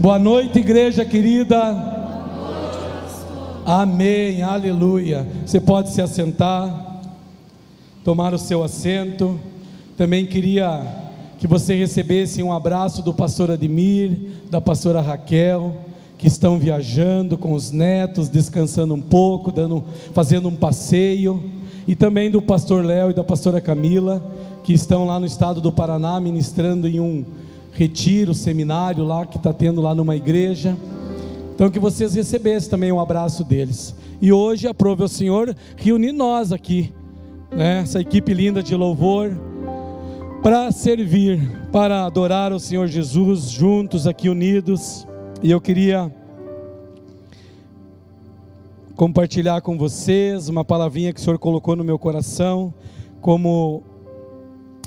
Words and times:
Boa 0.00 0.18
noite, 0.18 0.58
igreja 0.58 1.04
querida. 1.04 1.58
Amém, 3.66 4.40
aleluia. 4.40 5.28
Você 5.44 5.60
pode 5.60 5.90
se 5.90 6.00
assentar, 6.00 7.02
tomar 8.02 8.32
o 8.32 8.38
seu 8.38 8.64
assento. 8.64 9.38
Também 9.98 10.24
queria 10.24 10.86
que 11.38 11.46
você 11.46 11.74
recebesse 11.74 12.42
um 12.42 12.50
abraço 12.50 13.02
do 13.02 13.12
pastor 13.12 13.50
Admir, 13.50 14.18
da 14.50 14.58
pastora 14.58 15.02
Raquel, 15.02 15.76
que 16.16 16.26
estão 16.26 16.58
viajando 16.58 17.36
com 17.36 17.52
os 17.52 17.70
netos, 17.70 18.30
descansando 18.30 18.94
um 18.94 19.02
pouco, 19.02 19.52
dando, 19.52 19.84
fazendo 20.14 20.48
um 20.48 20.56
passeio, 20.56 21.44
e 21.86 21.94
também 21.94 22.30
do 22.30 22.40
pastor 22.40 22.82
Léo 22.82 23.10
e 23.10 23.14
da 23.14 23.22
pastora 23.22 23.60
Camila, 23.60 24.24
que 24.64 24.72
estão 24.72 25.04
lá 25.04 25.20
no 25.20 25.26
estado 25.26 25.60
do 25.60 25.70
Paraná 25.70 26.18
ministrando 26.18 26.88
em 26.88 26.98
um 26.98 27.22
retiro, 27.72 28.34
seminário 28.34 29.04
lá 29.04 29.24
que 29.26 29.36
está 29.36 29.52
tendo 29.52 29.80
lá 29.80 29.94
numa 29.94 30.16
igreja. 30.16 30.76
Então 31.54 31.70
que 31.70 31.78
vocês 31.78 32.14
recebessem 32.14 32.70
também 32.70 32.90
um 32.90 33.00
abraço 33.00 33.44
deles. 33.44 33.94
E 34.20 34.32
hoje 34.32 34.66
aprove 34.66 35.02
o 35.02 35.08
Senhor 35.08 35.54
reunir 35.76 36.12
nós 36.12 36.52
aqui, 36.52 36.92
né? 37.50 37.80
Essa 37.80 38.00
equipe 38.00 38.32
linda 38.34 38.62
de 38.62 38.74
louvor 38.74 39.30
para 40.42 40.72
servir, 40.72 41.68
para 41.70 42.06
adorar 42.06 42.52
o 42.52 42.58
Senhor 42.58 42.86
Jesus 42.86 43.50
juntos 43.50 44.06
aqui 44.06 44.28
unidos. 44.28 45.06
E 45.42 45.50
eu 45.50 45.60
queria 45.60 46.10
compartilhar 48.96 49.60
com 49.62 49.78
vocês 49.78 50.48
uma 50.48 50.64
palavrinha 50.64 51.12
que 51.12 51.20
o 51.20 51.22
Senhor 51.22 51.38
colocou 51.38 51.74
no 51.76 51.84
meu 51.84 51.98
coração, 51.98 52.72
como 53.20 53.82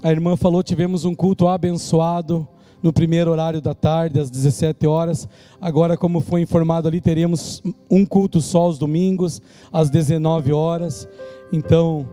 a 0.03 0.11
irmã 0.11 0.35
falou, 0.35 0.61
tivemos 0.61 1.05
um 1.05 1.15
culto 1.15 1.47
abençoado 1.47 2.47
no 2.83 2.91
primeiro 2.91 3.31
horário 3.31 3.61
da 3.61 3.73
tarde, 3.73 4.19
às 4.19 4.29
17 4.29 4.85
horas. 4.85 5.27
Agora, 5.61 5.95
como 5.95 6.19
foi 6.19 6.41
informado 6.41 6.89
ali, 6.89 6.99
teremos 6.99 7.63
um 7.89 8.05
culto 8.05 8.41
só 8.41 8.63
aos 8.63 8.77
domingos, 8.77 9.41
às 9.71 9.89
19 9.89 10.51
horas. 10.51 11.07
Então, 11.51 12.05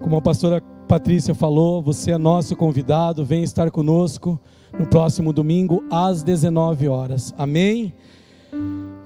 como 0.00 0.16
a 0.16 0.20
pastora 0.20 0.60
Patrícia 0.88 1.34
falou, 1.34 1.80
você 1.80 2.10
é 2.10 2.18
nosso 2.18 2.56
convidado, 2.56 3.24
vem 3.24 3.44
estar 3.44 3.70
conosco 3.70 4.40
no 4.76 4.86
próximo 4.86 5.32
domingo, 5.32 5.84
às 5.90 6.22
19 6.24 6.88
horas. 6.88 7.32
Amém? 7.38 7.94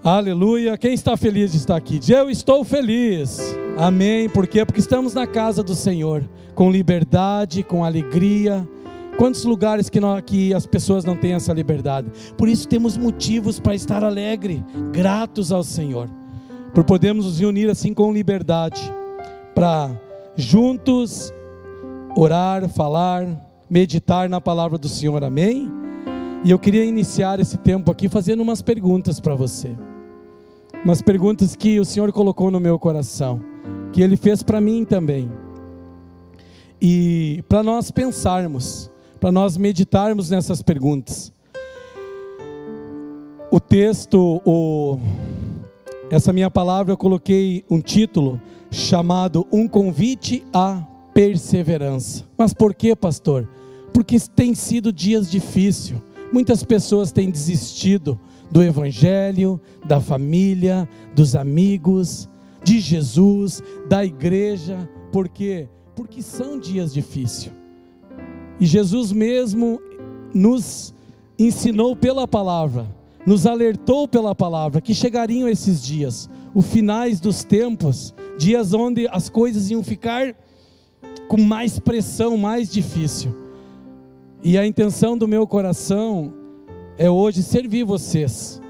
Aleluia. 0.03 0.79
Quem 0.79 0.95
está 0.95 1.17
feliz 1.17 1.53
de 1.53 1.59
estar 1.59 1.77
aqui? 1.77 2.01
Eu 2.09 2.31
estou 2.31 2.65
feliz. 2.65 3.39
Amém. 3.77 4.29
Por 4.29 4.47
quê? 4.47 4.65
Porque 4.65 4.81
estamos 4.81 5.13
na 5.13 5.27
casa 5.27 5.63
do 5.63 5.75
Senhor, 5.75 6.25
com 6.55 6.71
liberdade, 6.71 7.63
com 7.63 7.85
alegria 7.85 8.67
Quantos 9.23 9.45
lugares 9.45 9.89
que, 9.89 10.01
nós, 10.01 10.21
que 10.27 10.53
as 10.53 10.67
pessoas 10.67 11.05
não 11.05 11.15
têm 11.15 11.35
essa 11.35 11.53
liberdade? 11.53 12.11
Por 12.37 12.49
isso 12.49 12.67
temos 12.67 12.97
motivos 12.99 13.61
para 13.61 13.73
estar 13.73 14.03
alegre, 14.03 14.65
gratos 14.93 15.53
ao 15.53 15.63
Senhor, 15.63 16.11
por 16.75 16.83
podermos 16.83 17.25
nos 17.25 17.39
reunir 17.39 17.71
assim 17.71 17.95
com 17.95 18.13
liberdade, 18.13 18.83
para 19.55 19.93
juntos 20.35 21.33
orar, 22.17 22.69
falar, 22.69 23.25
meditar 23.71 24.29
na 24.29 24.41
palavra 24.41 24.77
do 24.77 24.89
Senhor, 24.89 25.23
amém? 25.23 25.71
E 26.43 26.51
eu 26.51 26.59
queria 26.59 26.85
iniciar 26.85 27.39
esse 27.39 27.57
tempo 27.59 27.93
aqui 27.93 28.09
fazendo 28.09 28.41
umas 28.41 28.61
perguntas 28.61 29.21
para 29.21 29.37
você, 29.37 29.71
umas 30.85 31.01
perguntas 31.01 31.55
que 31.55 31.79
o 31.79 31.85
Senhor 31.85 32.11
colocou 32.11 32.51
no 32.51 32.59
meu 32.59 32.77
coração, 32.77 33.41
que 33.93 34.03
Ele 34.03 34.17
fez 34.17 34.43
para 34.43 34.61
mim 34.61 34.85
também, 34.85 35.31
e 36.81 37.45
para 37.49 37.63
nós 37.63 37.93
pensarmos 37.93 38.91
para 39.23 39.31
nós 39.31 39.57
meditarmos 39.57 40.31
nessas 40.31 40.63
perguntas. 40.63 41.33
O 43.53 43.61
texto, 43.61 44.43
o, 44.45 44.99
essa 46.11 46.33
minha 46.33 46.51
palavra, 46.51 46.93
eu 46.93 46.97
coloquei 46.97 47.65
um 47.71 47.81
título 47.81 48.41
chamado 48.69 49.47
Um 49.53 49.69
Convite 49.69 50.45
à 50.53 50.85
Perseverança. 51.15 52.25
Mas 52.37 52.53
por 52.53 52.75
que, 52.75 52.97
pastor? 52.97 53.49
Porque 53.95 54.19
tem 54.35 54.57
sido 54.57 54.93
dias 54.93 55.31
difíceis. 55.31 56.03
Muitas 56.33 56.65
pessoas 56.65 57.13
têm 57.13 57.31
desistido 57.31 58.19
do 58.51 58.61
Evangelho, 58.61 59.61
da 59.87 60.01
família, 60.01 60.89
dos 61.15 61.37
amigos, 61.37 62.29
de 62.65 62.81
Jesus, 62.81 63.63
da 63.89 64.05
igreja. 64.05 64.91
Por 65.13 65.29
quê? 65.29 65.69
Porque 65.95 66.21
são 66.23 66.59
dias 66.59 66.93
difíceis. 66.93 67.62
E 68.61 68.67
Jesus 68.67 69.13
mesmo 69.13 69.81
nos 70.35 70.95
ensinou 71.39 71.97
pela 71.97 72.27
palavra, 72.27 72.87
nos 73.27 73.47
alertou 73.47 74.07
pela 74.07 74.35
palavra 74.35 74.81
que 74.81 74.95
chegariam 74.95 75.49
esses 75.49 75.83
dias, 75.83 76.29
os 76.55 76.67
finais 76.67 77.21
dos 77.21 77.45
tempos, 77.45 78.15
dias 78.39 78.73
onde 78.75 79.09
as 79.09 79.29
coisas 79.29 79.71
iam 79.71 79.83
ficar 79.83 80.35
com 81.29 81.41
mais 81.41 81.79
pressão, 81.79 82.37
mais 82.37 82.71
difícil. 82.71 83.35
E 84.43 84.59
a 84.59 84.67
intenção 84.67 85.17
do 85.17 85.29
meu 85.29 85.47
coração 85.47 86.33
é 86.99 87.09
hoje 87.09 87.43
servir 87.43 87.85
vocês 87.85 88.61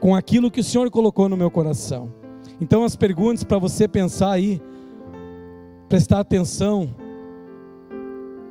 com 0.00 0.14
aquilo 0.14 0.50
que 0.50 0.60
o 0.60 0.64
Senhor 0.64 0.90
colocou 0.90 1.28
no 1.28 1.36
meu 1.36 1.50
coração. 1.50 2.12
Então 2.60 2.82
as 2.82 2.96
perguntas 2.96 3.44
para 3.44 3.58
você 3.58 3.86
pensar 3.86 4.32
aí, 4.32 4.60
prestar 5.88 6.20
atenção, 6.20 6.94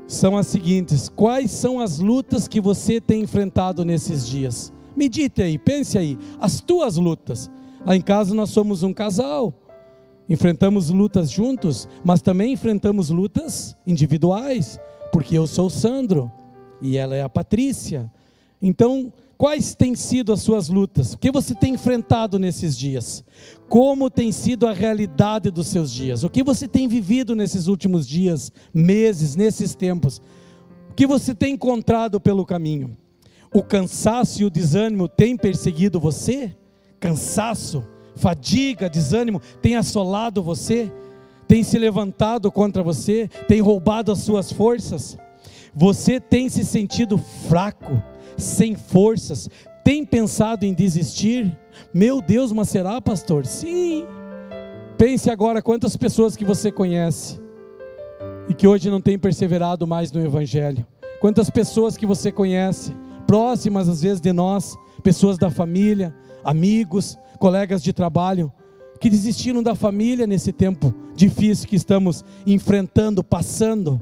são 0.08 0.38
as 0.38 0.48
seguintes: 0.48 1.10
quais 1.10 1.52
são 1.52 1.80
as 1.80 2.00
lutas 2.00 2.48
que 2.48 2.62
você 2.62 3.00
tem 3.02 3.22
enfrentado 3.22 3.84
nesses 3.84 4.26
dias? 4.26 4.74
Medite 4.96 5.44
aí, 5.44 5.58
pense 5.58 5.98
aí, 5.98 6.18
as 6.40 6.60
tuas 6.62 6.98
lutas. 6.98 7.52
Lá 7.86 7.96
em 7.96 8.02
casa 8.02 8.34
nós 8.34 8.50
somos 8.50 8.82
um 8.82 8.94
casal, 8.94 9.54
enfrentamos 10.28 10.90
lutas 10.90 11.30
juntos, 11.30 11.88
mas 12.04 12.22
também 12.22 12.54
enfrentamos 12.54 13.10
lutas 13.10 13.78
individuais, 13.86 14.80
porque 15.12 15.38
eu 15.38 15.46
sou 15.46 15.68
o 15.68 15.70
Sandro 15.70 16.32
e 16.82 16.98
ela 16.98 17.16
é 17.16 17.22
a 17.22 17.30
Patrícia. 17.30 18.12
Então, 18.62 19.14
Quais 19.38 19.76
têm 19.76 19.94
sido 19.94 20.34
as 20.34 20.42
suas 20.42 20.68
lutas? 20.68 21.14
O 21.14 21.18
que 21.18 21.32
você 21.32 21.54
tem 21.54 21.76
enfrentado 21.76 22.40
nesses 22.40 22.76
dias? 22.76 23.24
Como 23.70 24.10
tem 24.10 24.32
sido 24.32 24.66
a 24.66 24.74
realidade 24.74 25.52
dos 25.52 25.68
seus 25.68 25.92
dias? 25.92 26.24
O 26.24 26.30
que 26.30 26.44
você 26.44 26.68
tem 26.68 26.88
vivido 26.88 27.36
nesses 27.36 27.68
últimos 27.68 28.08
dias, 28.08 28.52
meses, 28.74 29.36
nesses 29.36 29.76
tempos? 29.76 30.20
O 30.90 30.94
que 30.96 31.06
você 31.06 31.36
tem 31.36 31.54
encontrado 31.54 32.20
pelo 32.20 32.46
caminho? 32.48 32.98
O 33.54 33.62
cansaço 33.62 34.42
e 34.42 34.46
o 34.46 34.50
desânimo 34.50 35.08
têm 35.08 35.38
perseguido 35.38 36.00
você? 36.00 36.56
Cansaço, 37.00 37.84
fadiga, 38.16 38.90
desânimo 38.90 39.40
tem 39.62 39.76
assolado 39.76 40.42
você? 40.42 40.92
Tem 41.48 41.64
se 41.64 41.78
levantado 41.78 42.52
contra 42.52 42.82
você? 42.82 43.30
Tem 43.48 43.62
roubado 43.62 44.12
as 44.12 44.20
suas 44.20 44.52
forças? 44.52 45.16
Você 45.78 46.20
tem 46.20 46.50
se 46.50 46.66
sentido 46.66 47.18
fraco? 47.48 48.02
sem 48.38 48.76
forças, 48.76 49.50
tem 49.84 50.06
pensado 50.06 50.66
em 50.66 50.74
desistir? 50.74 51.58
Meu 51.94 52.22
Deus, 52.22 52.52
mas 52.52 52.70
será, 52.70 53.02
pastor? 53.02 53.46
Sim. 53.46 54.06
Pense 54.98 55.30
agora 55.30 55.62
quantas 55.62 55.98
pessoas 55.98 56.36
que 56.36 56.46
você 56.46 56.72
conhece 56.72 57.40
e 58.48 58.54
que 58.54 58.68
hoje 58.68 58.90
não 58.90 59.02
tem 59.02 59.18
perseverado 59.18 59.86
mais 59.88 60.12
no 60.12 60.24
Evangelho. 60.24 60.86
Quantas 61.20 61.50
pessoas 61.50 61.98
que 61.98 62.06
você 62.06 62.32
conhece, 62.32 62.96
próximas 63.26 63.90
às 63.90 64.02
vezes 64.02 64.22
de 64.22 64.32
nós, 64.32 64.76
pessoas 65.04 65.38
da 65.38 65.50
família, 65.50 66.14
amigos, 66.44 67.18
colegas 67.40 67.82
de 67.82 67.92
trabalho, 67.92 68.52
que 69.00 69.10
desistiram 69.10 69.62
da 69.62 69.76
família 69.76 70.26
nesse 70.26 70.52
tempo 70.52 70.94
difícil 71.16 71.68
que 71.68 71.76
estamos 71.76 72.24
enfrentando, 72.46 73.24
passando. 73.24 74.02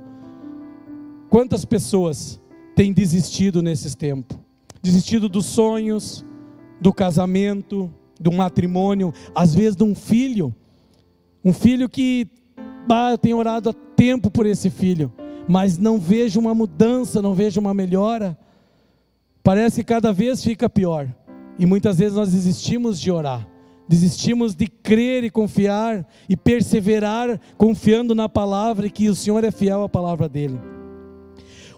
Quantas 1.35 1.65
pessoas 1.65 2.39
tem 2.77 2.93
desistido 2.93 3.61
nesses 3.61 3.93
tempos 3.93 4.37
desistido 4.81 5.27
dos 5.27 5.45
sonhos, 5.47 6.25
do 6.79 6.93
casamento, 6.93 7.93
do 8.17 8.31
matrimônio, 8.31 9.13
às 9.35 9.53
vezes 9.53 9.75
de 9.75 9.83
um 9.83 9.93
filho, 9.93 10.55
um 11.43 11.51
filho 11.51 11.89
que 11.89 12.25
ah, 12.89 13.11
eu 13.11 13.17
tenho 13.17 13.35
orado 13.35 13.69
há 13.69 13.73
tempo 13.73 14.31
por 14.31 14.45
esse 14.45 14.69
filho, 14.69 15.11
mas 15.45 15.77
não 15.77 15.99
vejo 15.99 16.39
uma 16.39 16.55
mudança, 16.55 17.21
não 17.21 17.33
vejo 17.33 17.59
uma 17.59 17.73
melhora. 17.73 18.37
Parece 19.43 19.83
que 19.83 19.93
cada 19.93 20.13
vez 20.13 20.41
fica 20.41 20.69
pior. 20.69 21.13
E 21.59 21.65
muitas 21.65 21.97
vezes 21.97 22.15
nós 22.15 22.31
desistimos 22.31 22.97
de 22.97 23.11
orar, 23.11 23.45
desistimos 23.89 24.55
de 24.55 24.67
crer 24.67 25.25
e 25.25 25.29
confiar 25.29 26.07
e 26.29 26.37
perseverar 26.37 27.37
confiando 27.57 28.15
na 28.15 28.29
palavra 28.29 28.87
e 28.87 28.89
que 28.89 29.09
o 29.09 29.15
Senhor 29.15 29.43
é 29.43 29.51
fiel 29.51 29.83
à 29.83 29.89
palavra 29.89 30.29
dele. 30.29 30.57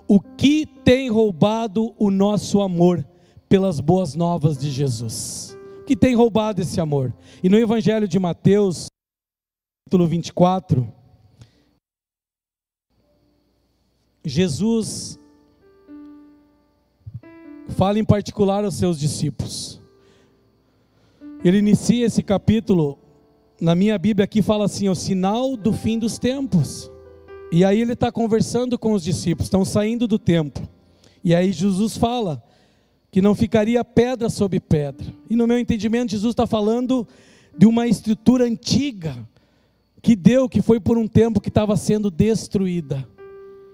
O 0.07 0.21
que 0.21 0.65
tem 0.65 1.09
roubado 1.09 1.93
o 1.99 2.09
nosso 2.09 2.61
amor 2.61 3.05
pelas 3.49 3.81
boas 3.81 4.15
novas 4.15 4.57
de 4.57 4.71
Jesus? 4.71 5.57
O 5.81 5.83
que 5.83 5.97
tem 5.97 6.15
roubado 6.15 6.61
esse 6.61 6.79
amor? 6.79 7.13
E 7.43 7.49
no 7.49 7.57
Evangelho 7.57 8.07
de 8.07 8.17
Mateus, 8.17 8.87
capítulo 9.85 10.07
24, 10.07 10.93
Jesus 14.23 15.19
fala 17.69 17.99
em 17.99 18.05
particular 18.05 18.63
aos 18.63 18.75
seus 18.75 18.97
discípulos. 18.97 19.81
ele 21.43 21.57
inicia 21.57 22.05
esse 22.05 22.23
capítulo, 22.23 22.97
na 23.59 23.75
minha 23.75 23.97
Bíblia 23.97 24.23
aqui 24.23 24.41
fala 24.41 24.65
assim: 24.65 24.87
o 24.87 24.95
sinal 24.95 25.57
do 25.57 25.73
fim 25.73 25.99
dos 25.99 26.17
tempos. 26.17 26.89
E 27.51 27.63
aí 27.63 27.81
ele 27.81 27.93
está 27.93 28.11
conversando 28.11 28.77
com 28.77 28.91
os 28.91 29.03
discípulos, 29.03 29.45
estão 29.47 29.63
saindo 29.63 30.07
do 30.07 30.19
templo. 30.19 30.67
E 31.23 31.33
aí 31.33 31.51
Jesus 31.51 31.95
fala 31.95 32.43
que 33.09 33.21
não 33.21 33.33
ficaria 33.33 33.83
pedra 33.85 34.29
sobre 34.29 34.59
pedra. 34.59 35.07
E 35.29 35.35
no 35.35 35.47
meu 35.47 35.57
entendimento, 35.57 36.11
Jesus 36.11 36.33
está 36.33 36.45
falando 36.45 37.07
de 37.57 37.65
uma 37.65 37.87
estrutura 37.87 38.45
antiga 38.45 39.15
que 40.01 40.15
deu, 40.15 40.47
que 40.47 40.61
foi 40.61 40.79
por 40.79 40.97
um 40.97 41.07
tempo 41.07 41.39
que 41.39 41.49
estava 41.49 41.75
sendo 41.75 42.11
destruída, 42.11 43.07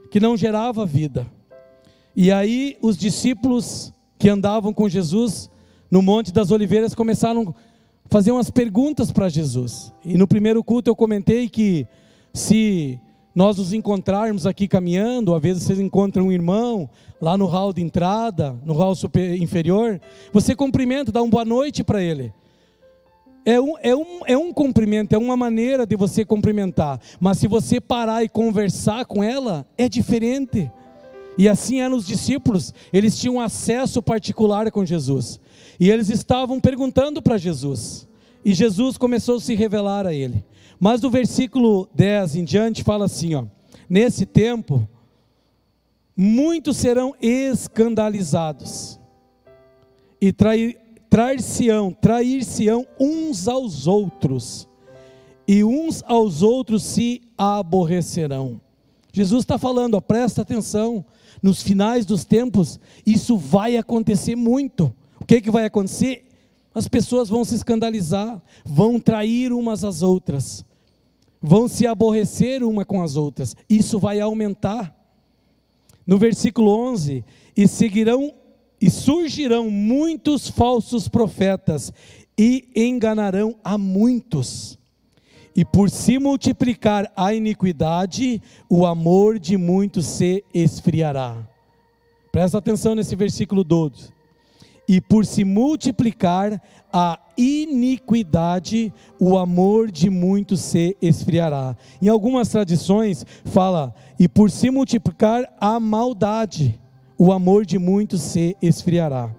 que 0.09 0.19
não 0.19 0.37
gerava 0.37 0.85
vida. 0.85 1.27
E 2.15 2.31
aí 2.31 2.77
os 2.81 2.95
discípulos 2.95 3.91
que 4.19 4.29
andavam 4.29 4.71
com 4.71 4.87
Jesus 4.87 5.49
no 5.89 6.01
Monte 6.01 6.31
das 6.31 6.51
Oliveiras 6.51 6.95
começaram 6.95 7.53
a 8.05 8.09
fazer 8.09 8.31
umas 8.31 8.49
perguntas 8.49 9.11
para 9.11 9.29
Jesus. 9.29 9.91
E 10.05 10.15
no 10.15 10.27
primeiro 10.27 10.63
culto 10.63 10.89
eu 10.89 10.95
comentei 10.95 11.49
que 11.49 11.87
se 12.33 12.99
nós 13.35 13.57
nos 13.57 13.74
encontrarmos 13.74 14.45
aqui 14.45 14.68
caminhando, 14.68 15.33
às 15.33 15.41
vezes 15.41 15.63
vocês 15.63 15.80
encontram 15.80 16.27
um 16.27 16.31
irmão 16.31 16.89
lá 17.19 17.38
no 17.38 17.45
hall 17.45 17.74
de 17.74 17.81
entrada, 17.81 18.56
no 18.63 18.74
hall 18.74 18.95
super, 18.95 19.41
inferior, 19.41 20.00
você 20.31 20.56
cumprimenta, 20.56 21.12
dá 21.12 21.21
uma 21.21 21.31
boa 21.31 21.45
noite 21.45 21.83
para 21.83 22.01
ele. 22.01 22.33
É 23.45 23.59
um, 23.59 23.74
é, 23.80 23.95
um, 23.95 24.19
é 24.25 24.38
um 24.38 24.53
cumprimento, 24.53 25.13
é 25.13 25.18
uma 25.18 25.35
maneira 25.35 25.85
de 25.85 25.95
você 25.95 26.24
cumprimentar. 26.24 27.00
Mas 27.19 27.39
se 27.39 27.47
você 27.47 27.81
parar 27.81 28.24
e 28.24 28.30
conversar 28.30 29.06
com 29.06 29.24
ela, 29.24 29.65
é 29.77 29.89
diferente. 29.89 30.71
E 31.38 31.50
assim 31.50 31.81
eram 31.81 31.97
os 31.97 32.06
discípulos, 32.06 32.74
eles 32.91 33.18
tinham 33.18 33.41
acesso 33.41 34.01
particular 34.01 34.71
com 34.71 34.86
Jesus. 34.86 35.39
E 35.79 35.89
eles 35.89 36.09
estavam 36.09 36.59
perguntando 36.59 37.21
para 37.21 37.38
Jesus. 37.38 38.07
E 38.45 38.53
Jesus 38.53 38.97
começou 38.97 39.38
a 39.38 39.41
se 39.41 39.56
revelar 39.56 40.06
a 40.06 40.13
ele. 40.13 40.45
Mas 40.83 41.00
do 41.00 41.09
versículo 41.09 41.88
10 41.95 42.35
em 42.35 42.44
diante 42.44 42.83
fala 42.83 43.06
assim, 43.06 43.35
ó: 43.35 43.45
Nesse 43.89 44.25
tempo 44.25 44.85
muitos 46.13 46.75
serão 46.75 47.15
escandalizados 47.21 49.00
e 50.19 50.33
trair, 50.33 50.77
trair-se-ão, 51.09 51.94
trair-se-ão 51.94 52.85
uns 53.00 53.47
aos 53.47 53.88
outros, 53.88 54.68
e 55.47 55.63
uns 55.63 56.03
aos 56.06 56.41
outros 56.41 56.83
se 56.83 57.21
aborrecerão. 57.38 58.59
Jesus 59.13 59.44
está 59.44 59.57
falando, 59.57 59.94
ó, 59.95 60.01
presta 60.01 60.41
atenção, 60.41 61.06
nos 61.41 61.63
finais 61.63 62.06
dos 62.06 62.25
tempos, 62.25 62.77
isso 63.06 63.38
vai 63.38 63.77
acontecer 63.77 64.36
muito. 64.36 64.94
O 65.18 65.24
que, 65.25 65.39
que 65.39 65.50
vai 65.50 65.63
acontecer? 65.63 66.25
As 66.75 66.89
pessoas 66.89 67.29
vão 67.29 67.45
se 67.45 67.56
escandalizar, 67.56 68.41
vão 68.65 69.00
trair 69.00 69.53
umas 69.53 69.86
às 69.86 70.01
outras, 70.01 70.65
vão 71.43 71.67
se 71.67 71.85
aborrecer 71.85 72.63
uma 72.63 72.85
com 72.85 73.03
as 73.03 73.17
outras. 73.17 73.53
Isso 73.69 73.99
vai 73.99 74.21
aumentar. 74.21 74.95
No 76.07 76.17
versículo 76.17 76.71
11: 76.71 77.25
E 77.55 77.67
seguirão 77.67 78.33
e 78.79 78.89
surgirão 78.89 79.69
muitos 79.69 80.49
falsos 80.49 81.07
profetas 81.09 81.91
e 82.37 82.69
enganarão 82.75 83.55
a 83.63 83.77
muitos. 83.77 84.79
E 85.55 85.63
por 85.63 85.89
se 85.89 86.17
multiplicar 86.17 87.11
a 87.15 87.33
iniquidade, 87.33 88.41
o 88.69 88.85
amor 88.85 89.37
de 89.37 89.55
muitos 89.55 90.05
se 90.05 90.43
esfriará. 90.53 91.47
Presta 92.31 92.57
atenção 92.57 92.95
nesse 92.95 93.15
versículo 93.15 93.63
12. 93.63 94.12
E 94.93 95.01
por 95.01 95.25
se 95.25 95.43
multiplicar 95.43 96.61
a 96.93 97.17
iniquidade, 97.35 98.93
o 99.19 99.39
amor 99.39 99.89
de 99.89 100.07
muitos 100.07 100.61
se 100.61 100.95
esfriará. 101.01 101.75
Em 101.99 102.09
algumas 102.09 102.49
tradições 102.49 103.25
fala, 103.43 103.91
e 104.19 104.27
por 104.27 104.51
se 104.51 104.69
multiplicar 104.69 105.51
a 105.59 105.79
maldade, 105.79 106.79
o 107.17 107.33
amor 107.33 107.65
de 107.65 107.79
muitos 107.79 108.21
se 108.21 108.55
esfriará. 108.61 109.31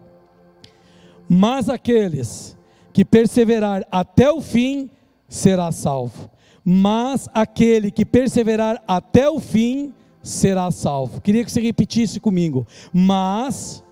Mas 1.28 1.68
aqueles 1.68 2.58
que 2.92 3.04
perseverar 3.04 3.86
até 3.92 4.32
o 4.32 4.40
fim 4.40 4.90
será 5.28 5.70
salvo. 5.70 6.28
Mas 6.64 7.28
aquele 7.32 7.92
que 7.92 8.04
perseverar 8.04 8.82
até 8.88 9.30
o 9.30 9.38
fim 9.38 9.94
será 10.20 10.68
salvo. 10.72 11.20
Queria 11.20 11.44
que 11.44 11.52
você 11.52 11.60
repetisse 11.60 12.18
comigo. 12.18 12.66
Mas 12.92 13.84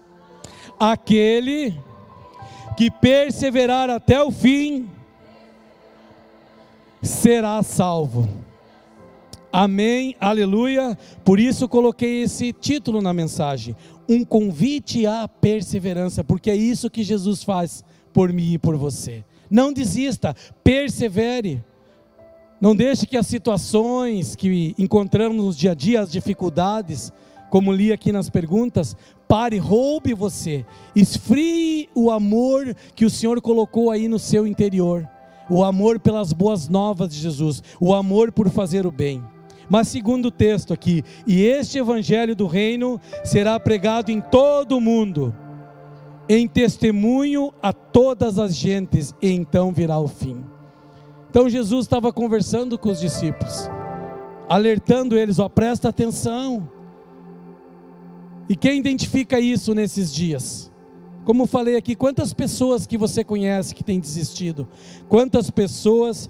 aquele 0.83 1.79
que 2.77 2.91
perseverar 2.91 3.89
até 3.89 4.21
o 4.21 4.33
fim 4.33 4.89
será 7.01 7.63
salvo. 7.63 8.29
Amém, 9.53 10.17
aleluia. 10.19 10.99
Por 11.25 11.39
isso 11.39 11.69
coloquei 11.69 12.23
esse 12.23 12.53
título 12.53 13.01
na 13.01 13.13
mensagem: 13.13 13.77
um 14.09 14.25
convite 14.25 15.07
à 15.07 15.29
perseverança, 15.29 16.25
porque 16.25 16.51
é 16.51 16.57
isso 16.57 16.91
que 16.91 17.05
Jesus 17.05 17.45
faz 17.45 17.85
por 18.13 18.33
mim 18.33 18.55
e 18.55 18.59
por 18.59 18.77
você. 18.77 19.25
Não 19.49 19.73
desista, 19.73 20.35
persevere. 20.65 21.63
Não 22.61 22.75
deixe 22.75 23.07
que 23.07 23.17
as 23.17 23.27
situações 23.27 24.35
que 24.35 24.75
encontramos 24.79 25.45
no 25.45 25.53
dia 25.53 25.73
a 25.73 25.75
dia, 25.75 26.01
as 26.01 26.11
dificuldades, 26.11 27.13
como 27.53 27.71
li 27.71 27.93
aqui 27.93 28.11
nas 28.13 28.31
perguntas, 28.31 28.97
pare, 29.29 29.59
roube 29.59 30.15
você, 30.15 30.65
esfrie 30.97 31.87
o 31.95 32.11
amor 32.11 32.75
que 32.95 33.05
o 33.05 33.11
Senhor 33.11 33.43
colocou 33.43 33.91
aí 33.91 34.09
no 34.09 34.19
seu 34.19 34.47
interior, 34.47 35.07
o 35.51 35.63
amor 35.63 36.01
pelas 36.01 36.33
boas 36.33 36.67
novas 36.71 37.11
de 37.11 37.21
Jesus, 37.21 37.63
o 37.79 37.93
amor 37.93 38.33
por 38.33 38.49
fazer 38.49 38.87
o 38.87 38.91
bem. 38.91 39.23
Mas 39.69 39.89
segundo 39.89 40.29
o 40.29 40.31
texto 40.31 40.73
aqui, 40.73 41.05
e 41.27 41.43
este 41.43 41.77
evangelho 41.77 42.35
do 42.35 42.47
reino 42.47 42.99
será 43.23 43.61
pregado 43.61 44.11
em 44.11 44.19
todo 44.19 44.79
o 44.79 44.81
mundo, 44.81 45.37
em 46.31 46.49
testemunho 46.49 47.53
a 47.63 47.71
todas 47.71 48.39
as 48.39 48.57
gentes, 48.57 49.15
e 49.21 49.31
então 49.31 49.73
virá 49.73 49.99
o 49.99 50.09
fim. 50.09 50.43
Então 51.29 51.51
Jesus 51.51 51.85
estava 51.85 52.15
conversando 52.15 52.79
com 52.79 52.89
os 52.89 52.99
discípulos, 52.99 53.69
alertando 54.49 55.19
eles: 55.19 55.39
ó, 55.39 55.51
presta 55.51 55.91
atenção. 55.91 56.81
E 58.53 58.55
quem 58.55 58.79
identifica 58.79 59.41
isso 59.41 59.75
nesses 59.75 60.13
dias? 60.13 60.71
Como 61.25 61.47
falei 61.47 61.75
aqui, 61.75 61.95
quantas 61.95 62.35
pessoas 62.35 62.87
que 62.87 62.99
você 62.99 63.25
conhece 63.25 63.75
que 63.75 63.83
têm 63.83 63.99
desistido? 63.99 64.69
Quantas 65.09 65.51
pessoas 65.51 66.29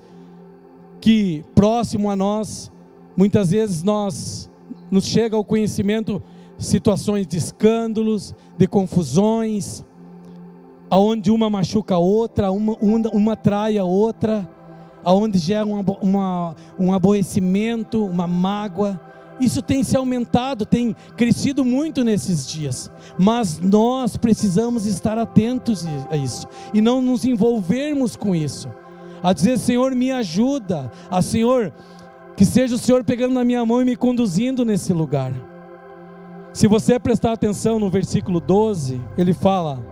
que 1.00 1.44
próximo 1.52 2.08
a 2.08 2.14
nós, 2.14 2.70
muitas 3.16 3.50
vezes 3.50 3.82
nós 3.82 4.49
nos 4.88 5.04
chega 5.04 5.35
ao 5.35 5.44
conhecimento 5.44 6.23
situações 6.56 7.26
de 7.26 7.38
escândalos, 7.38 8.32
de 8.56 8.68
confusões, 8.68 9.85
aonde 10.88 11.28
uma 11.28 11.50
machuca 11.50 11.96
a 11.96 11.99
outra, 11.99 12.52
uma, 12.52 12.76
uma, 12.80 13.08
uma 13.08 13.37
trai 13.37 13.78
a 13.78 13.85
outra, 13.85 14.49
aonde 15.02 15.38
gera 15.38 15.66
uma, 15.66 15.85
uma, 16.00 16.54
um 16.78 16.94
aborrecimento, 16.94 18.06
uma 18.06 18.28
mágoa. 18.28 19.12
Isso 19.42 19.61
tem 19.61 19.82
se 19.82 19.96
aumentado, 19.96 20.64
tem 20.64 20.94
crescido 21.16 21.64
muito 21.64 22.04
nesses 22.04 22.46
dias, 22.46 22.88
mas 23.18 23.58
nós 23.58 24.16
precisamos 24.16 24.87
estar 24.87 25.18
atentos 25.18 25.84
a 26.08 26.16
isso 26.16 26.46
e 26.72 26.80
não 26.80 27.02
nos 27.02 27.25
envolvermos 27.25 28.14
com 28.14 28.37
isso. 28.37 28.68
A 29.20 29.32
dizer, 29.32 29.58
Senhor, 29.58 29.96
me 29.96 30.12
ajuda, 30.12 30.92
a 31.11 31.20
Senhor, 31.20 31.72
que 32.37 32.44
seja 32.44 32.76
o 32.76 32.78
Senhor 32.78 33.02
pegando 33.02 33.34
na 33.34 33.44
minha 33.44 33.66
mão 33.66 33.82
e 33.82 33.84
me 33.84 33.96
conduzindo 33.96 34.64
nesse 34.64 34.92
lugar. 34.92 35.32
Se 36.52 36.68
você 36.68 36.96
prestar 37.00 37.32
atenção 37.32 37.80
no 37.80 37.90
versículo 37.90 38.38
12, 38.38 39.00
ele 39.18 39.32
fala 39.32 39.84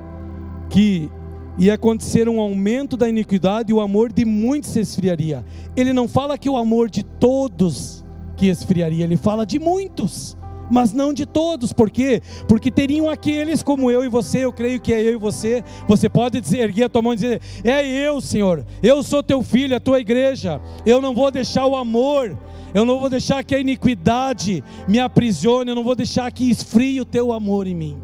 que 0.69 1.11
ia 1.59 1.75
acontecer 1.75 2.29
um 2.29 2.39
aumento 2.41 2.97
da 2.97 3.09
iniquidade 3.09 3.73
e 3.73 3.75
o 3.75 3.81
amor 3.81 4.13
de 4.13 4.25
muitos 4.25 4.71
se 4.71 4.79
esfriaria. 4.79 5.45
Ele 5.77 5.93
não 5.93 6.07
fala 6.07 6.39
que 6.39 6.49
o 6.49 6.57
amor 6.57 6.89
de 6.89 7.03
todos 7.03 8.05
que 8.41 8.47
esfriaria, 8.47 9.05
ele 9.05 9.19
fala 9.19 9.45
de 9.45 9.59
muitos, 9.59 10.35
mas 10.71 10.95
não 10.95 11.13
de 11.13 11.27
todos. 11.27 11.75
Por 11.75 11.91
quê? 11.91 12.23
Porque 12.49 12.71
teriam 12.71 13.11
aqueles 13.11 13.63
como 13.63 13.91
eu 13.91 14.03
e 14.03 14.09
você, 14.09 14.47
eu 14.47 14.53
creio 14.53 14.81
que 14.81 14.95
é 14.95 15.03
eu 15.03 15.13
e 15.13 15.17
você. 15.17 15.63
Você 15.87 16.09
pode 16.09 16.41
dizer, 16.41 16.61
erguer 16.61 16.85
a 16.85 16.89
tua 16.89 17.03
mão 17.03 17.13
e 17.13 17.17
dizer: 17.17 17.43
É 17.63 17.87
eu, 17.87 18.19
Senhor, 18.19 18.65
eu 18.83 19.03
sou 19.03 19.23
teu 19.23 19.43
filho, 19.43 19.77
a 19.77 19.81
tua 19.81 20.01
igreja. 20.01 20.59
Eu 20.87 21.03
não 21.03 21.15
vou 21.15 21.31
deixar 21.31 21.67
o 21.67 21.77
amor 21.77 22.35
eu 22.73 22.85
não 22.85 23.01
vou 23.01 23.11
deixar 23.11 23.43
que 23.43 23.55
a 23.55 23.59
iniquidade 23.59 24.63
me 24.87 25.01
aprisione, 25.01 25.71
eu 25.71 25.75
não 25.75 25.83
vou 25.83 25.97
deixar 25.97 26.31
que 26.31 26.49
esfrie 26.49 27.01
o 27.01 27.05
teu 27.05 27.33
amor 27.33 27.67
em 27.67 27.75
mim. 27.75 27.99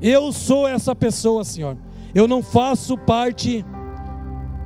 Eu 0.00 0.32
sou 0.32 0.68
essa 0.68 0.94
pessoa, 0.94 1.42
Senhor. 1.42 1.76
Eu 2.14 2.28
não 2.28 2.40
faço 2.40 2.96
parte 2.96 3.64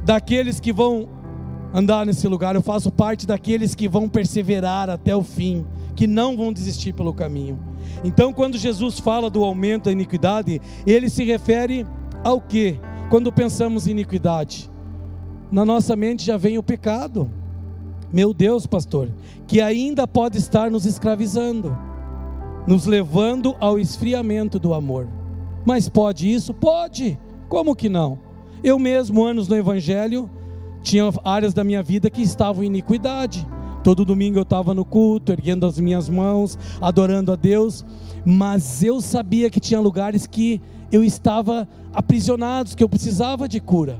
daqueles 0.04 0.60
que 0.60 0.74
vão 0.74 1.08
andar 1.72 2.06
nesse 2.06 2.26
lugar, 2.26 2.54
eu 2.54 2.62
faço 2.62 2.90
parte 2.90 3.26
daqueles 3.26 3.74
que 3.74 3.88
vão 3.88 4.08
perseverar 4.08 4.90
até 4.90 5.14
o 5.14 5.22
fim, 5.22 5.64
que 5.94 6.06
não 6.06 6.36
vão 6.36 6.52
desistir 6.52 6.92
pelo 6.92 7.14
caminho. 7.14 7.58
Então, 8.04 8.32
quando 8.32 8.58
Jesus 8.58 8.98
fala 8.98 9.30
do 9.30 9.44
aumento 9.44 9.84
da 9.84 9.92
iniquidade, 9.92 10.60
ele 10.86 11.08
se 11.08 11.24
refere 11.24 11.86
ao 12.24 12.40
que? 12.40 12.78
quando 13.10 13.32
pensamos 13.32 13.88
em 13.88 13.90
iniquidade? 13.90 14.70
Na 15.50 15.64
nossa 15.64 15.96
mente 15.96 16.24
já 16.24 16.36
vem 16.36 16.56
o 16.56 16.62
pecado. 16.62 17.28
Meu 18.12 18.32
Deus, 18.32 18.68
pastor, 18.68 19.10
que 19.48 19.60
ainda 19.60 20.06
pode 20.06 20.38
estar 20.38 20.70
nos 20.70 20.86
escravizando, 20.86 21.76
nos 22.68 22.86
levando 22.86 23.56
ao 23.58 23.80
esfriamento 23.80 24.60
do 24.60 24.72
amor. 24.72 25.08
Mas 25.66 25.88
pode 25.88 26.32
isso? 26.32 26.54
Pode. 26.54 27.18
Como 27.48 27.74
que 27.74 27.88
não? 27.88 28.16
Eu 28.62 28.78
mesmo, 28.78 29.24
anos 29.24 29.48
no 29.48 29.56
Evangelho, 29.56 30.30
tinha 30.82 31.10
áreas 31.24 31.54
da 31.54 31.64
minha 31.64 31.82
vida 31.82 32.10
que 32.10 32.22
estavam 32.22 32.62
em 32.62 32.66
iniquidade. 32.66 33.46
Todo 33.82 34.04
domingo 34.04 34.38
eu 34.38 34.42
estava 34.42 34.74
no 34.74 34.84
culto, 34.84 35.32
erguendo 35.32 35.64
as 35.66 35.78
minhas 35.78 36.08
mãos, 36.08 36.58
adorando 36.80 37.32
a 37.32 37.36
Deus, 37.36 37.84
mas 38.24 38.82
eu 38.82 39.00
sabia 39.00 39.48
que 39.48 39.58
tinha 39.58 39.80
lugares 39.80 40.26
que 40.26 40.60
eu 40.92 41.02
estava 41.02 41.66
aprisionado, 41.92 42.76
que 42.76 42.84
eu 42.84 42.88
precisava 42.88 43.48
de 43.48 43.60
cura. 43.60 43.98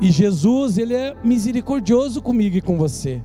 E 0.00 0.10
Jesus, 0.10 0.78
ele 0.78 0.94
é 0.94 1.14
misericordioso 1.22 2.22
comigo 2.22 2.56
e 2.56 2.62
com 2.62 2.76
você. 2.76 3.22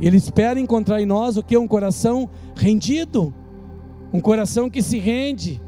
Ele 0.00 0.16
espera 0.16 0.58
encontrar 0.60 1.00
em 1.00 1.06
nós 1.06 1.36
o 1.36 1.42
que 1.42 1.56
um 1.56 1.68
coração 1.68 2.28
rendido, 2.54 3.32
um 4.12 4.20
coração 4.20 4.68
que 4.68 4.82
se 4.82 4.98
rende, 4.98 5.60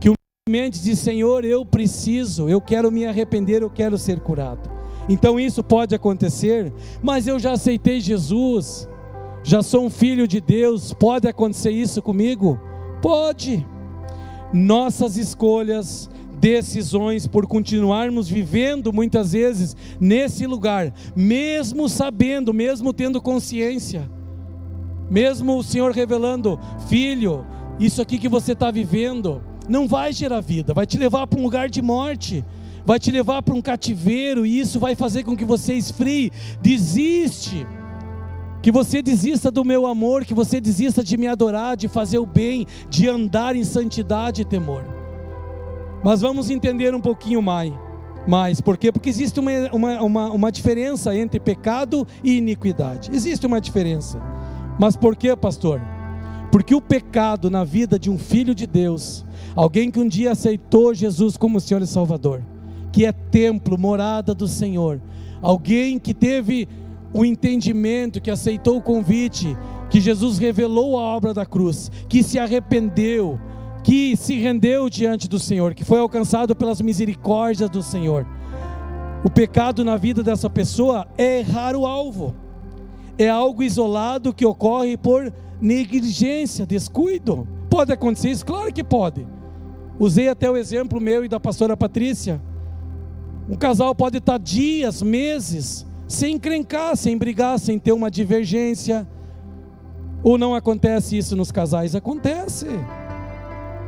que 0.00 0.08
humildemente 0.08 0.80
diz: 0.82 0.98
Senhor, 0.98 1.44
eu 1.44 1.64
preciso, 1.64 2.48
eu 2.48 2.60
quero 2.60 2.90
me 2.90 3.06
arrepender, 3.06 3.62
eu 3.62 3.70
quero 3.70 3.98
ser 3.98 4.20
curado. 4.20 4.77
Então 5.08 5.40
isso 5.40 5.62
pode 5.62 5.94
acontecer, 5.94 6.72
mas 7.02 7.26
eu 7.26 7.38
já 7.38 7.52
aceitei 7.52 8.00
Jesus, 8.00 8.88
já 9.42 9.62
sou 9.62 9.86
um 9.86 9.90
filho 9.90 10.28
de 10.28 10.40
Deus, 10.40 10.92
pode 10.92 11.26
acontecer 11.26 11.70
isso 11.70 12.02
comigo? 12.02 12.60
Pode. 13.00 13.66
Nossas 14.52 15.16
escolhas, 15.16 16.10
decisões, 16.38 17.26
por 17.26 17.46
continuarmos 17.46 18.28
vivendo 18.28 18.92
muitas 18.92 19.32
vezes 19.32 19.74
nesse 19.98 20.46
lugar, 20.46 20.92
mesmo 21.16 21.88
sabendo, 21.88 22.52
mesmo 22.52 22.92
tendo 22.92 23.20
consciência, 23.20 24.10
mesmo 25.10 25.56
o 25.56 25.64
Senhor 25.64 25.92
revelando, 25.92 26.58
filho, 26.86 27.46
isso 27.80 28.02
aqui 28.02 28.18
que 28.18 28.28
você 28.28 28.52
está 28.52 28.70
vivendo, 28.70 29.42
não 29.68 29.88
vai 29.88 30.12
gerar 30.12 30.40
vida, 30.40 30.74
vai 30.74 30.86
te 30.86 30.98
levar 30.98 31.26
para 31.26 31.38
um 31.38 31.42
lugar 31.42 31.70
de 31.70 31.80
morte 31.80 32.44
vai 32.88 32.98
te 32.98 33.10
levar 33.10 33.42
para 33.42 33.54
um 33.54 33.60
cativeiro 33.60 34.46
e 34.46 34.58
isso 34.58 34.80
vai 34.80 34.94
fazer 34.94 35.22
com 35.22 35.36
que 35.36 35.44
você 35.44 35.74
esfrie. 35.74 36.32
Desiste. 36.62 37.66
Que 38.62 38.72
você 38.72 39.02
desista 39.02 39.50
do 39.50 39.62
meu 39.62 39.84
amor, 39.86 40.24
que 40.24 40.32
você 40.32 40.58
desista 40.58 41.04
de 41.04 41.18
me 41.18 41.26
adorar, 41.26 41.76
de 41.76 41.86
fazer 41.86 42.16
o 42.16 42.24
bem, 42.24 42.66
de 42.88 43.06
andar 43.06 43.54
em 43.54 43.62
santidade 43.62 44.40
e 44.40 44.44
temor. 44.46 44.86
Mas 46.02 46.22
vamos 46.22 46.48
entender 46.48 46.94
um 46.94 47.00
pouquinho 47.00 47.42
mais. 47.42 47.74
Mais, 48.26 48.58
por 48.58 48.78
quê? 48.78 48.90
Porque 48.90 49.10
existe 49.10 49.38
uma, 49.38 49.50
uma, 49.70 50.00
uma, 50.00 50.30
uma 50.30 50.50
diferença 50.50 51.14
entre 51.14 51.38
pecado 51.38 52.06
e 52.24 52.38
iniquidade. 52.38 53.10
Existe 53.12 53.46
uma 53.46 53.60
diferença. 53.60 54.18
Mas 54.80 54.96
por 54.96 55.14
quê, 55.14 55.36
pastor? 55.36 55.78
Porque 56.50 56.74
o 56.74 56.80
pecado 56.80 57.50
na 57.50 57.64
vida 57.64 57.98
de 57.98 58.08
um 58.08 58.16
filho 58.16 58.54
de 58.54 58.66
Deus, 58.66 59.26
alguém 59.54 59.90
que 59.90 60.00
um 60.00 60.08
dia 60.08 60.32
aceitou 60.32 60.94
Jesus 60.94 61.36
como 61.36 61.60
Senhor 61.60 61.82
e 61.82 61.86
Salvador, 61.86 62.42
que 62.98 63.06
é 63.06 63.12
templo, 63.12 63.78
morada 63.78 64.34
do 64.34 64.48
Senhor. 64.48 65.00
Alguém 65.40 66.00
que 66.00 66.12
teve 66.12 66.68
o 67.14 67.24
entendimento, 67.24 68.20
que 68.20 68.28
aceitou 68.28 68.76
o 68.76 68.82
convite, 68.82 69.56
que 69.88 70.00
Jesus 70.00 70.36
revelou 70.36 70.98
a 70.98 71.02
obra 71.02 71.32
da 71.32 71.46
cruz, 71.46 71.92
que 72.08 72.24
se 72.24 72.40
arrependeu, 72.40 73.38
que 73.84 74.16
se 74.16 74.36
rendeu 74.40 74.90
diante 74.90 75.28
do 75.28 75.38
Senhor, 75.38 75.74
que 75.74 75.84
foi 75.84 76.00
alcançado 76.00 76.56
pelas 76.56 76.80
misericórdias 76.80 77.70
do 77.70 77.84
Senhor. 77.84 78.26
O 79.22 79.30
pecado 79.30 79.84
na 79.84 79.96
vida 79.96 80.20
dessa 80.20 80.50
pessoa 80.50 81.06
é 81.16 81.38
errar 81.38 81.76
o 81.76 81.86
alvo, 81.86 82.34
é 83.16 83.28
algo 83.28 83.62
isolado 83.62 84.34
que 84.34 84.44
ocorre 84.44 84.96
por 84.96 85.32
negligência, 85.60 86.66
descuido. 86.66 87.46
Pode 87.70 87.92
acontecer 87.92 88.30
isso? 88.30 88.44
Claro 88.44 88.72
que 88.72 88.82
pode. 88.82 89.24
Usei 90.00 90.28
até 90.28 90.50
o 90.50 90.56
exemplo 90.56 91.00
meu 91.00 91.24
e 91.24 91.28
da 91.28 91.38
pastora 91.38 91.76
Patrícia. 91.76 92.42
Um 93.48 93.56
casal 93.56 93.94
pode 93.94 94.18
estar 94.18 94.38
dias, 94.38 95.02
meses, 95.02 95.86
sem 96.06 96.34
encrencar, 96.34 96.94
sem 96.96 97.16
brigar, 97.16 97.58
sem 97.58 97.78
ter 97.78 97.92
uma 97.92 98.10
divergência. 98.10 99.08
Ou 100.22 100.36
não 100.36 100.54
acontece 100.54 101.16
isso 101.16 101.34
nos 101.34 101.50
casais? 101.50 101.94
Acontece. 101.94 102.66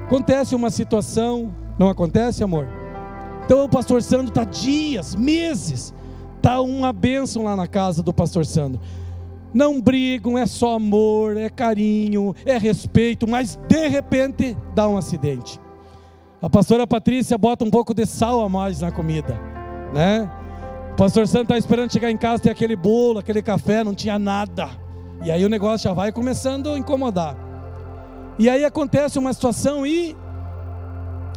Acontece 0.07 0.55
uma 0.55 0.71
situação, 0.71 1.55
não 1.79 1.89
acontece, 1.89 2.43
amor? 2.43 2.67
Então 3.45 3.65
o 3.65 3.69
pastor 3.69 4.03
Sandro 4.03 4.29
está 4.29 4.45
dias, 4.45 5.15
meses, 5.15 5.93
está 6.37 6.61
uma 6.61 6.93
bênção 6.93 7.45
lá 7.45 7.55
na 7.55 7.67
casa 7.67 8.03
do 8.03 8.15
pastor 8.15 8.47
Sandro. 8.47 8.81
Não 9.53 9.81
brigam, 9.81 10.39
é 10.39 10.47
só 10.47 10.77
amor, 10.77 11.37
é 11.37 11.51
carinho, 11.51 12.35
é 12.47 12.57
respeito, 12.57 13.29
mas 13.29 13.59
de 13.69 13.89
repente 13.89 14.57
dá 14.75 14.89
um 14.89 14.97
acidente. 14.97 15.61
A 16.41 16.49
pastora 16.49 16.87
Patrícia 16.87 17.37
bota 17.37 17.65
um 17.65 17.71
pouco 17.71 17.93
de 17.93 18.07
sal 18.07 18.41
a 18.41 18.49
mais 18.49 18.81
na 18.81 18.91
comida, 18.91 19.39
né? 19.93 20.31
O 20.93 20.97
pastor 20.97 21.27
Santo 21.27 21.45
está 21.45 21.59
esperando 21.59 21.93
chegar 21.93 22.11
em 22.11 22.17
casa, 22.17 22.43
ter 22.43 22.51
aquele 22.51 22.77
bolo, 22.77 23.19
aquele 23.19 23.43
café, 23.43 23.83
não 23.83 23.95
tinha 23.95 24.19
nada. 24.19 24.69
E 25.25 25.31
aí 25.31 25.45
o 25.45 25.49
negócio 25.49 25.89
já 25.89 25.95
vai 25.95 26.13
começando 26.13 26.71
a 26.71 26.79
incomodar. 26.79 27.37
E 28.39 28.49
aí 28.49 28.65
acontece 28.65 29.19
uma 29.19 29.33
situação 29.33 29.87
e 29.87 30.17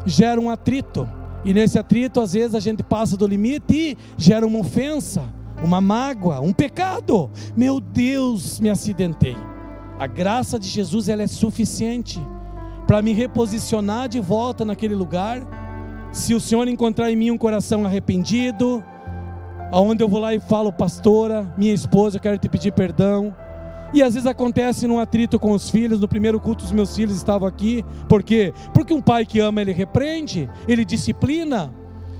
gera 0.05 0.39
um 0.39 0.49
atrito. 0.49 1.07
E 1.45 1.53
nesse 1.53 1.77
atrito, 1.77 2.21
às 2.21 2.33
vezes, 2.33 2.55
a 2.55 2.59
gente 2.59 2.81
passa 2.81 3.17
do 3.17 3.27
limite 3.27 3.75
e 3.75 3.97
gera 4.17 4.47
uma 4.47 4.59
ofensa, 4.59 5.23
uma 5.61 5.81
mágoa, 5.81 6.39
um 6.39 6.53
pecado. 6.53 7.29
Meu 7.55 7.79
Deus, 7.81 8.59
me 8.59 8.69
acidentei. 8.69 9.35
A 9.99 10.07
graça 10.07 10.57
de 10.57 10.67
Jesus 10.67 11.09
ela 11.09 11.23
é 11.23 11.27
suficiente 11.27 12.25
para 12.87 13.01
me 13.01 13.13
reposicionar 13.13 14.07
de 14.07 14.19
volta 14.19 14.63
naquele 14.63 14.95
lugar. 14.95 15.41
Se 16.13 16.35
o 16.35 16.39
Senhor 16.39 16.67
encontrar 16.67 17.11
em 17.11 17.15
mim 17.15 17.31
um 17.31 17.37
coração 17.39 17.83
arrependido, 17.87 18.83
aonde 19.71 20.03
eu 20.03 20.07
vou 20.07 20.19
lá 20.19 20.31
e 20.35 20.39
falo, 20.39 20.71
pastora, 20.71 21.51
minha 21.57 21.73
esposa, 21.73 22.17
eu 22.17 22.21
quero 22.21 22.37
te 22.37 22.47
pedir 22.47 22.71
perdão. 22.71 23.35
E 23.91 24.03
às 24.03 24.13
vezes 24.13 24.27
acontece 24.27 24.85
num 24.85 24.99
atrito 24.99 25.39
com 25.39 25.51
os 25.53 25.71
filhos. 25.71 25.99
No 25.99 26.07
primeiro 26.07 26.39
culto, 26.39 26.63
os 26.63 26.71
meus 26.71 26.95
filhos 26.95 27.15
estavam 27.15 27.47
aqui. 27.47 27.83
Por 28.07 28.21
quê? 28.21 28.53
Porque 28.75 28.93
um 28.93 29.01
pai 29.01 29.25
que 29.25 29.39
ama, 29.39 29.59
ele 29.59 29.71
repreende, 29.71 30.47
ele 30.67 30.85
disciplina. 30.85 31.73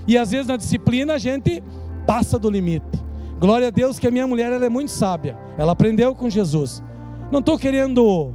E 0.08 0.18
às 0.18 0.32
vezes 0.32 0.48
na 0.48 0.58
disciplina 0.58 1.14
a 1.14 1.18
gente 1.20 1.62
passa 2.08 2.40
do 2.40 2.50
limite. 2.50 3.04
Glória 3.40 3.68
a 3.68 3.72
Deus 3.72 4.00
que 4.00 4.08
a 4.08 4.12
minha 4.12 4.26
mulher 4.26 4.52
ela 4.52 4.66
é 4.66 4.70
muito 4.70 4.90
sábia. 4.90 5.38
Ela 5.56 5.74
aprendeu 5.74 6.16
com 6.16 6.28
Jesus. 6.32 6.84
Não 7.32 7.42
estou 7.42 7.60
querendo 7.60 8.34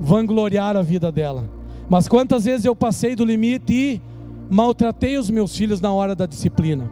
vangloriar 0.00 0.74
a 0.74 0.82
vida 0.82 1.12
dela. 1.12 1.50
Mas 1.86 2.08
quantas 2.08 2.46
vezes 2.46 2.64
eu 2.64 2.74
passei 2.74 3.14
do 3.14 3.26
limite 3.26 3.72
e 3.74 4.13
maltratei 4.50 5.16
os 5.16 5.30
meus 5.30 5.56
filhos 5.56 5.80
na 5.80 5.92
hora 5.92 6.14
da 6.14 6.26
disciplina. 6.26 6.90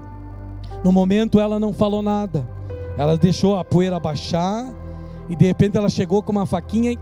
No 0.83 0.93
momento 0.93 1.39
ela 1.39 1.59
não 1.59 1.73
falou 1.73 2.03
nada. 2.03 2.49
Ela 2.97 3.17
deixou 3.17 3.57
a 3.59 3.65
poeira 3.65 3.99
baixar 3.99 4.73
e 5.29 5.37
de 5.37 5.47
repente 5.47 5.77
ela 5.77 5.89
chegou 5.89 6.23
com 6.23 6.33
uma 6.33 6.47
faquinha 6.47 6.93
e 6.93 6.99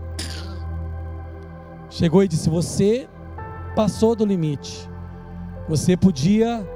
chegou 1.89 2.23
e 2.23 2.27
disse: 2.27 2.49
"Você 2.49 3.07
passou 3.75 4.15
do 4.15 4.25
limite. 4.25 4.89
Você 5.67 5.95
podia 5.95 6.67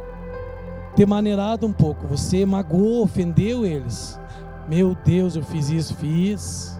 ter 0.95 1.05
maneirado 1.05 1.67
um 1.67 1.73
pouco. 1.73 2.07
Você 2.07 2.45
magoou, 2.45 3.03
ofendeu 3.03 3.65
eles. 3.65 4.19
Meu 4.67 4.95
Deus, 5.05 5.35
eu 5.35 5.43
fiz 5.43 5.69
isso, 5.69 5.95
fiz. 5.95 6.79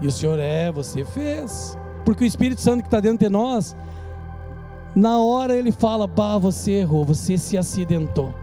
E 0.00 0.06
o 0.06 0.10
Senhor 0.10 0.38
é, 0.38 0.70
você 0.72 1.04
fez. 1.04 1.78
Porque 2.04 2.24
o 2.24 2.26
Espírito 2.26 2.60
Santo 2.60 2.82
que 2.82 2.88
está 2.88 3.00
dentro 3.00 3.26
de 3.26 3.28
nós, 3.28 3.76
na 4.94 5.18
hora 5.18 5.56
ele 5.56 5.72
fala: 5.72 6.06
Bah, 6.06 6.38
você 6.38 6.72
errou, 6.72 7.04
você 7.04 7.36
se 7.36 7.56
acidentou. 7.56 8.34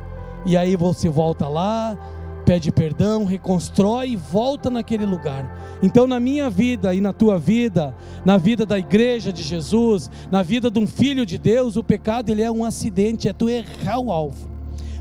E 0.45 0.57
aí 0.57 0.75
você 0.75 1.07
volta 1.07 1.47
lá, 1.47 1.97
pede 2.45 2.71
perdão, 2.71 3.25
reconstrói 3.25 4.09
e 4.09 4.15
volta 4.15 4.69
naquele 4.69 5.05
lugar. 5.05 5.79
Então, 5.83 6.05
na 6.05 6.19
minha 6.19 6.49
vida 6.49 6.93
e 6.93 7.01
na 7.01 7.13
tua 7.13 7.37
vida, 7.37 7.95
na 8.25 8.37
vida 8.37 8.65
da 8.65 8.77
igreja 8.77 9.31
de 9.31 9.41
Jesus, 9.41 10.09
na 10.29 10.43
vida 10.43 10.69
de 10.69 10.79
um 10.79 10.87
filho 10.87 11.25
de 11.25 11.37
Deus, 11.37 11.75
o 11.75 11.83
pecado 11.83 12.29
ele 12.29 12.41
é 12.41 12.51
um 12.51 12.65
acidente, 12.65 13.27
é 13.27 13.33
tu 13.33 13.49
errar 13.49 13.99
o 13.99 14.11
alvo. 14.11 14.49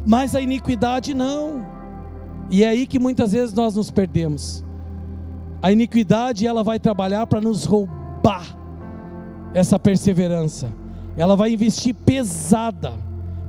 Mas 0.07 0.35
a 0.35 0.41
iniquidade 0.41 1.15
não. 1.15 1.67
E 2.51 2.65
é 2.65 2.69
aí 2.69 2.87
que 2.87 2.99
muitas 2.99 3.33
vezes 3.33 3.55
nós 3.55 3.75
nos 3.75 3.91
perdemos. 3.91 4.65
A 5.63 5.71
iniquidade 5.71 6.47
ela 6.47 6.65
vai 6.65 6.79
trabalhar 6.79 7.27
para 7.27 7.41
nos 7.41 7.65
roubar 7.65 8.57
essa 9.53 9.79
perseverança. 9.79 10.80
Ela 11.21 11.37
vai 11.37 11.53
investir 11.53 11.95
pesada. 11.95 12.93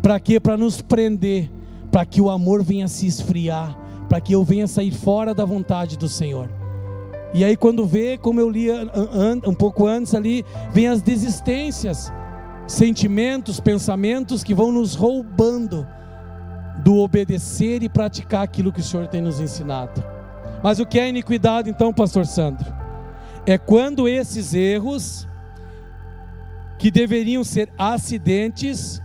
Para 0.02 0.20
quê? 0.20 0.40
Para 0.40 0.58
nos 0.58 0.82
prender, 0.82 1.50
para 1.92 2.06
que 2.06 2.20
o 2.20 2.30
amor 2.30 2.64
venha 2.64 2.88
se 2.88 3.08
esfriar, 3.08 3.78
para 4.10 4.20
que 4.20 4.34
eu 4.34 4.44
venha 4.44 4.68
sair 4.68 4.92
fora 4.92 5.34
da 5.34 5.46
vontade 5.46 5.98
do 5.98 6.10
Senhor. 6.10 6.50
E 7.34 7.46
aí 7.46 7.56
quando 7.56 7.86
vê, 7.86 8.18
como 8.18 8.42
eu 8.42 8.50
li 8.50 8.68
um 9.48 9.54
pouco 9.54 9.88
antes 9.88 10.14
ali, 10.14 10.44
vem 10.74 10.88
as 10.88 11.02
desistências. 11.02 12.12
sentimentos, 12.68 13.60
pensamentos 13.60 14.44
que 14.44 14.54
vão 14.54 14.72
nos 14.72 14.96
roubando 14.96 15.88
do 16.84 16.98
obedecer 16.98 17.84
e 17.84 17.90
praticar 17.90 18.44
aquilo 18.44 18.72
que 18.72 18.80
o 18.80 18.84
Senhor 18.84 19.08
tem 19.08 19.22
nos 19.22 19.40
ensinado. 19.40 20.04
Mas 20.64 20.80
o 20.80 20.86
que 20.86 21.00
é 21.00 21.10
iniquidade, 21.10 21.70
então, 21.70 21.94
Pastor 21.94 22.26
Sandro? 22.26 22.74
É 23.46 23.58
quando 23.58 24.08
esses 24.08 24.54
erros, 24.54 25.28
que 26.82 26.90
deveriam 26.90 27.44
ser 27.44 27.72
acidentes, 27.78 29.00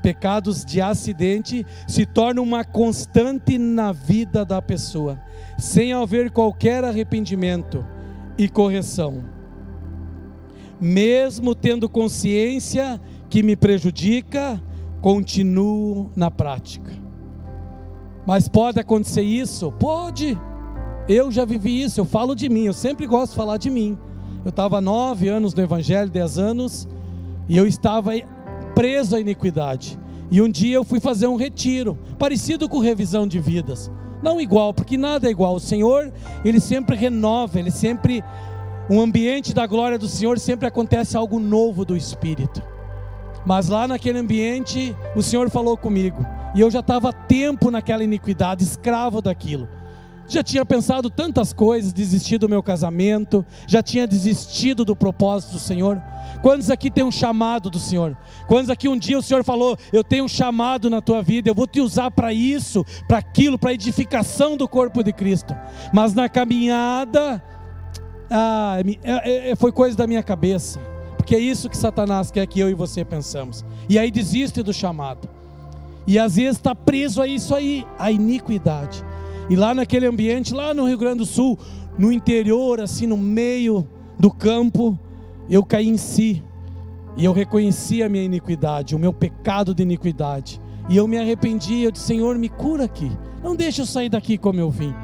pecados 0.00 0.64
de 0.64 0.80
acidente, 0.80 1.66
se 1.88 2.06
tornam 2.06 2.44
uma 2.44 2.62
constante 2.62 3.58
na 3.58 3.90
vida 3.90 4.44
da 4.44 4.62
pessoa, 4.62 5.20
sem 5.58 5.92
haver 5.92 6.30
qualquer 6.30 6.84
arrependimento 6.84 7.84
e 8.38 8.48
correção. 8.48 9.24
Mesmo 10.80 11.52
tendo 11.52 11.88
consciência 11.88 13.00
que 13.28 13.42
me 13.42 13.56
prejudica, 13.56 14.62
continuo 15.00 16.12
na 16.14 16.30
prática. 16.30 16.92
Mas 18.24 18.46
pode 18.46 18.78
acontecer 18.78 19.22
isso? 19.22 19.72
Pode. 19.72 20.38
Eu 21.08 21.32
já 21.32 21.44
vivi 21.44 21.82
isso, 21.82 21.98
eu 21.98 22.04
falo 22.04 22.36
de 22.36 22.48
mim, 22.48 22.66
eu 22.66 22.72
sempre 22.72 23.04
gosto 23.04 23.32
de 23.32 23.36
falar 23.36 23.56
de 23.56 23.68
mim. 23.68 23.98
Eu 24.44 24.50
estava 24.50 24.80
nove 24.80 25.26
anos 25.26 25.52
no 25.54 25.60
Evangelho, 25.64 26.08
dez 26.08 26.38
anos, 26.38 26.86
e 27.48 27.56
eu 27.56 27.66
estava 27.66 28.12
preso 28.74 29.16
à 29.16 29.20
iniquidade. 29.20 29.98
E 30.30 30.42
um 30.42 30.48
dia 30.48 30.76
eu 30.76 30.84
fui 30.84 31.00
fazer 31.00 31.26
um 31.26 31.36
retiro, 31.36 31.96
parecido 32.18 32.68
com 32.68 32.78
revisão 32.78 33.26
de 33.26 33.38
vidas. 33.38 33.90
Não 34.22 34.40
igual, 34.40 34.74
porque 34.74 34.96
nada 34.96 35.28
é 35.28 35.30
igual. 35.30 35.54
O 35.54 35.60
Senhor, 35.60 36.12
Ele 36.44 36.58
sempre 36.58 36.96
renova, 36.96 37.58
Ele 37.58 37.70
sempre. 37.70 38.24
Um 38.88 39.00
ambiente 39.00 39.52
da 39.52 39.66
glória 39.66 39.98
do 39.98 40.08
Senhor 40.08 40.38
sempre 40.38 40.66
acontece 40.66 41.16
algo 41.16 41.38
novo 41.38 41.84
do 41.84 41.96
Espírito. 41.96 42.62
Mas 43.44 43.68
lá 43.68 43.86
naquele 43.86 44.18
ambiente, 44.18 44.96
o 45.14 45.22
Senhor 45.22 45.48
falou 45.50 45.76
comigo. 45.76 46.24
E 46.54 46.60
eu 46.60 46.70
já 46.70 46.80
estava 46.80 47.12
tempo 47.12 47.70
naquela 47.70 48.02
iniquidade, 48.02 48.64
escravo 48.64 49.20
daquilo. 49.20 49.68
Já 50.28 50.42
tinha 50.42 50.64
pensado 50.64 51.08
tantas 51.08 51.52
coisas, 51.52 51.92
desistido 51.92 52.42
do 52.42 52.48
meu 52.48 52.62
casamento, 52.62 53.46
já 53.66 53.82
tinha 53.82 54.06
desistido 54.06 54.84
do 54.84 54.96
propósito 54.96 55.52
do 55.52 55.58
Senhor. 55.58 56.02
Quantos 56.42 56.70
aqui 56.70 56.90
tem 56.90 57.04
um 57.04 57.12
chamado 57.12 57.70
do 57.70 57.78
Senhor? 57.78 58.16
Quantos 58.48 58.68
aqui 58.68 58.88
um 58.88 58.98
dia 58.98 59.18
o 59.18 59.22
Senhor 59.22 59.44
falou: 59.44 59.78
Eu 59.92 60.02
tenho 60.02 60.24
um 60.24 60.28
chamado 60.28 60.90
na 60.90 61.00
tua 61.00 61.22
vida, 61.22 61.48
eu 61.48 61.54
vou 61.54 61.66
te 61.66 61.80
usar 61.80 62.10
para 62.10 62.32
isso, 62.32 62.84
para 63.06 63.18
aquilo, 63.18 63.58
para 63.58 63.72
edificação 63.72 64.56
do 64.56 64.68
corpo 64.68 65.02
de 65.02 65.12
Cristo. 65.12 65.54
Mas 65.92 66.12
na 66.12 66.28
caminhada, 66.28 67.42
ah, 68.30 68.76
foi 69.56 69.70
coisa 69.70 69.96
da 69.96 70.06
minha 70.06 70.22
cabeça, 70.22 70.80
porque 71.16 71.36
é 71.36 71.38
isso 71.38 71.70
que 71.70 71.76
Satanás 71.76 72.30
quer 72.30 72.46
que 72.46 72.58
eu 72.58 72.68
e 72.68 72.74
você 72.74 73.04
pensamos. 73.04 73.64
E 73.88 73.98
aí 73.98 74.10
desiste 74.10 74.62
do 74.62 74.72
chamado, 74.72 75.28
e 76.06 76.18
às 76.18 76.36
vezes 76.36 76.56
está 76.56 76.74
preso 76.74 77.22
a 77.22 77.26
isso 77.26 77.54
aí, 77.54 77.86
a 77.98 78.10
iniquidade. 78.10 79.04
E 79.48 79.54
lá 79.54 79.74
naquele 79.74 80.06
ambiente, 80.06 80.52
lá 80.52 80.74
no 80.74 80.86
Rio 80.86 80.98
Grande 80.98 81.18
do 81.18 81.26
Sul, 81.26 81.58
no 81.98 82.10
interior, 82.10 82.80
assim 82.80 83.06
no 83.06 83.16
meio 83.16 83.88
do 84.18 84.30
campo, 84.30 84.98
eu 85.48 85.64
caí 85.64 85.88
em 85.88 85.96
si. 85.96 86.42
E 87.16 87.24
eu 87.24 87.32
reconheci 87.32 88.02
a 88.02 88.08
minha 88.08 88.24
iniquidade, 88.24 88.94
o 88.94 88.98
meu 88.98 89.12
pecado 89.12 89.74
de 89.74 89.82
iniquidade. 89.82 90.60
E 90.88 90.96
eu 90.96 91.06
me 91.08 91.16
arrependi, 91.16 91.82
eu 91.82 91.90
disse: 91.90 92.06
Senhor, 92.06 92.36
me 92.36 92.48
cura 92.48 92.84
aqui. 92.84 93.10
Não 93.42 93.54
deixe 93.54 93.80
eu 93.80 93.86
sair 93.86 94.08
daqui 94.08 94.36
como 94.36 94.60
eu 94.60 94.70
vim. 94.70 94.94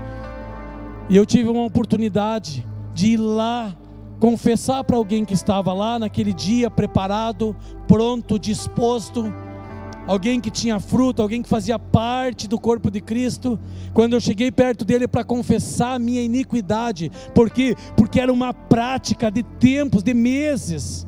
E 1.09 1.17
eu 1.17 1.25
tive 1.25 1.49
uma 1.49 1.65
oportunidade 1.65 2.67
de 2.93 3.13
ir 3.13 3.17
lá 3.17 3.75
confessar 4.19 4.85
para 4.85 4.97
alguém 4.97 5.25
que 5.25 5.35
estava 5.35 5.73
lá 5.73 5.99
naquele 5.99 6.33
dia, 6.33 6.71
preparado, 6.71 7.57
pronto, 7.89 8.39
disposto 8.39 9.33
alguém 10.07 10.41
que 10.41 10.51
tinha 10.51 10.81
fruto, 10.81 11.23
alguém 11.23 11.43
que 11.43 11.49
fazia 11.49 11.79
parte 11.79 12.49
do 12.49 12.59
corpo 12.59 12.91
de 12.91 13.01
Cristo. 13.01 13.59
Quando 13.93 14.15
eu 14.15 14.21
cheguei 14.21 14.51
perto 14.51 14.85
dele 14.85 15.07
para 15.07 15.25
confessar 15.25 15.95
a 15.95 15.99
minha 15.99 16.23
iniquidade, 16.23 17.11
porque 17.35 17.77
porque 17.97 18.21
era 18.21 18.33
uma 18.33 18.53
prática 18.53 19.31
de 19.31 19.43
tempos, 19.43 20.03
de 20.03 20.15
meses. 20.15 21.07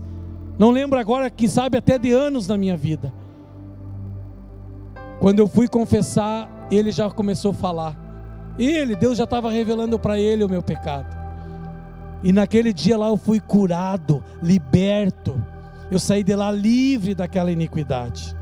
Não 0.58 0.70
lembro 0.70 0.98
agora, 0.98 1.30
quem 1.30 1.48
sabe 1.48 1.78
até 1.78 1.98
de 1.98 2.12
anos 2.12 2.46
na 2.46 2.56
minha 2.56 2.76
vida. 2.76 3.12
Quando 5.20 5.38
eu 5.38 5.48
fui 5.48 5.66
confessar, 5.66 6.68
ele 6.70 6.92
já 6.92 7.10
começou 7.10 7.50
a 7.50 7.54
falar. 7.54 8.54
Ele, 8.58 8.94
Deus 8.94 9.18
já 9.18 9.24
estava 9.24 9.50
revelando 9.50 9.98
para 9.98 10.18
ele 10.18 10.44
o 10.44 10.48
meu 10.48 10.62
pecado. 10.62 11.16
E 12.22 12.32
naquele 12.32 12.72
dia 12.72 12.96
lá 12.96 13.08
eu 13.08 13.16
fui 13.16 13.40
curado, 13.40 14.22
liberto. 14.42 15.42
Eu 15.90 15.98
saí 15.98 16.22
de 16.22 16.34
lá 16.34 16.50
livre 16.50 17.14
daquela 17.14 17.50
iniquidade. 17.50 18.34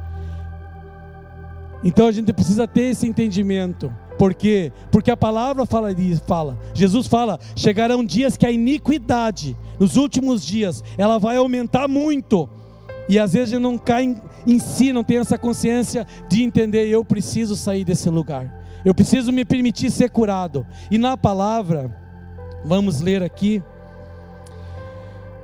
Então 1.84 2.06
a 2.06 2.12
gente 2.12 2.32
precisa 2.32 2.66
ter 2.66 2.90
esse 2.90 3.06
entendimento. 3.06 3.92
Por 4.18 4.34
quê? 4.34 4.72
Porque 4.90 5.10
a 5.10 5.16
palavra 5.16 5.66
fala, 5.66 5.88
fala, 6.26 6.58
Jesus 6.74 7.06
fala, 7.06 7.40
chegarão 7.56 8.04
dias 8.04 8.36
que 8.36 8.46
a 8.46 8.52
iniquidade, 8.52 9.56
nos 9.80 9.96
últimos 9.96 10.44
dias, 10.44 10.84
ela 10.96 11.18
vai 11.18 11.36
aumentar 11.36 11.88
muito. 11.88 12.48
E 13.08 13.18
às 13.18 13.32
vezes 13.32 13.48
a 13.48 13.56
gente 13.56 13.62
não 13.62 13.76
cai 13.76 14.04
em, 14.04 14.16
em 14.46 14.58
si, 14.58 14.92
não 14.92 15.02
tem 15.02 15.18
essa 15.18 15.36
consciência 15.36 16.06
de 16.28 16.42
entender, 16.42 16.86
eu 16.86 17.04
preciso 17.04 17.56
sair 17.56 17.84
desse 17.84 18.08
lugar. 18.08 18.62
Eu 18.84 18.94
preciso 18.94 19.32
me 19.32 19.44
permitir 19.44 19.90
ser 19.90 20.10
curado. 20.10 20.66
E 20.90 20.98
na 20.98 21.16
palavra, 21.16 21.96
vamos 22.64 23.00
ler 23.00 23.22
aqui, 23.22 23.62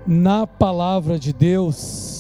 na 0.07 0.47
palavra 0.47 1.19
de 1.19 1.33
Deus, 1.33 2.18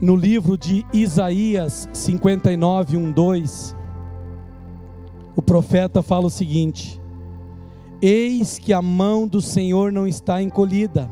no 0.00 0.16
livro 0.16 0.56
de 0.56 0.86
Isaías 0.92 1.88
59, 1.92 2.96
1, 2.96 3.12
2, 3.12 3.76
o 5.36 5.42
profeta 5.42 6.02
fala 6.02 6.26
o 6.26 6.30
seguinte: 6.30 7.00
Eis 8.00 8.58
que 8.58 8.72
a 8.72 8.80
mão 8.80 9.28
do 9.28 9.42
Senhor 9.42 9.92
não 9.92 10.06
está 10.06 10.40
encolhida, 10.40 11.10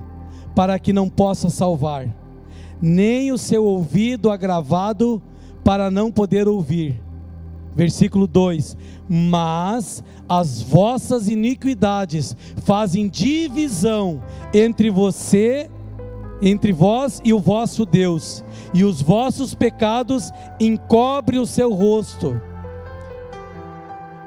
para 0.54 0.78
que 0.78 0.92
não 0.92 1.08
possa 1.08 1.50
salvar, 1.50 2.08
nem 2.80 3.30
o 3.30 3.38
seu 3.38 3.64
ouvido 3.64 4.30
agravado, 4.30 5.22
para 5.62 5.90
não 5.90 6.10
poder 6.10 6.48
ouvir. 6.48 7.00
Versículo 7.76 8.26
2: 8.26 8.74
Mas 9.06 10.02
as 10.26 10.62
vossas 10.62 11.28
iniquidades 11.28 12.34
fazem 12.64 13.06
divisão 13.06 14.22
entre 14.54 14.90
você 14.90 15.70
entre 16.40 16.72
vós 16.72 17.20
e 17.24 17.32
o 17.32 17.38
vosso 17.38 17.84
Deus, 17.84 18.44
e 18.72 18.84
os 18.84 19.02
vossos 19.02 19.54
pecados 19.54 20.30
encobre 20.60 21.38
o 21.38 21.46
seu 21.46 21.72
rosto, 21.72 22.40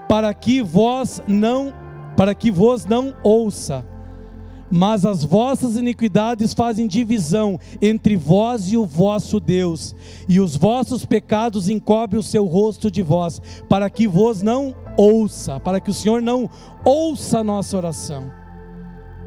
para 0.08 0.34
que 0.34 0.62
vós 0.62 1.22
não, 1.28 1.74
para 2.18 2.36
que 2.36 2.52
vos 2.52 2.86
não 2.86 3.14
ouça. 3.24 3.86
Mas 4.74 5.06
as 5.06 5.26
vossas 5.26 5.76
iniquidades 5.76 6.54
fazem 6.54 6.88
divisão 6.88 7.60
entre 7.82 8.16
vós 8.16 8.72
e 8.72 8.78
o 8.78 8.86
vosso 8.86 9.38
Deus, 9.40 9.94
e 10.30 10.40
os 10.40 10.56
vossos 10.56 11.06
pecados 11.06 11.68
encobrem 11.68 12.20
o 12.20 12.24
seu 12.24 12.46
rosto 12.46 12.90
de 12.90 13.02
vós, 13.02 13.42
para 13.68 13.90
que 13.90 14.08
vos 14.08 14.42
não 14.42 14.74
ouça, 14.98 15.60
para 15.60 15.80
que 15.82 15.90
o 15.90 15.94
Senhor 15.94 16.22
não 16.22 16.50
ouça 16.86 17.40
a 17.40 17.44
nossa 17.44 17.76
oração. 17.76 18.32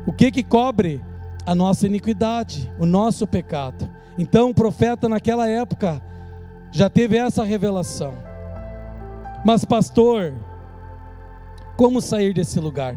O 0.06 0.12
que 0.12 0.30
que 0.30 0.42
cobre? 0.42 1.02
A 1.46 1.54
nossa 1.54 1.86
iniquidade, 1.86 2.72
o 2.78 2.86
nosso 2.86 3.26
pecado. 3.26 3.88
Então 4.16 4.50
o 4.50 4.54
profeta 4.54 5.08
naquela 5.08 5.48
época 5.48 6.02
já 6.70 6.88
teve 6.88 7.16
essa 7.16 7.44
revelação. 7.44 8.14
Mas 9.44 9.64
pastor, 9.64 10.34
como 11.76 12.00
sair 12.00 12.32
desse 12.32 12.58
lugar? 12.58 12.96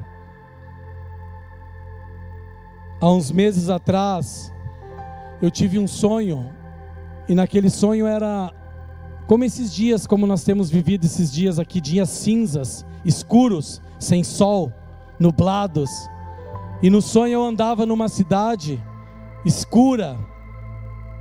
Há 2.99 3.11
uns 3.11 3.31
meses 3.31 3.69
atrás, 3.69 4.51
eu 5.41 5.51
tive 5.51 5.77
um 5.77 5.87
sonho, 5.87 6.51
e 7.27 7.35
naquele 7.35 7.69
sonho 7.69 8.07
era 8.07 8.51
como 9.27 9.43
esses 9.43 9.73
dias, 9.73 10.07
como 10.07 10.25
nós 10.25 10.43
temos 10.43 10.69
vivido 10.69 11.05
esses 11.05 11.31
dias 11.31 11.59
aqui, 11.59 11.81
dias 11.81 12.09
cinzas, 12.09 12.85
escuros, 13.03 13.81
sem 13.99 14.23
sol, 14.23 14.71
nublados. 15.19 15.91
E 16.81 16.89
no 16.89 17.01
sonho 17.01 17.33
eu 17.33 17.43
andava 17.43 17.85
numa 17.85 18.07
cidade 18.07 18.83
escura, 19.43 20.17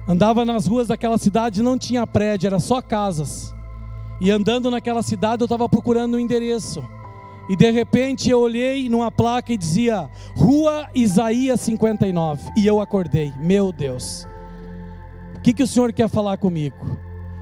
andava 0.07 0.45
nas 0.45 0.67
ruas 0.67 0.89
daquela 0.89 1.17
cidade, 1.17 1.63
não 1.63 1.79
tinha 1.79 2.07
prédio, 2.07 2.47
era 2.47 2.59
só 2.59 2.83
casas. 2.83 3.55
E 4.21 4.31
andando 4.31 4.71
naquela 4.71 5.03
cidade 5.03 5.43
eu 5.43 5.47
estava 5.47 5.69
procurando 5.69 6.17
um 6.17 6.21
endereço. 6.21 6.85
E 7.49 7.55
de 7.55 7.71
repente 7.71 8.29
eu 8.29 8.41
olhei 8.41 8.89
numa 8.89 9.11
placa 9.11 9.53
e 9.53 9.57
dizia 9.57 10.11
Rua 10.37 10.89
Isaías 10.95 11.61
59. 11.61 12.51
E 12.57 12.67
eu 12.67 12.81
acordei, 12.81 13.33
meu 13.39 13.73
Deus. 13.73 14.27
O 15.37 15.41
que, 15.41 15.53
que 15.53 15.63
o 15.63 15.67
Senhor 15.67 15.93
quer 15.93 16.09
falar 16.09 16.39
comigo? 16.39 16.77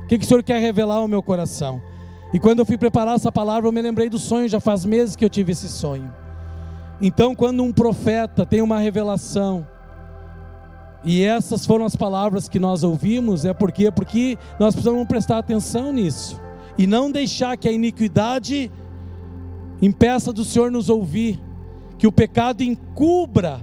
O 0.03 0.07
que, 0.07 0.19
que 0.19 0.25
o 0.25 0.29
Senhor 0.29 0.43
quer 0.43 0.61
revelar 0.61 0.97
ao 0.97 1.09
meu 1.09 1.23
coração? 1.23 1.81
E 2.33 2.39
quando 2.39 2.59
eu 2.59 2.67
fui 2.67 2.77
preparar 2.77 3.15
essa 3.15 3.33
palavra, 3.33 3.67
eu 3.69 3.73
me 3.73 3.81
lembrei 3.81 4.11
do 4.11 4.19
sonho, 4.19 4.49
já 4.49 4.61
faz 4.61 4.85
meses 4.85 5.17
que 5.17 5.25
eu 5.25 5.31
tive 5.31 5.53
esse 5.53 5.69
sonho. 5.69 6.13
Então, 7.01 7.35
quando 7.35 7.63
um 7.63 7.73
profeta 7.73 8.47
tem 8.47 8.63
uma 8.63 8.79
revelação, 8.79 9.67
E 11.05 11.23
essas 11.23 11.67
foram 11.67 11.85
as 11.85 11.95
palavras 11.95 12.49
que 12.49 12.59
nós 12.59 12.83
ouvimos, 12.83 13.45
é 13.45 13.53
porque 13.53 13.91
porque 13.91 14.39
nós 14.59 14.75
precisamos 14.75 15.07
prestar 15.07 15.39
atenção 15.39 15.93
nisso 15.93 16.41
e 16.79 16.87
não 16.87 17.11
deixar 17.11 17.57
que 17.59 17.69
a 17.69 17.73
iniquidade 17.73 18.73
impeça 19.83 20.33
do 20.33 20.45
Senhor 20.45 20.71
nos 20.71 20.89
ouvir, 20.89 21.39
que 21.99 22.07
o 22.07 22.13
pecado 22.13 22.63
encubra 22.63 23.61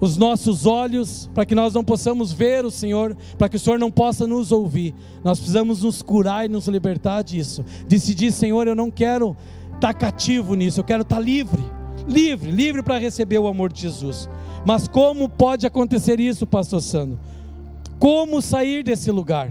os 0.00 0.16
nossos 0.16 0.64
olhos, 0.64 1.28
para 1.34 1.44
que 1.44 1.56
nós 1.56 1.74
não 1.74 1.84
possamos 1.84 2.32
ver 2.32 2.64
o 2.64 2.70
Senhor, 2.70 3.16
para 3.36 3.48
que 3.48 3.56
o 3.56 3.60
Senhor 3.60 3.78
não 3.78 3.90
possa 3.90 4.26
nos 4.26 4.52
ouvir. 4.52 4.94
Nós 5.24 5.38
precisamos 5.38 5.82
nos 5.82 6.02
curar 6.02 6.46
e 6.46 6.48
nos 6.48 6.66
libertar 6.68 7.22
disso. 7.22 7.64
Decidir, 7.86 8.32
Senhor, 8.32 8.66
eu 8.66 8.76
não 8.76 8.90
quero 8.92 9.36
estar 9.78 9.94
cativo 9.94 10.54
nisso, 10.54 10.80
eu 10.80 10.84
quero 10.84 11.02
estar 11.02 11.20
livre, 11.20 11.62
livre, 12.06 12.50
livre 12.50 12.82
para 12.82 12.98
receber 12.98 13.38
o 13.38 13.46
amor 13.46 13.72
de 13.72 13.82
Jesus. 13.82 14.28
Mas 14.66 14.88
como 14.88 15.28
pode 15.28 15.66
acontecer 15.66 16.20
isso, 16.20 16.46
Pastor 16.46 16.82
Sandro? 16.82 17.18
Como 17.98 18.42
sair 18.42 18.82
desse 18.82 19.10
lugar? 19.10 19.50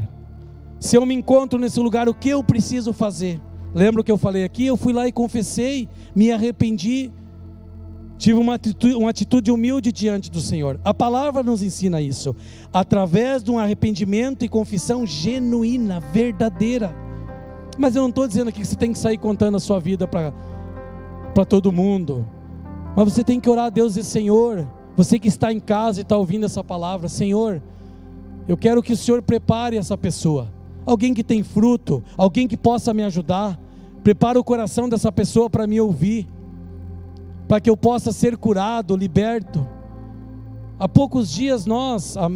Se 0.80 0.96
eu 0.96 1.06
me 1.06 1.16
encontro 1.16 1.58
nesse 1.58 1.80
lugar, 1.80 2.08
o 2.08 2.14
que 2.14 2.30
eu 2.30 2.44
preciso 2.44 2.94
fazer? 2.94 3.42
Lembra 3.74 4.02
o 4.02 4.04
que 4.04 4.12
eu 4.12 4.18
falei 4.18 4.44
aqui? 4.44 4.66
Eu 4.66 4.78
fui 4.78 4.94
lá 4.94 5.08
e 5.08 5.12
confessei, 5.12 5.90
me 6.16 6.32
arrependi, 6.32 7.12
tive 8.18 8.40
uma 8.40 8.56
atitude, 8.56 8.96
uma 8.96 9.10
atitude 9.10 9.52
humilde 9.52 9.92
diante 9.92 10.30
do 10.30 10.42
Senhor. 10.42 10.80
A 10.84 10.94
palavra 10.94 11.42
nos 11.42 11.64
ensina 11.64 12.02
isso, 12.02 12.36
através 12.72 13.44
de 13.44 13.50
um 13.50 13.58
arrependimento 13.58 14.44
e 14.44 14.50
confissão 14.50 15.06
genuína, 15.06 16.00
verdadeira. 16.12 17.07
Mas 17.78 17.96
eu 17.96 18.02
não 18.02 18.10
estou 18.10 18.28
dizendo 18.28 18.48
aqui 18.50 18.62
que 18.62 18.68
você 18.68 18.76
tem 18.76 18.92
que 18.92 19.00
sair 19.00 19.18
contando 19.18 19.56
a 19.56 19.60
sua 19.60 19.80
vida 19.80 20.08
para 20.08 20.34
todo 21.48 21.72
mundo. 21.72 22.26
Mas 22.96 23.14
você 23.14 23.24
tem 23.24 23.40
que 23.40 23.50
orar 23.50 23.66
a 23.66 23.70
Deus 23.70 23.96
e 23.96 24.04
Senhor, 24.04 24.68
você 24.96 25.20
que 25.20 25.28
está 25.28 25.54
em 25.54 25.60
casa 25.60 26.00
e 26.00 26.02
está 26.02 26.18
ouvindo 26.18 26.46
essa 26.46 26.64
palavra, 26.64 27.08
Senhor, 27.08 27.62
eu 28.48 28.58
quero 28.58 28.82
que 28.82 28.94
o 28.94 28.98
Senhor 28.98 29.22
prepare 29.22 29.78
essa 29.78 29.98
pessoa. 29.98 30.48
Alguém 30.86 31.14
que 31.14 31.24
tem 31.24 31.44
fruto, 31.44 32.04
alguém 32.18 32.48
que 32.48 32.58
possa 32.58 32.94
me 32.94 33.04
ajudar. 33.04 33.60
Prepara 34.04 34.40
o 34.40 34.44
coração 34.44 34.88
dessa 34.88 35.12
pessoa 35.12 35.50
para 35.50 35.68
me 35.68 35.80
ouvir, 35.82 36.28
para 37.48 37.60
que 37.60 37.70
eu 37.70 37.76
possa 37.76 38.12
ser 38.12 38.38
curado, 38.38 38.96
liberto. 38.96 39.68
Há 40.80 40.88
poucos 40.88 41.30
dias 41.30 41.66
nós, 41.66 42.16
há 42.16 42.28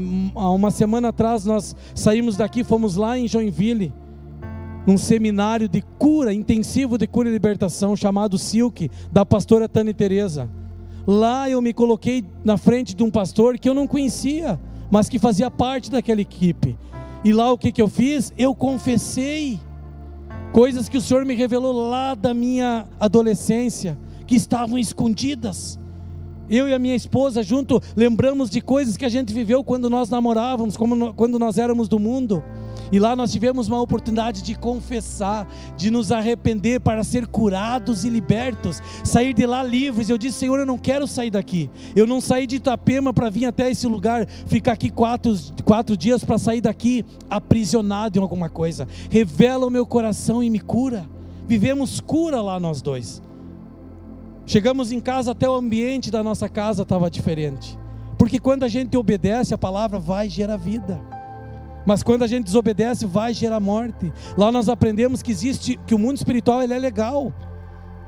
uma 0.52 0.70
semana 0.70 1.10
atrás, 1.10 1.46
nós 1.46 1.76
saímos 1.96 2.36
daqui, 2.36 2.64
fomos 2.64 2.96
lá 2.96 3.18
em 3.18 3.28
Joinville, 3.28 3.94
num 4.86 4.98
seminário 4.98 5.68
de 5.68 5.82
cura, 6.00 6.34
intensivo 6.34 6.98
de 6.98 7.08
cura 7.08 7.30
e 7.30 7.32
libertação, 7.32 7.96
chamado 7.96 8.38
Silk, 8.38 8.90
da 9.12 9.26
pastora 9.26 9.70
Tânia 9.70 9.94
Teresa. 9.94 10.50
Lá 11.06 11.50
eu 11.50 11.62
me 11.62 11.74
coloquei 11.74 12.24
na 12.44 12.58
frente 12.58 12.96
de 12.96 13.04
um 13.04 13.10
pastor 13.10 13.58
que 13.58 13.68
eu 13.68 13.74
não 13.74 13.88
conhecia, 13.88 14.60
mas 14.90 15.10
que 15.10 15.20
fazia 15.20 15.50
parte 15.50 15.90
daquela 15.90 16.22
equipe. 16.22 16.78
E 17.24 17.32
lá 17.32 17.52
o 17.52 17.58
que, 17.58 17.72
que 17.72 17.82
eu 17.82 17.88
fiz? 17.88 18.34
Eu 18.38 18.54
confessei 18.56 19.60
coisas 20.52 20.90
que 20.90 20.98
o 20.98 21.02
Senhor 21.02 21.26
me 21.26 21.36
revelou 21.36 21.90
lá 21.90 22.14
da 22.14 22.34
minha 22.34 22.88
adolescência, 23.00 23.98
que 24.28 24.36
estavam 24.36 24.78
escondidas. 24.78 25.80
Eu 26.52 26.68
e 26.68 26.74
a 26.74 26.80
minha 26.80 26.96
esposa 26.96 27.42
junto 27.42 27.82
lembramos 27.96 28.50
de 28.50 28.60
coisas 28.60 28.98
que 28.98 29.06
a 29.06 29.10
gente 29.10 29.34
viveu 29.34 29.64
quando 29.64 29.90
nós 29.90 30.10
namorávamos, 30.10 30.76
quando 30.76 31.40
nós 31.40 31.58
éramos 31.58 31.88
do 31.88 31.98
mundo. 31.98 32.44
E 32.92 33.00
lá 33.00 33.16
nós 33.16 33.32
tivemos 33.32 33.70
uma 33.70 33.80
oportunidade 33.80 34.42
de 34.42 34.54
confessar, 34.54 35.48
de 35.78 35.90
nos 35.90 36.12
arrepender 36.12 36.82
para 36.82 37.06
ser 37.06 37.26
curados 37.26 38.04
e 38.04 38.10
libertos, 38.10 38.82
sair 39.02 39.34
de 39.34 39.46
lá 39.46 39.64
livres. 39.64 40.10
Eu 40.10 40.18
disse, 40.18 40.40
Senhor, 40.40 40.60
eu 40.60 40.66
não 40.66 40.78
quero 40.78 41.08
sair 41.08 41.30
daqui. 41.30 41.70
Eu 41.96 42.06
não 42.06 42.20
saí 42.20 42.46
de 42.46 42.58
Itapema 42.58 43.14
para 43.14 43.30
vir 43.30 43.46
até 43.46 43.72
esse 43.72 43.88
lugar, 43.88 44.28
ficar 44.28 44.74
aqui 44.74 44.90
quatro, 44.90 45.34
quatro 45.64 45.96
dias 45.96 46.22
para 46.26 46.38
sair 46.38 46.60
daqui 46.60 47.06
aprisionado 47.30 48.20
em 48.20 48.22
alguma 48.22 48.50
coisa. 48.50 48.86
Revela 49.10 49.66
o 49.68 49.72
meu 49.72 49.86
coração 49.86 50.44
e 50.44 50.50
me 50.50 50.60
cura. 50.60 51.06
Vivemos 51.48 52.02
cura 52.02 52.42
lá 52.42 52.60
nós 52.60 52.82
dois. 52.82 53.22
Chegamos 54.52 54.92
em 54.92 55.00
casa, 55.00 55.32
até 55.32 55.50
o 55.50 55.56
ambiente 55.56 56.12
da 56.12 56.22
nossa 56.22 56.50
casa 56.50 56.82
estava 56.82 57.10
diferente. 57.10 57.80
Porque 58.18 58.38
quando 58.38 58.64
a 58.64 58.68
gente 58.68 58.98
obedece, 58.98 59.54
a 59.54 59.58
palavra 59.58 59.98
vai 59.98 60.28
gerar 60.28 60.58
vida. 60.58 61.00
Mas 61.86 62.04
quando 62.04 62.24
a 62.24 62.28
gente 62.28 62.48
desobedece, 62.48 63.06
vai 63.06 63.34
gerar 63.34 63.62
morte. 63.62 64.12
Lá 64.38 64.52
nós 64.52 64.68
aprendemos 64.68 65.22
que 65.22 65.32
existe, 65.32 65.80
que 65.88 65.96
o 65.96 65.98
mundo 65.98 66.18
espiritual 66.18 66.62
ele 66.62 66.74
é 66.74 66.78
legal. 66.78 67.34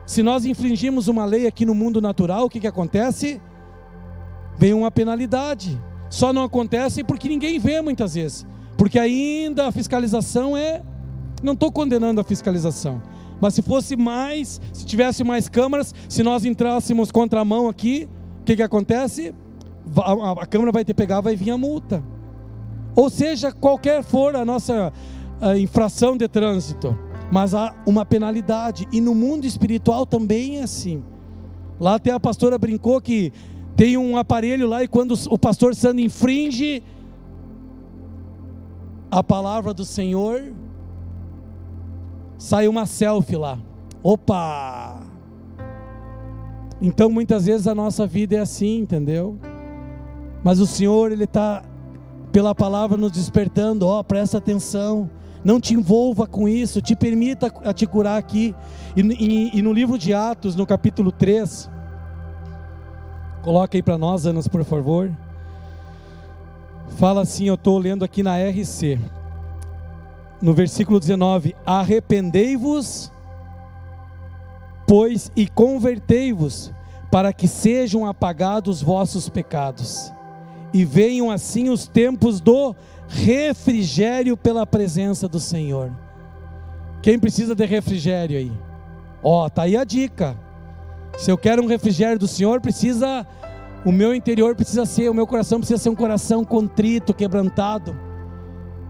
Se 0.06 0.22
nós 0.22 0.44
infringimos 0.44 1.08
uma 1.08 1.24
lei 1.24 1.48
aqui 1.48 1.66
no 1.66 1.74
mundo 1.74 2.02
natural, 2.02 2.44
o 2.44 2.50
que, 2.50 2.60
que 2.60 2.68
acontece? 2.68 3.42
Vem 4.58 4.74
uma 4.74 4.92
penalidade. 4.92 5.82
Só 6.10 6.34
não 6.34 6.44
acontece 6.44 7.06
porque 7.06 7.30
ninguém 7.30 7.58
vê 7.58 7.80
muitas 7.80 8.16
vezes. 8.16 8.46
Porque 8.78 9.00
ainda 9.00 9.68
a 9.68 9.72
fiscalização 9.72 10.58
é. 10.58 10.82
Não 11.42 11.54
estou 11.54 11.72
condenando 11.72 12.20
a 12.20 12.24
fiscalização. 12.26 13.02
Mas 13.44 13.56
se 13.56 13.62
fosse 13.62 13.98
mais, 13.98 14.62
se 14.72 14.86
tivesse 14.86 15.22
mais 15.22 15.50
câmaras, 15.50 15.94
se 16.08 16.24
nós 16.24 16.46
entrássemos 16.46 17.12
contra 17.12 17.42
a 17.42 17.44
mão 17.44 17.68
aqui, 17.68 18.08
o 18.40 18.44
que, 18.46 18.56
que 18.56 18.64
acontece? 18.64 19.36
A, 19.98 20.44
a 20.44 20.46
Câmara 20.46 20.72
vai 20.72 20.86
ter 20.86 20.94
que 20.94 20.98
pegar, 20.98 21.20
vai 21.20 21.36
vir 21.36 21.52
a 21.52 21.58
multa. 21.58 22.02
Ou 22.96 23.10
seja, 23.10 23.52
qualquer 23.52 24.02
for 24.02 24.34
a 24.34 24.46
nossa 24.46 24.94
a 25.42 25.58
infração 25.58 26.16
de 26.16 26.26
trânsito, 26.30 26.98
mas 27.30 27.54
há 27.54 27.76
uma 27.86 28.06
penalidade, 28.06 28.88
e 28.94 29.02
no 29.02 29.14
mundo 29.14 29.44
espiritual 29.44 30.06
também 30.06 30.60
é 30.60 30.64
assim. 30.64 31.04
Lá 31.82 31.96
até 31.96 32.12
a 32.12 32.22
pastora 32.22 32.58
brincou 32.58 33.02
que 33.02 33.34
tem 33.76 33.98
um 33.98 34.16
aparelho 34.16 34.70
lá, 34.70 34.86
e 34.86 34.88
quando 34.88 35.16
o 35.30 35.38
pastor 35.38 35.76
santo 35.76 36.00
infringe 36.00 36.82
a 39.12 39.22
palavra 39.22 39.74
do 39.74 39.84
Senhor, 39.84 40.54
sai 42.44 42.68
uma 42.68 42.86
selfie 42.86 43.38
lá. 43.38 43.58
Opa! 44.04 45.00
Então 46.82 47.10
muitas 47.10 47.46
vezes 47.46 47.68
a 47.68 47.74
nossa 47.74 48.06
vida 48.06 48.36
é 48.36 48.40
assim, 48.40 48.80
entendeu? 48.80 49.40
Mas 50.44 50.60
o 50.60 50.68
Senhor, 50.68 51.14
Ele 51.14 51.24
está 51.24 51.64
pela 52.34 52.54
palavra 52.54 52.98
nos 52.98 53.14
despertando, 53.14 53.88
ó, 53.88 54.02
oh, 54.02 54.04
presta 54.04 54.40
atenção, 54.40 55.10
não 55.42 55.58
te 55.58 55.74
envolva 55.74 56.28
com 56.28 56.46
isso, 56.46 56.82
te 56.82 56.98
permita 56.98 57.50
a 57.64 57.72
te 57.72 57.88
curar 57.88 58.18
aqui. 58.18 58.54
E, 58.94 59.00
e, 59.02 59.60
e 59.60 59.62
no 59.62 59.72
livro 59.72 59.98
de 59.98 60.14
Atos, 60.14 60.54
no 60.54 60.66
capítulo 60.66 61.14
3, 61.14 61.70
coloca 63.42 63.78
aí 63.78 63.82
para 63.82 63.98
nós, 63.98 64.26
Anas, 64.26 64.50
por 64.50 64.66
favor. 64.66 65.10
Fala 66.98 67.22
assim, 67.22 67.46
eu 67.46 67.56
estou 67.56 67.78
lendo 67.78 68.04
aqui 68.04 68.22
na 68.22 68.36
RC, 68.38 69.00
no 70.44 70.54
versículo 70.54 71.00
19: 71.00 71.56
Arrependei-vos, 71.66 73.10
pois, 74.86 75.32
e 75.36 75.48
convertei-vos, 75.48 76.74
para 77.10 77.32
que 77.32 77.48
sejam 77.48 78.06
apagados 78.06 78.82
vossos 78.82 79.30
pecados 79.30 80.12
e 80.74 80.84
venham 80.84 81.32
assim 81.32 81.70
os 81.70 81.88
tempos 81.88 82.42
do 82.42 82.76
refrigério 83.08 84.36
pela 84.36 84.66
presença 84.66 85.28
do 85.28 85.40
Senhor. 85.40 85.92
Quem 87.02 87.20
precisa 87.20 87.54
de 87.54 87.66
refrigério 87.66 88.38
aí? 88.38 88.52
Ó, 89.24 89.48
tá 89.48 89.64
aí 89.64 89.78
a 89.78 89.84
dica. 89.84 90.36
Se 91.18 91.30
eu 91.30 91.38
quero 91.38 91.64
um 91.64 91.68
refrigério 91.68 92.18
do 92.18 92.28
Senhor, 92.28 92.60
precisa 92.60 93.26
o 93.86 93.92
meu 93.92 94.16
interior 94.16 94.56
precisa 94.56 94.86
ser, 94.86 95.10
o 95.10 95.14
meu 95.14 95.28
coração 95.28 95.60
precisa 95.60 95.78
ser 95.78 95.90
um 95.90 95.96
coração 95.96 96.44
contrito, 96.44 97.14
quebrantado. 97.14 97.96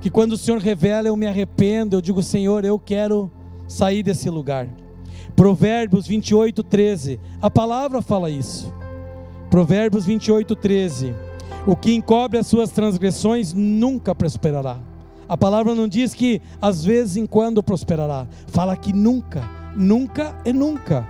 Que 0.04 0.10
quando 0.10 0.34
o 0.34 0.38
Senhor 0.38 0.60
revela, 0.60 1.08
eu 1.08 1.16
me 1.16 1.26
arrependo, 1.26 1.96
eu 1.96 2.02
digo, 2.02 2.22
Senhor, 2.22 2.66
eu 2.66 2.78
quero 2.78 3.32
sair 3.70 4.04
desse 4.04 4.30
lugar. 4.30 4.68
Provérbios 5.34 6.06
28, 6.06 6.62
13. 6.62 7.22
A 7.42 7.50
palavra 7.50 8.02
fala 8.02 8.30
isso. 8.30 8.74
Provérbios 9.50 10.06
28, 10.06 10.58
13. 10.58 11.16
O 11.66 11.78
que 11.78 11.94
encobre 11.96 12.38
as 12.38 12.48
suas 12.48 12.70
transgressões 12.70 13.54
nunca 13.54 14.13
prosperará. 14.13 14.78
A 15.30 15.38
palavra 15.38 15.74
não 15.74 15.88
diz 15.88 16.13
que 16.13 16.42
às 16.62 16.84
vezes 16.84 17.16
em 17.16 17.26
quando 17.26 17.63
prosperará. 17.63 18.28
Fala 18.48 18.76
que 18.76 18.92
nunca, 18.92 19.50
nunca 19.74 20.36
e 20.44 20.52
nunca. 20.52 21.08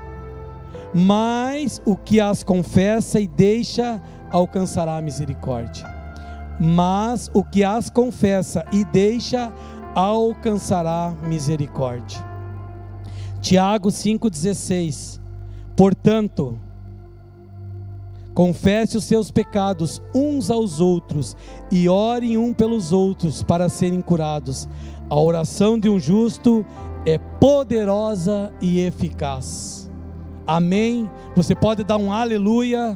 Mas 0.94 1.82
o 1.84 1.96
que 1.96 2.20
as 2.20 2.44
confessa 2.44 3.20
e 3.20 3.26
deixa 3.26 4.00
alcançará 4.30 4.98
a 4.98 5.02
misericórdia. 5.02 5.93
Mas 6.60 7.30
o 7.34 7.44
que 7.44 7.64
as 7.64 7.90
confessa 7.90 8.66
e 8.72 8.86
deixa 8.86 9.52
alcançará 9.96 11.14
misericórdia. 11.24 12.24
Tiago 13.42 13.90
5,16. 13.90 15.20
Portanto, 15.76 16.60
Confesse 18.34 18.98
os 18.98 19.04
seus 19.04 19.30
pecados 19.30 20.02
uns 20.14 20.50
aos 20.50 20.80
outros 20.80 21.38
e 21.72 21.88
orem 21.88 22.36
um 22.36 22.52
pelos 22.52 22.92
outros 22.92 23.44
para 23.44 23.70
serem 23.70 24.02
curados. 24.02 24.68
A 25.08 25.20
oração 25.20 25.78
de 25.78 25.88
um 25.88 26.00
justo 26.00 26.66
é 27.06 27.20
poderosa 27.20 28.52
e 28.60 28.80
eficaz. 28.80 29.90
Amém. 30.48 31.10
Você 31.36 31.54
pode 31.54 31.84
dar 31.84 31.98
um 31.98 32.12
aleluia, 32.12 32.96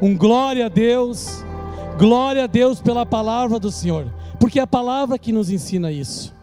um 0.00 0.16
glória 0.16 0.66
a 0.66 0.68
Deus. 0.70 1.44
Glória 1.98 2.44
a 2.44 2.46
Deus 2.46 2.80
pela 2.80 3.06
palavra 3.06 3.58
do 3.58 3.70
Senhor, 3.70 4.12
porque 4.40 4.58
é 4.58 4.62
a 4.62 4.66
palavra 4.66 5.18
que 5.18 5.32
nos 5.32 5.50
ensina 5.50 5.92
isso. 5.92 6.34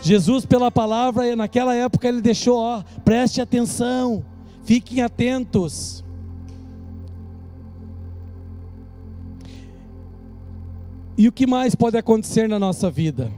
Jesus, 0.00 0.46
pela 0.46 0.70
palavra, 0.70 1.34
naquela 1.34 1.74
época, 1.74 2.08
ele 2.08 2.20
deixou, 2.20 2.56
ó, 2.56 2.82
preste 3.04 3.40
atenção, 3.40 4.24
fiquem 4.64 5.02
atentos. 5.02 6.04
E 11.16 11.26
o 11.26 11.32
que 11.32 11.48
mais 11.48 11.74
pode 11.74 11.96
acontecer 11.96 12.48
na 12.48 12.60
nossa 12.60 12.88
vida? 12.88 13.28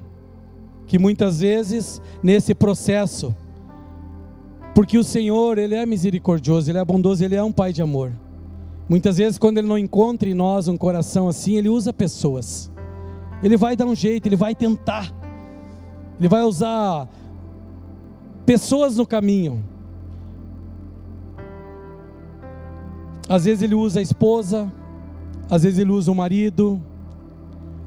Que 0.87 0.99
muitas 0.99 1.41
vezes, 1.41 2.03
nesse 2.23 2.55
processo, 2.55 3.35
porque 4.75 4.99
o 4.99 5.05
Senhor, 5.05 5.57
Ele 5.57 5.75
é 5.75 5.87
misericordioso, 5.87 6.71
Ele 6.71 6.79
é 6.79 6.85
bondoso, 6.85 7.25
Ele 7.25 7.37
é 7.37 7.43
um 7.43 7.53
Pai 7.53 7.73
de 7.73 7.81
amor. 7.81 8.13
Muitas 8.91 9.19
vezes, 9.19 9.39
quando 9.39 9.59
Ele 9.59 9.69
não 9.69 9.79
encontra 9.79 10.29
em 10.29 10.35
nós 10.35 10.67
um 10.67 10.77
coração 10.77 11.29
assim, 11.29 11.57
Ele 11.57 11.69
usa 11.69 11.93
pessoas. 11.93 12.69
Ele 13.41 13.57
vai 13.57 13.77
dar 13.77 13.87
um 13.87 13.95
jeito, 13.95 14.27
Ele 14.27 14.35
vai 14.35 14.53
tentar. 14.53 15.15
Ele 16.19 16.27
vai 16.27 16.43
usar 16.43 17.09
pessoas 18.45 18.97
no 18.97 19.07
caminho. 19.07 19.65
Às 23.29 23.45
vezes 23.45 23.63
Ele 23.63 23.77
usa 23.77 24.01
a 24.01 24.03
esposa, 24.03 24.73
às 25.49 25.63
vezes 25.63 25.79
Ele 25.79 25.93
usa 25.93 26.11
o 26.11 26.15
marido, 26.17 26.83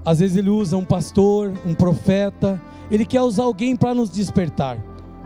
às 0.05 0.21
vezes 0.21 0.37
Ele 0.37 0.49
usa 0.49 0.77
um 0.77 0.85
pastor, 0.85 1.51
um 1.65 1.73
profeta. 1.73 2.61
Ele 2.89 3.03
quer 3.03 3.23
usar 3.23 3.43
alguém 3.43 3.75
para 3.75 3.93
nos 3.93 4.09
despertar, 4.09 4.77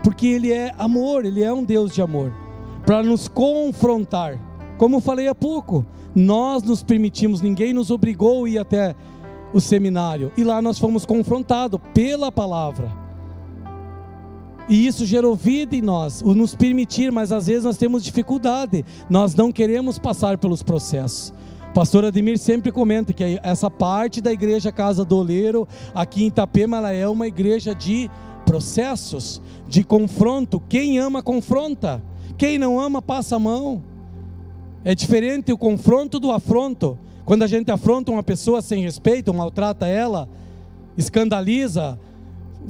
porque 0.04 0.26
Ele 0.26 0.52
é 0.52 0.74
amor, 0.80 1.24
Ele 1.24 1.44
é 1.44 1.54
um 1.54 1.64
Deus 1.64 1.94
de 1.94 2.02
amor, 2.02 2.34
para 2.84 3.04
nos 3.04 3.28
confrontar 3.28 4.47
como 4.78 5.00
falei 5.00 5.28
há 5.28 5.36
pouco, 5.36 5.86
nós 6.16 6.64
nos 6.64 6.84
permitimos, 6.84 7.42
ninguém 7.42 7.74
nos 7.74 7.92
obrigou 7.92 8.46
a 8.46 8.50
ir 8.50 8.58
até 8.58 8.96
o 9.54 9.60
seminário, 9.60 10.32
e 10.38 10.44
lá 10.44 10.62
nós 10.62 10.78
fomos 10.78 11.06
confrontados 11.06 11.80
pela 11.94 12.32
palavra. 12.32 12.92
E 14.70 14.86
isso 14.86 15.06
gerou 15.06 15.34
vida 15.36 15.76
em 15.76 15.82
nós, 15.82 16.22
o 16.22 16.34
nos 16.34 16.54
permitir, 16.54 17.12
mas 17.12 17.32
às 17.32 17.48
vezes 17.48 17.64
nós 17.64 17.78
temos 17.78 18.04
dificuldade, 18.04 18.84
nós 19.10 19.34
não 19.34 19.52
queremos 19.52 19.98
passar 19.98 20.38
pelos 20.38 20.62
processos. 20.62 21.34
Pastor 21.74 22.06
Ademir 22.06 22.38
sempre 22.38 22.72
comenta 22.72 23.14
que 23.14 23.40
essa 23.44 23.70
parte 23.70 24.20
da 24.20 24.34
igreja 24.34 24.72
Casa 24.72 25.06
do 25.06 25.18
Oleiro, 25.18 25.68
aqui 25.94 26.24
em 26.24 26.28
Itapema, 26.28 26.78
ela 26.78 26.92
é 26.92 27.08
uma 27.08 27.28
igreja 27.28 27.74
de 27.74 28.10
processos, 28.46 29.42
de 29.68 29.84
confronto. 29.84 30.62
Quem 30.68 30.98
ama, 30.98 31.22
confronta. 31.22 32.02
Quem 32.38 32.58
não 32.58 32.80
ama, 32.80 33.02
passa 33.02 33.36
a 33.36 33.40
mão. 33.40 33.84
É 34.88 34.96
diferente 34.96 35.52
o 35.52 35.58
confronto 35.58 36.18
do 36.18 36.32
afronto. 36.32 36.98
Quando 37.26 37.44
a 37.44 37.48
gente 37.48 37.70
afronta 37.70 38.10
uma 38.10 38.24
pessoa 38.24 38.62
sem 38.62 38.82
respeito, 38.82 39.34
maltrata 39.34 39.86
ela, 39.86 40.30
escandaliza, 40.98 42.00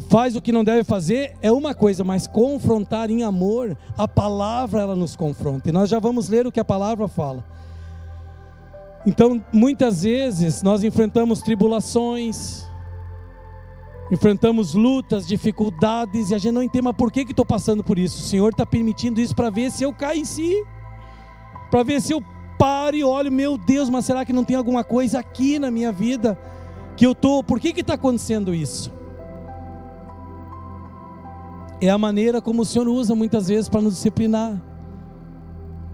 faz 0.09 0.35
o 0.35 0.41
que 0.41 0.51
não 0.51 0.63
deve 0.63 0.83
fazer, 0.83 1.35
é 1.43 1.51
uma 1.51 1.75
coisa, 1.75 2.03
mas 2.03 2.25
confrontar 2.25 3.11
em 3.11 3.21
amor, 3.21 3.77
a 3.95 4.07
palavra 4.07 4.81
ela 4.81 4.95
nos 4.95 5.15
confronta. 5.15 5.69
E 5.69 5.71
nós 5.71 5.91
já 5.91 5.99
vamos 5.99 6.27
ler 6.27 6.47
o 6.47 6.51
que 6.51 6.59
a 6.59 6.65
palavra 6.65 7.07
fala. 7.07 7.45
Então, 9.05 9.39
muitas 9.53 10.01
vezes 10.01 10.63
nós 10.63 10.83
enfrentamos 10.83 11.43
tribulações, 11.43 12.65
enfrentamos 14.11 14.73
lutas, 14.73 15.27
dificuldades, 15.27 16.31
e 16.31 16.33
a 16.33 16.39
gente 16.39 16.53
não 16.55 16.63
entende, 16.63 16.85
mas 16.85 16.95
por 16.95 17.11
que 17.11 17.19
estou 17.19 17.45
passando 17.45 17.83
por 17.83 17.99
isso? 17.99 18.17
O 18.17 18.25
Senhor 18.25 18.49
está 18.49 18.65
permitindo 18.65 19.21
isso 19.21 19.35
para 19.35 19.51
ver 19.51 19.69
se 19.69 19.83
eu 19.83 19.93
caio 19.93 20.21
em 20.21 20.25
si 20.25 20.65
para 21.69 21.83
ver 21.83 22.01
se 22.01 22.13
eu 22.13 22.23
paro 22.57 22.95
e 22.95 23.03
olho, 23.03 23.31
meu 23.31 23.57
Deus, 23.57 23.89
mas 23.89 24.05
será 24.05 24.25
que 24.25 24.33
não 24.33 24.43
tem 24.43 24.55
alguma 24.55 24.83
coisa 24.83 25.19
aqui 25.19 25.59
na 25.59 25.69
minha 25.69 25.91
vida 25.91 26.37
que 26.95 27.05
eu 27.05 27.13
tô? 27.13 27.43
Por 27.43 27.59
que 27.59 27.71
que 27.71 27.81
está 27.81 27.93
acontecendo 27.93 28.53
isso? 28.53 28.91
É 31.79 31.89
a 31.89 31.97
maneira 31.97 32.41
como 32.41 32.63
o 32.63 32.65
Senhor 32.65 32.87
usa 32.87 33.13
muitas 33.13 33.47
vezes 33.47 33.69
para 33.69 33.81
nos 33.81 33.93
disciplinar. 33.93 34.59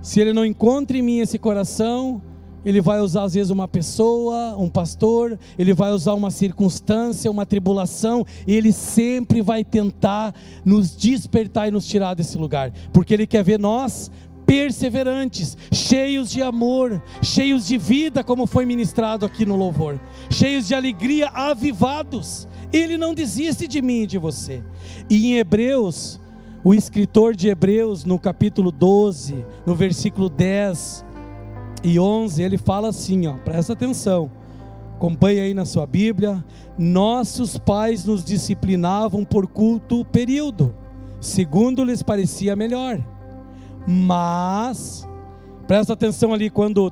Se 0.01 0.19
Ele 0.19 0.31
não 0.31 0.45
encontra 0.45 0.97
em 0.97 1.01
mim 1.01 1.19
esse 1.19 1.37
coração, 1.37 2.21
Ele 2.63 2.79
vai 2.79 3.01
usar 3.01 3.23
às 3.23 3.33
vezes 3.33 3.49
uma 3.49 3.67
pessoa, 3.67 4.55
um 4.57 4.69
pastor, 4.69 5.37
Ele 5.59 5.73
vai 5.73 5.91
usar 5.91 6.13
uma 6.13 6.31
circunstância, 6.31 7.29
uma 7.29 7.45
tribulação, 7.45 8.25
Ele 8.47 8.71
sempre 8.71 9.41
vai 9.41 9.63
tentar 9.65 10.33
nos 10.63 10.95
despertar 10.95 11.67
e 11.67 11.71
nos 11.71 11.85
tirar 11.85 12.13
desse 12.13 12.37
lugar, 12.37 12.71
porque 12.93 13.13
Ele 13.13 13.27
quer 13.27 13.43
ver 13.43 13.59
nós 13.59 14.09
perseverantes, 14.45 15.57
cheios 15.71 16.29
de 16.29 16.41
amor, 16.41 17.01
cheios 17.21 17.65
de 17.65 17.77
vida, 17.77 18.23
como 18.23 18.45
foi 18.45 18.65
ministrado 18.65 19.25
aqui 19.25 19.45
no 19.45 19.55
louvor, 19.55 19.99
cheios 20.29 20.67
de 20.67 20.75
alegria, 20.75 21.29
avivados. 21.29 22.47
Ele 22.71 22.97
não 22.97 23.13
desiste 23.13 23.67
de 23.67 23.81
mim 23.81 24.01
e 24.01 24.07
de 24.07 24.17
você. 24.17 24.63
E 25.09 25.27
em 25.27 25.37
Hebreus, 25.37 26.19
o 26.63 26.73
escritor 26.73 27.35
de 27.35 27.49
Hebreus, 27.49 28.05
no 28.05 28.17
capítulo 28.17 28.71
12, 28.71 29.45
no 29.65 29.75
versículo 29.75 30.29
10 30.29 31.05
e 31.83 31.99
11, 31.99 32.41
ele 32.41 32.57
fala 32.57 32.89
assim, 32.89 33.27
ó, 33.27 33.33
presta 33.33 33.73
atenção. 33.73 34.31
Acompanhe 34.95 35.39
aí 35.39 35.53
na 35.53 35.65
sua 35.65 35.85
Bíblia. 35.85 36.43
Nossos 36.77 37.57
pais 37.57 38.05
nos 38.05 38.23
disciplinavam 38.23 39.25
por 39.25 39.47
culto 39.47 40.05
período, 40.05 40.73
segundo 41.19 41.83
lhes 41.83 42.01
parecia 42.01 42.55
melhor 42.55 43.03
mas, 43.87 45.07
presta 45.67 45.93
atenção 45.93 46.33
ali 46.33 46.49
quando 46.49 46.91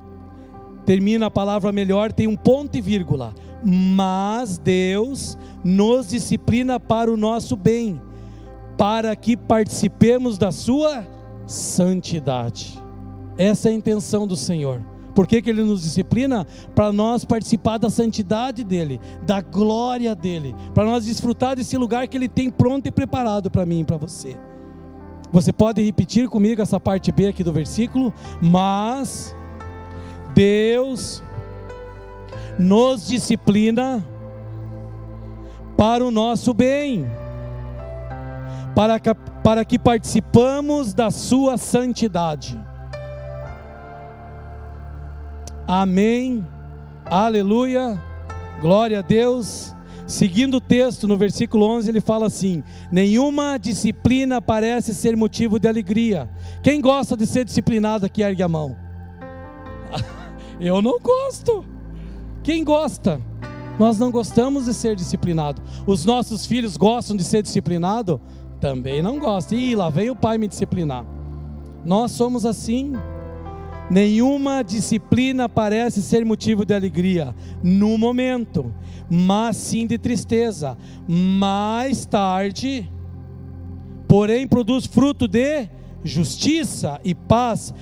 termina 0.85 1.27
a 1.27 1.31
palavra 1.31 1.71
melhor, 1.71 2.11
tem 2.11 2.27
um 2.27 2.35
ponto 2.35 2.77
e 2.77 2.81
vírgula. 2.81 3.33
Mas 3.63 4.57
Deus 4.57 5.37
nos 5.63 6.09
disciplina 6.09 6.79
para 6.79 7.11
o 7.11 7.17
nosso 7.17 7.55
bem, 7.55 8.01
para 8.77 9.15
que 9.15 9.37
participemos 9.37 10.37
da 10.37 10.51
sua 10.51 11.05
santidade. 11.45 12.79
Essa 13.37 13.69
é 13.69 13.71
a 13.71 13.75
intenção 13.75 14.25
do 14.25 14.35
Senhor. 14.35 14.81
Por 15.13 15.27
que, 15.27 15.41
que 15.41 15.49
Ele 15.49 15.63
nos 15.63 15.83
disciplina? 15.83 16.47
Para 16.73 16.91
nós 16.91 17.25
participar 17.25 17.77
da 17.77 17.89
santidade 17.89 18.63
dEle, 18.63 18.99
da 19.25 19.41
glória 19.41 20.15
dEle, 20.15 20.55
para 20.73 20.85
nós 20.85 21.05
desfrutar 21.05 21.55
desse 21.55 21.77
lugar 21.77 22.07
que 22.07 22.17
Ele 22.17 22.29
tem 22.29 22.49
pronto 22.49 22.87
e 22.87 22.91
preparado 22.91 23.51
para 23.51 23.65
mim 23.65 23.81
e 23.81 23.85
para 23.85 23.97
você. 23.97 24.37
Você 25.31 25.53
pode 25.53 25.81
repetir 25.81 26.27
comigo 26.27 26.61
essa 26.61 26.79
parte 26.79 27.11
B 27.11 27.27
aqui 27.27 27.43
do 27.43 27.53
versículo? 27.53 28.13
Mas 28.41 29.35
Deus 30.33 31.23
nos 32.59 33.07
disciplina 33.07 34.05
para 35.77 36.05
o 36.05 36.11
nosso 36.11 36.53
bem, 36.53 37.09
para 38.75 38.99
que, 38.99 39.13
para 39.43 39.65
que 39.65 39.79
participamos 39.79 40.93
da 40.93 41.09
Sua 41.09 41.57
santidade. 41.57 42.59
Amém, 45.65 46.45
aleluia, 47.05 47.97
glória 48.59 48.99
a 48.99 49.01
Deus. 49.01 49.73
Seguindo 50.11 50.57
o 50.57 50.61
texto, 50.61 51.07
no 51.07 51.15
versículo 51.15 51.65
11, 51.65 51.89
ele 51.89 52.01
fala 52.01 52.25
assim: 52.25 52.61
Nenhuma 52.91 53.57
disciplina 53.57 54.41
parece 54.41 54.93
ser 54.93 55.15
motivo 55.15 55.57
de 55.57 55.69
alegria. 55.69 56.29
Quem 56.61 56.81
gosta 56.81 57.15
de 57.15 57.25
ser 57.25 57.45
disciplinado 57.45 58.05
aqui, 58.05 58.21
ergue 58.21 58.43
a 58.43 58.47
mão. 58.49 58.75
Eu 60.59 60.81
não 60.81 60.99
gosto. 60.99 61.63
Quem 62.43 62.61
gosta? 62.61 63.21
Nós 63.79 63.97
não 63.97 64.11
gostamos 64.11 64.65
de 64.65 64.73
ser 64.73 64.97
disciplinado. 64.97 65.61
Os 65.87 66.03
nossos 66.03 66.45
filhos 66.45 66.75
gostam 66.75 67.15
de 67.15 67.23
ser 67.23 67.41
disciplinado? 67.41 68.19
Também 68.59 69.01
não 69.01 69.17
gostam. 69.17 69.57
Ih, 69.57 69.75
lá 69.75 69.89
vem 69.89 70.09
o 70.09 70.15
pai 70.15 70.37
me 70.37 70.49
disciplinar. 70.49 71.05
Nós 71.85 72.11
somos 72.11 72.45
assim. 72.45 72.97
Nenhuma 73.91 74.63
disciplina 74.63 75.49
parece 75.49 76.01
ser 76.01 76.23
motivo 76.23 76.63
de 76.63 76.73
alegria 76.73 77.35
no 77.61 77.97
momento, 77.97 78.73
mas 79.09 79.57
sim 79.57 79.85
de 79.85 79.97
tristeza. 79.97 80.77
Mais 81.05 82.05
tarde, 82.05 82.89
porém, 84.07 84.47
produz 84.47 84.85
fruto 84.85 85.27
de 85.27 85.67
justiça 86.05 87.01
e 87.03 87.13
paz 87.13 87.73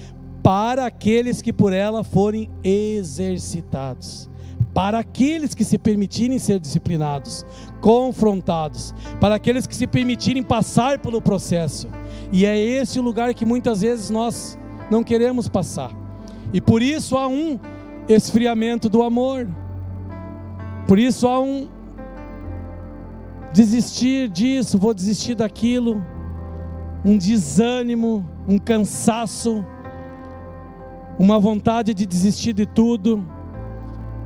para 0.42 0.88
aqueles 0.88 1.44
que 1.44 1.54
por 1.54 1.74
ela 1.74 2.04
forem 2.04 2.50
exercitados. 2.64 4.28
Para 4.74 4.98
aqueles 4.98 5.54
que 5.54 5.64
se 5.64 5.78
permitirem 5.78 6.40
ser 6.40 6.60
disciplinados, 6.60 7.46
confrontados, 7.82 8.96
para 9.22 9.36
aqueles 9.36 9.68
que 9.68 9.76
se 9.76 9.86
permitirem 9.86 10.42
passar 10.42 10.98
pelo 10.98 11.22
processo. 11.22 11.88
E 12.32 12.48
é 12.48 12.58
esse 12.58 13.00
o 13.00 13.04
lugar 13.04 13.32
que 13.36 13.46
muitas 13.46 13.82
vezes 13.82 14.10
nós 14.10 14.58
não 14.90 15.04
queremos 15.04 15.48
passar. 15.48 15.99
E 16.54 16.60
por 16.60 16.82
isso 16.82 17.18
há 17.18 17.28
um 17.28 17.60
esfriamento 18.08 18.90
do 18.90 19.04
amor. 19.04 19.48
Por 20.88 20.98
isso 20.98 21.28
há 21.28 21.40
um 21.40 21.68
desistir 23.54 24.30
disso, 24.30 24.78
vou 24.78 24.94
desistir 24.94 25.36
daquilo, 25.36 26.04
um 27.06 27.18
desânimo, 27.18 28.28
um 28.48 28.58
cansaço, 28.58 29.66
uma 31.18 31.40
vontade 31.40 31.94
de 31.94 32.06
desistir 32.06 32.54
de 32.54 32.66
tudo. 32.66 33.24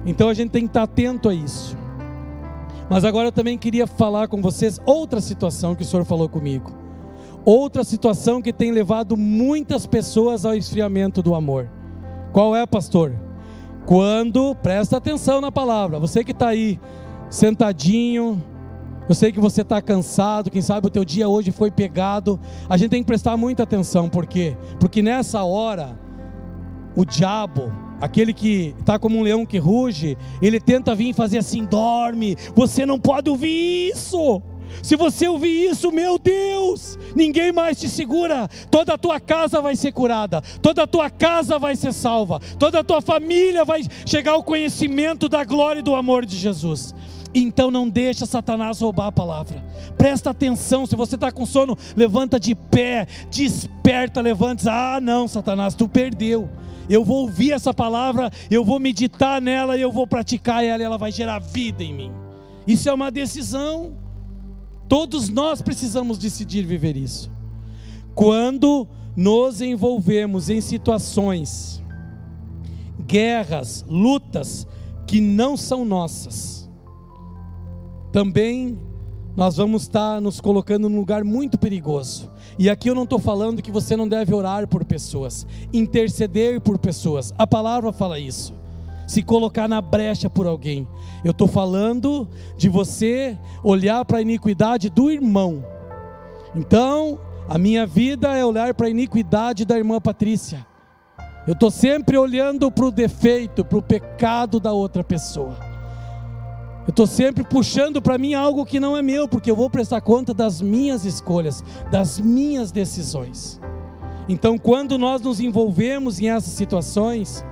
Então 0.05 0.29
a 0.29 0.33
gente 0.33 0.51
tem 0.51 0.63
que 0.63 0.69
estar 0.69 0.83
atento 0.83 1.29
a 1.29 1.33
isso. 1.33 1.77
Mas 2.89 3.05
agora 3.05 3.29
eu 3.29 3.31
também 3.31 3.57
queria 3.57 3.88
falar 3.88 4.27
com 4.27 4.41
vocês 4.41 4.79
outra 4.86 5.19
situação 5.19 5.75
que 5.75 5.83
o 5.83 5.86
Senhor 5.86 6.05
falou 6.05 6.29
comigo. 6.29 6.71
Outra 7.45 7.83
situação 7.83 8.41
que 8.41 8.53
tem 8.53 8.71
levado 8.71 9.17
muitas 9.17 9.86
pessoas 9.86 10.45
ao 10.45 10.55
esfriamento 10.55 11.21
do 11.21 11.36
amor. 11.36 11.69
Qual 12.33 12.55
é, 12.55 12.65
pastor? 12.65 13.13
Quando, 13.85 14.55
presta 14.55 14.97
atenção 14.97 15.39
na 15.39 15.51
palavra, 15.51 15.99
você 15.99 16.23
que 16.23 16.31
está 16.31 16.47
aí 16.47 16.79
sentadinho, 17.29 18.43
eu 19.07 19.13
sei 19.13 19.31
que 19.31 19.39
você 19.39 19.61
está 19.61 19.79
cansado, 19.79 20.49
quem 20.49 20.61
sabe 20.61 20.87
o 20.87 20.89
teu 20.89 21.05
dia 21.05 21.29
hoje 21.29 21.51
foi 21.51 21.69
pegado. 21.69 22.39
A 22.67 22.75
gente 22.75 22.89
tem 22.89 23.03
que 23.03 23.07
prestar 23.07 23.37
muita 23.37 23.61
atenção, 23.61 24.09
por 24.09 24.25
quê? 24.25 24.57
Porque 24.79 25.03
nessa 25.03 25.43
hora, 25.43 25.99
o 26.95 27.05
diabo, 27.05 27.71
aquele 28.01 28.33
que 28.33 28.73
está 28.79 28.97
como 28.97 29.19
um 29.19 29.21
leão 29.21 29.45
que 29.45 29.59
ruge, 29.59 30.17
ele 30.41 30.59
tenta 30.59 30.95
vir 30.95 31.13
fazer 31.13 31.37
assim: 31.37 31.65
dorme, 31.65 32.35
você 32.55 32.83
não 32.83 32.99
pode 32.99 33.29
ouvir 33.29 33.91
isso. 33.91 34.41
Se 34.82 34.95
você 34.95 35.28
ouvir 35.28 35.69
isso, 35.69 35.91
meu 35.91 36.17
Deus, 36.17 36.97
ninguém 37.15 37.52
mais 37.52 37.80
te 37.80 37.88
segura. 37.88 38.49
Toda 38.69 38.93
a 38.93 38.97
tua 38.97 39.19
casa 39.19 39.62
vai 39.62 39.76
ser 39.76 39.91
curada, 39.91 40.41
toda 40.62 40.84
a 40.84 40.88
tua 40.88 41.10
casa 41.10 41.58
vai 41.58 41.76
ser 41.76 41.93
salva, 41.93 42.39
toda 42.60 42.80
a 42.80 42.84
tua 42.84 43.02
família 43.02 43.63
vai 43.63 43.82
chegar 44.06 44.34
ao 44.34 44.43
conhecimento 44.43 45.30
da 45.30 45.43
glória 45.43 45.80
e 45.80 45.84
do 45.84 45.95
amor 45.95 46.26
de 46.26 46.36
Jesus. 46.36 46.93
Então 47.36 47.71
não 47.71 47.89
deixa 47.89 48.26
Satanás 48.26 48.80
roubar 48.80 49.08
a 49.08 49.12
palavra. 49.12 49.63
Presta 49.97 50.30
atenção, 50.30 50.86
se 50.86 50.95
você 50.95 51.15
está 51.15 51.32
com 51.32 51.45
sono, 51.45 51.78
levanta 51.95 52.39
de 52.39 52.54
pé, 52.54 53.08
desperta, 53.32 54.21
levanta. 54.21 54.71
Ah, 54.71 55.02
não, 55.02 55.28
Satanás, 55.28 55.73
tu 55.73 55.88
perdeu. 55.88 56.49
Eu 56.89 57.04
vou 57.04 57.21
ouvir 57.21 57.54
essa 57.54 57.73
palavra, 57.73 58.30
eu 58.52 58.63
vou 58.63 58.80
meditar 58.80 59.41
nela, 59.41 59.78
eu 59.78 59.91
vou 59.91 60.06
praticar 60.06 60.63
ela, 60.63 60.84
ela 60.84 60.97
vai 60.97 61.12
gerar 61.12 61.39
vida 61.39 61.84
em 61.84 61.93
mim. 61.93 62.12
Isso 62.67 62.89
é 62.89 62.93
uma 62.93 63.10
decisão. 63.10 64.02
Todos 64.93 65.27
nós 65.27 65.60
precisamos 65.60 66.19
decidir 66.19 66.67
viver 66.67 66.95
isso. 66.95 67.32
Quando 68.13 68.88
nos 69.15 69.60
envolvemos 69.60 70.51
em 70.51 70.62
situações, 70.62 71.84
guerras, 72.99 73.84
lutas 73.89 74.67
que 75.08 75.19
não 75.19 75.58
são 75.58 75.84
nossas, 75.84 76.69
também 78.12 78.77
nós 79.36 79.58
vamos 79.58 79.82
estar 79.82 80.21
nos 80.21 80.39
colocando 80.39 80.88
num 80.88 80.99
lugar 80.99 81.23
muito 81.23 81.58
perigoso. 81.58 82.29
E 82.60 82.69
aqui 82.69 82.88
eu 82.88 82.93
não 82.93 83.06
estou 83.06 83.17
falando 83.17 83.63
que 83.63 83.71
você 83.71 83.97
não 83.97 84.08
deve 84.08 84.32
orar 84.32 84.67
por 84.67 84.86
pessoas, 84.86 85.47
interceder 85.73 86.62
por 86.62 86.77
pessoas. 86.77 87.34
A 87.36 87.47
palavra 87.47 87.91
fala 87.91 88.19
isso. 88.19 88.53
Se 89.07 89.21
colocar 89.21 89.67
na 89.67 89.81
brecha 89.81 90.29
por 90.29 90.47
alguém. 90.47 90.87
Eu 91.23 91.31
estou 91.31 91.47
falando 91.47 92.27
de 92.57 92.69
você 92.69 93.37
olhar 93.63 94.03
para 94.05 94.19
a 94.19 94.21
iniquidade 94.21 94.89
do 94.89 95.11
irmão. 95.11 95.63
Então, 96.55 97.19
a 97.47 97.57
minha 97.57 97.85
vida 97.85 98.37
é 98.37 98.45
olhar 98.45 98.73
para 98.73 98.87
a 98.87 98.89
iniquidade 98.89 99.65
da 99.65 99.77
irmã 99.77 99.99
Patrícia. 99.99 100.65
Eu 101.45 101.53
estou 101.53 101.69
sempre 101.69 102.17
olhando 102.17 102.71
para 102.71 102.85
o 102.85 102.91
defeito, 102.91 103.65
para 103.65 103.77
o 103.77 103.81
pecado 103.81 104.59
da 104.59 104.71
outra 104.71 105.03
pessoa. 105.03 105.57
Eu 106.85 106.89
estou 106.89 107.07
sempre 107.07 107.43
puxando 107.43 108.01
para 108.01 108.17
mim 108.17 108.33
algo 108.33 108.65
que 108.65 108.79
não 108.79 108.95
é 108.95 109.01
meu, 109.01 109.27
porque 109.27 109.51
eu 109.51 109.55
vou 109.55 109.69
prestar 109.69 110.01
conta 110.01 110.33
das 110.33 110.61
minhas 110.61 111.05
escolhas, 111.05 111.63
das 111.91 112.19
minhas 112.19 112.71
decisões. 112.71 113.59
Então, 114.27 114.57
quando 114.57 114.97
nós 114.97 115.21
nos 115.21 115.39
envolvemos 115.39 116.19
em 116.19 116.29
essas 116.29 116.53
situações, 116.53 117.43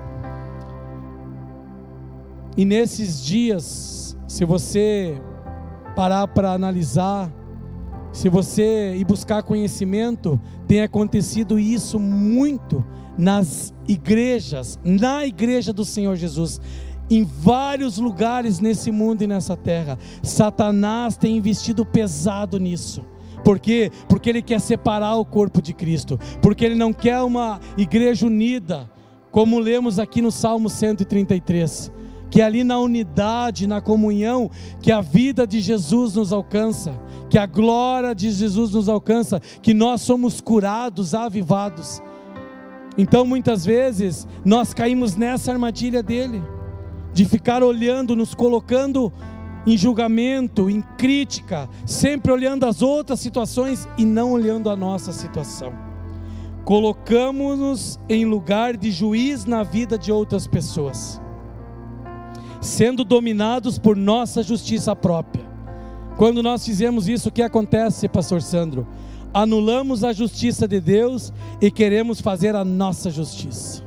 e 2.57 2.65
nesses 2.65 3.23
dias, 3.23 4.17
se 4.27 4.45
você 4.45 5.21
parar 5.95 6.27
para 6.27 6.51
analisar, 6.51 7.31
se 8.11 8.27
você 8.29 8.95
ir 8.95 9.05
buscar 9.05 9.43
conhecimento, 9.43 10.39
tem 10.67 10.81
acontecido 10.81 11.57
isso 11.57 11.99
muito 11.99 12.85
nas 13.17 13.73
igrejas, 13.87 14.79
na 14.83 15.25
igreja 15.25 15.71
do 15.71 15.85
Senhor 15.85 16.15
Jesus 16.15 16.59
em 17.09 17.25
vários 17.25 17.97
lugares 17.97 18.59
nesse 18.59 18.89
mundo 18.89 19.21
e 19.21 19.27
nessa 19.27 19.57
terra. 19.57 19.97
Satanás 20.23 21.17
tem 21.17 21.35
investido 21.35 21.85
pesado 21.85 22.57
nisso. 22.57 23.03
Por 23.43 23.59
quê? 23.59 23.91
Porque 24.07 24.29
ele 24.29 24.41
quer 24.41 24.61
separar 24.61 25.15
o 25.15 25.25
corpo 25.25 25.61
de 25.61 25.73
Cristo, 25.73 26.17
porque 26.41 26.63
ele 26.63 26.75
não 26.75 26.93
quer 26.93 27.21
uma 27.21 27.59
igreja 27.77 28.25
unida, 28.25 28.89
como 29.29 29.59
lemos 29.59 29.99
aqui 29.99 30.21
no 30.21 30.31
Salmo 30.31 30.69
133, 30.69 31.91
que 32.31 32.41
é 32.41 32.45
ali 32.45 32.63
na 32.63 32.79
unidade, 32.79 33.67
na 33.67 33.81
comunhão, 33.81 34.49
que 34.81 34.91
a 34.91 35.01
vida 35.01 35.45
de 35.45 35.59
Jesus 35.59 36.15
nos 36.15 36.33
alcança, 36.33 36.99
que 37.29 37.37
a 37.37 37.45
glória 37.45 38.15
de 38.15 38.31
Jesus 38.31 38.71
nos 38.71 38.89
alcança, 38.89 39.39
que 39.61 39.73
nós 39.73 40.01
somos 40.01 40.41
curados, 40.41 41.13
avivados. 41.13 42.01
Então 42.97 43.25
muitas 43.25 43.63
vezes 43.65 44.27
nós 44.43 44.73
caímos 44.73 45.15
nessa 45.15 45.51
armadilha 45.51 46.01
dele 46.01 46.41
de 47.13 47.25
ficar 47.25 47.61
olhando, 47.61 48.15
nos 48.15 48.33
colocando 48.33 49.11
em 49.65 49.77
julgamento, 49.77 50.69
em 50.69 50.81
crítica, 50.97 51.69
sempre 51.85 52.31
olhando 52.31 52.65
as 52.65 52.81
outras 52.81 53.19
situações 53.19 53.87
e 53.97 54.05
não 54.05 54.31
olhando 54.31 54.69
a 54.69 54.75
nossa 54.75 55.11
situação. 55.11 55.73
Colocamos-nos 56.63 57.99
em 58.07 58.25
lugar 58.25 58.77
de 58.77 58.91
juiz 58.91 59.45
na 59.45 59.63
vida 59.63 59.97
de 59.97 60.11
outras 60.11 60.47
pessoas, 60.47 61.20
sendo 62.61 63.03
dominados 63.03 63.77
por 63.77 63.97
nossa 63.97 64.43
justiça 64.43 64.95
própria. 64.95 65.43
Quando 66.15 66.43
nós 66.43 66.63
fizemos 66.63 67.09
isso, 67.09 67.29
o 67.29 67.31
que 67.31 67.41
acontece, 67.41 68.07
Pastor 68.07 68.41
Sandro? 68.41 68.87
Anulamos 69.33 70.03
a 70.03 70.13
justiça 70.13 70.67
de 70.67 70.79
Deus 70.79 71.33
e 71.59 71.71
queremos 71.71 72.21
fazer 72.21 72.55
a 72.55 72.63
nossa 72.63 73.09
justiça. 73.09 73.83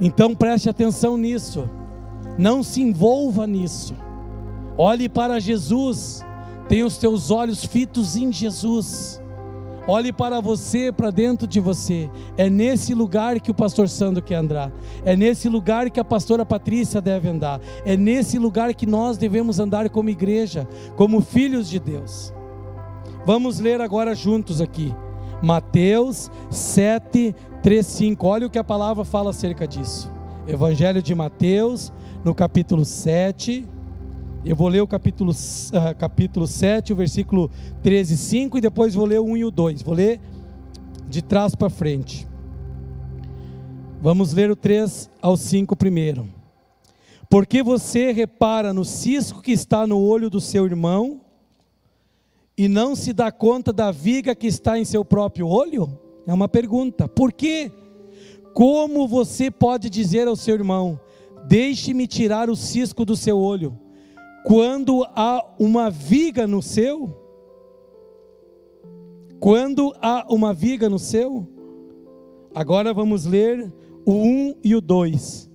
Então 0.00 0.34
preste 0.34 0.68
atenção 0.68 1.16
nisso. 1.16 1.68
Não 2.36 2.62
se 2.62 2.82
envolva 2.82 3.46
nisso. 3.46 3.94
Olhe 4.76 5.08
para 5.08 5.40
Jesus. 5.40 6.22
Tenha 6.68 6.84
os 6.84 6.98
teus 6.98 7.30
olhos 7.30 7.64
fitos 7.64 8.16
em 8.16 8.30
Jesus. 8.30 9.22
Olhe 9.88 10.12
para 10.12 10.40
você, 10.40 10.90
para 10.90 11.12
dentro 11.12 11.46
de 11.46 11.60
você. 11.60 12.10
É 12.36 12.50
nesse 12.50 12.92
lugar 12.92 13.38
que 13.40 13.52
o 13.52 13.54
pastor 13.54 13.88
Sandro 13.88 14.20
quer 14.20 14.34
andar. 14.34 14.72
É 15.04 15.14
nesse 15.14 15.48
lugar 15.48 15.90
que 15.90 16.00
a 16.00 16.04
pastora 16.04 16.44
Patrícia 16.44 17.00
deve 17.00 17.28
andar. 17.28 17.60
É 17.84 17.96
nesse 17.96 18.36
lugar 18.36 18.74
que 18.74 18.84
nós 18.84 19.16
devemos 19.16 19.60
andar 19.60 19.88
como 19.88 20.10
igreja, 20.10 20.68
como 20.96 21.20
filhos 21.20 21.68
de 21.68 21.78
Deus. 21.78 22.34
Vamos 23.24 23.60
ler 23.60 23.80
agora 23.80 24.12
juntos 24.12 24.60
aqui. 24.60 24.92
Mateus 25.40 26.32
7, 26.50 27.32
3:5. 27.62 28.26
Olha 28.26 28.48
o 28.48 28.50
que 28.50 28.58
a 28.58 28.64
palavra 28.64 29.04
fala 29.04 29.30
acerca 29.30 29.68
disso. 29.68 30.10
Evangelho 30.48 31.00
de 31.00 31.14
Mateus, 31.14 31.92
no 32.24 32.34
capítulo 32.34 32.84
7. 32.84 33.68
Eu 34.48 34.54
vou 34.54 34.68
ler 34.68 34.80
o 34.80 34.86
capítulo, 34.86 35.32
uh, 35.32 35.96
capítulo 35.98 36.46
7, 36.46 36.92
o 36.92 36.96
versículo 36.96 37.50
13, 37.82 38.16
5, 38.16 38.58
e 38.58 38.60
depois 38.60 38.94
vou 38.94 39.04
ler 39.04 39.18
o 39.18 39.24
1 39.24 39.36
e 39.38 39.44
o 39.44 39.50
2. 39.50 39.82
Vou 39.82 39.92
ler 39.92 40.20
de 41.08 41.20
trás 41.20 41.56
para 41.56 41.68
frente. 41.68 42.28
Vamos 44.00 44.32
ler 44.32 44.48
o 44.48 44.54
3 44.54 45.10
ao 45.20 45.36
5 45.36 45.74
primeiro. 45.74 46.28
Porque 47.28 47.60
você 47.60 48.12
repara 48.12 48.72
no 48.72 48.84
cisco 48.84 49.42
que 49.42 49.50
está 49.50 49.84
no 49.84 49.98
olho 50.00 50.30
do 50.30 50.40
seu 50.40 50.64
irmão 50.64 51.20
e 52.56 52.68
não 52.68 52.94
se 52.94 53.12
dá 53.12 53.32
conta 53.32 53.72
da 53.72 53.90
viga 53.90 54.32
que 54.32 54.46
está 54.46 54.78
em 54.78 54.84
seu 54.84 55.04
próprio 55.04 55.48
olho? 55.48 55.98
É 56.24 56.32
uma 56.32 56.48
pergunta. 56.48 57.08
Por 57.08 57.32
quê? 57.32 57.72
Como 58.54 59.08
você 59.08 59.50
pode 59.50 59.90
dizer 59.90 60.28
ao 60.28 60.36
seu 60.36 60.54
irmão: 60.54 61.00
Deixe-me 61.48 62.06
tirar 62.06 62.48
o 62.48 62.54
cisco 62.54 63.04
do 63.04 63.16
seu 63.16 63.36
olho, 63.36 63.76
quando 64.46 65.04
há 65.12 65.44
uma 65.58 65.90
viga 65.90 66.46
no 66.46 66.62
seu? 66.62 67.12
Quando 69.40 69.92
há 70.00 70.24
uma 70.32 70.54
viga 70.54 70.88
no 70.88 71.00
seu? 71.00 71.48
Agora 72.54 72.94
vamos 72.94 73.26
ler 73.26 73.72
o 74.04 74.12
1 74.12 74.54
e 74.62 74.76
o 74.76 74.80
2. 74.80 75.50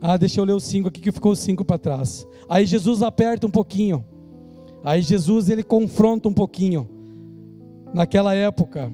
Ah, 0.00 0.16
deixa 0.16 0.40
eu 0.40 0.44
ler 0.44 0.54
o 0.54 0.58
5 0.58 0.88
aqui 0.88 1.00
que 1.00 1.12
ficou 1.12 1.30
o 1.30 1.36
5 1.36 1.64
para 1.64 1.78
trás. 1.78 2.26
Aí 2.48 2.66
Jesus 2.66 3.02
aperta 3.02 3.46
um 3.46 3.50
pouquinho. 3.52 4.04
Aí 4.82 5.00
Jesus 5.00 5.48
ele 5.48 5.62
confronta 5.62 6.28
um 6.28 6.34
pouquinho. 6.34 6.88
Naquela 7.94 8.34
época, 8.34 8.92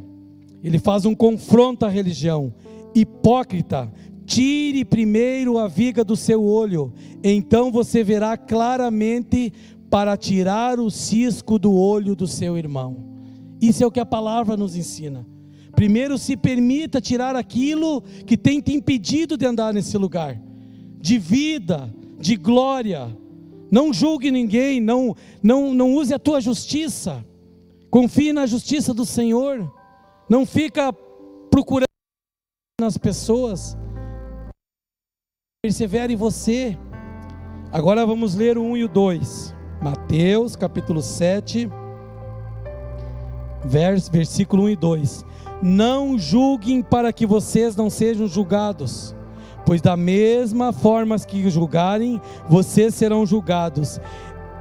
ele 0.63 0.79
faz 0.79 1.07
um 1.07 1.15
confronto 1.15 1.87
à 1.87 1.89
religião. 1.89 2.53
Hipócrita, 2.95 3.91
tire 4.31 4.85
primeiro 4.85 5.59
a 5.59 5.67
viga 5.67 6.05
do 6.05 6.15
seu 6.15 6.45
olho, 6.45 6.93
então 7.23 7.73
você 7.73 8.05
verá 8.05 8.37
claramente 8.37 9.53
para 9.91 10.17
tirar 10.17 10.79
o 10.79 10.89
cisco 10.89 11.59
do 11.59 11.75
olho 11.75 12.15
do 12.15 12.29
seu 12.29 12.57
irmão. 12.57 12.97
Isso 13.61 13.83
é 13.83 13.87
o 13.87 13.91
que 13.91 13.99
a 13.99 14.07
palavra 14.07 14.57
nos 14.57 14.77
ensina. 14.77 15.27
Primeiro 15.75 16.17
se 16.17 16.37
permita 16.37 17.01
tirar 17.01 17.35
aquilo 17.35 18.03
que 18.25 18.37
tem 18.37 18.61
te 18.61 18.73
impedido 18.73 19.37
de 19.37 19.45
andar 19.45 19.75
nesse 19.75 19.99
lugar. 19.99 20.41
de 21.03 21.19
vida, 21.19 21.93
de 22.21 22.37
glória. 22.37 23.09
Não 23.69 23.91
julgue 23.93 24.31
ninguém, 24.31 24.81
não, 24.81 25.17
não, 25.43 25.75
não 25.75 25.95
use 25.95 26.13
a 26.15 26.19
tua 26.19 26.41
justiça. 26.41 27.25
Confie 27.91 28.33
na 28.33 28.47
justiça 28.47 28.93
do 28.93 29.07
Senhor. 29.07 29.73
Não 30.29 30.45
fica 30.45 30.93
procurando 31.51 31.89
nas 32.81 32.99
pessoas. 32.99 33.77
Persevere 35.63 36.15
em 36.15 36.17
você. 36.17 36.75
Agora 37.71 38.07
vamos 38.07 38.35
ler 38.35 38.57
o 38.57 38.63
1 38.63 38.77
e 38.79 38.85
o 38.85 38.89
2. 38.89 39.55
Mateus 39.83 40.57
capítulo 40.57 41.03
7, 41.03 41.71
vers, 43.67 44.09
versículo 44.09 44.63
1 44.63 44.69
e 44.71 44.77
2. 44.77 45.27
Não 45.63 46.19
julguem 46.19 46.81
para 46.83 47.13
que 47.13 47.27
vocês 47.27 47.77
não 47.77 47.91
sejam 47.91 48.27
julgados, 48.27 49.15
pois 49.67 49.83
da 49.83 49.99
mesma 49.99 50.73
forma 50.73 51.19
que 51.19 51.51
julgarem, 51.51 52.19
vocês 52.49 52.95
serão 52.95 53.27
julgados, 53.27 54.01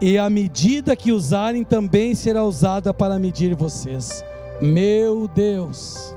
e 0.02 0.18
a 0.18 0.30
medida 0.30 0.98
que 0.98 1.14
usarem 1.14 1.64
também 1.64 2.14
será 2.14 2.44
usada 2.44 2.94
para 2.94 3.18
medir 3.18 3.56
vocês. 3.56 4.22
Meu 4.62 5.30
Deus, 5.30 6.14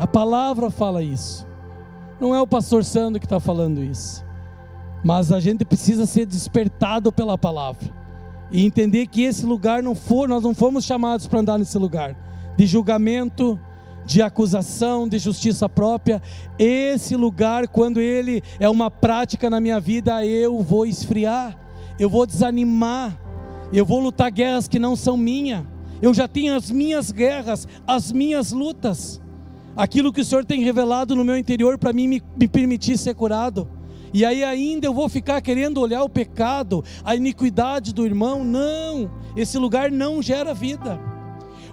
a 0.00 0.06
palavra 0.08 0.68
fala 0.68 1.00
isso, 1.00 1.46
não 2.20 2.34
é 2.34 2.40
o 2.40 2.46
pastor 2.46 2.84
Sandro 2.84 3.18
que 3.18 3.26
está 3.26 3.40
falando 3.40 3.82
isso, 3.82 4.24
mas 5.02 5.32
a 5.32 5.40
gente 5.40 5.64
precisa 5.64 6.06
ser 6.06 6.26
despertado 6.26 7.10
pela 7.10 7.38
palavra 7.38 7.88
e 8.50 8.64
entender 8.64 9.06
que 9.06 9.22
esse 9.22 9.46
lugar 9.46 9.82
não 9.82 9.94
for, 9.94 10.28
nós 10.28 10.42
não 10.42 10.54
fomos 10.54 10.84
chamados 10.84 11.26
para 11.26 11.40
andar 11.40 11.58
nesse 11.58 11.78
lugar 11.78 12.16
de 12.56 12.66
julgamento, 12.66 13.58
de 14.04 14.20
acusação, 14.20 15.08
de 15.08 15.18
justiça 15.18 15.68
própria. 15.68 16.20
Esse 16.58 17.16
lugar, 17.16 17.68
quando 17.68 18.00
ele 18.00 18.42
é 18.58 18.68
uma 18.68 18.90
prática 18.90 19.48
na 19.48 19.60
minha 19.60 19.80
vida, 19.80 20.24
eu 20.26 20.60
vou 20.60 20.84
esfriar, 20.84 21.56
eu 21.98 22.10
vou 22.10 22.26
desanimar, 22.26 23.18
eu 23.72 23.86
vou 23.86 24.00
lutar 24.00 24.30
guerras 24.30 24.66
que 24.66 24.78
não 24.78 24.96
são 24.96 25.16
minhas. 25.16 25.64
Eu 26.02 26.12
já 26.14 26.26
tenho 26.26 26.56
as 26.56 26.70
minhas 26.70 27.12
guerras, 27.12 27.68
as 27.86 28.10
minhas 28.10 28.52
lutas. 28.52 29.19
Aquilo 29.76 30.12
que 30.12 30.20
o 30.20 30.24
Senhor 30.24 30.44
tem 30.44 30.62
revelado 30.62 31.14
no 31.14 31.24
meu 31.24 31.36
interior 31.36 31.78
para 31.78 31.92
mim 31.92 32.08
me, 32.08 32.22
me 32.38 32.48
permitir 32.48 32.98
ser 32.98 33.14
curado. 33.14 33.68
E 34.12 34.24
aí 34.24 34.42
ainda 34.42 34.86
eu 34.86 34.94
vou 34.94 35.08
ficar 35.08 35.40
querendo 35.40 35.80
olhar 35.80 36.02
o 36.02 36.08
pecado, 36.08 36.84
a 37.04 37.14
iniquidade 37.14 37.94
do 37.94 38.04
irmão? 38.04 38.44
Não, 38.44 39.10
esse 39.36 39.56
lugar 39.56 39.90
não 39.90 40.20
gera 40.20 40.52
vida. 40.52 41.00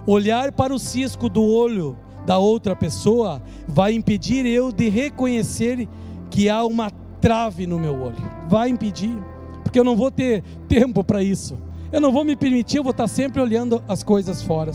Olhar 0.06 0.52
para 0.52 0.72
o 0.72 0.78
cisco 0.78 1.28
do 1.28 1.42
olho 1.42 1.96
da 2.24 2.38
outra 2.38 2.76
pessoa 2.76 3.42
vai 3.66 3.92
impedir 3.92 4.46
eu 4.46 4.70
de 4.70 4.88
reconhecer 4.88 5.88
que 6.30 6.48
há 6.48 6.64
uma 6.64 6.90
trave 7.20 7.66
no 7.66 7.78
meu 7.78 8.00
olho. 8.00 8.30
Vai 8.48 8.68
impedir, 8.68 9.18
porque 9.64 9.78
eu 9.78 9.84
não 9.84 9.96
vou 9.96 10.10
ter 10.10 10.42
tempo 10.68 11.02
para 11.02 11.22
isso. 11.22 11.58
Eu 11.90 12.00
não 12.00 12.12
vou 12.12 12.24
me 12.24 12.36
permitir, 12.36 12.76
eu 12.76 12.84
vou 12.84 12.92
estar 12.92 13.08
sempre 13.08 13.42
olhando 13.42 13.82
as 13.88 14.04
coisas 14.04 14.42
fora. 14.42 14.72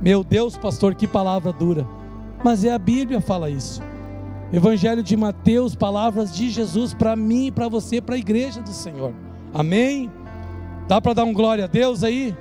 Meu 0.00 0.24
Deus, 0.24 0.56
pastor, 0.56 0.94
que 0.94 1.06
palavra 1.06 1.52
dura. 1.52 1.86
Mas 2.42 2.64
é 2.64 2.72
a 2.72 2.78
Bíblia 2.78 3.20
fala 3.20 3.50
isso. 3.50 3.82
Evangelho 4.52 5.02
de 5.02 5.16
Mateus, 5.16 5.74
palavras 5.74 6.34
de 6.34 6.50
Jesus 6.50 6.92
para 6.92 7.14
mim 7.14 7.52
para 7.52 7.68
você, 7.68 8.00
para 8.00 8.16
a 8.16 8.18
igreja 8.18 8.60
do 8.60 8.70
Senhor. 8.70 9.12
Amém? 9.54 10.10
Dá 10.88 11.00
para 11.00 11.14
dar 11.14 11.24
um 11.24 11.32
glória 11.32 11.64
a 11.64 11.68
Deus 11.68 12.02
aí? 12.02 12.34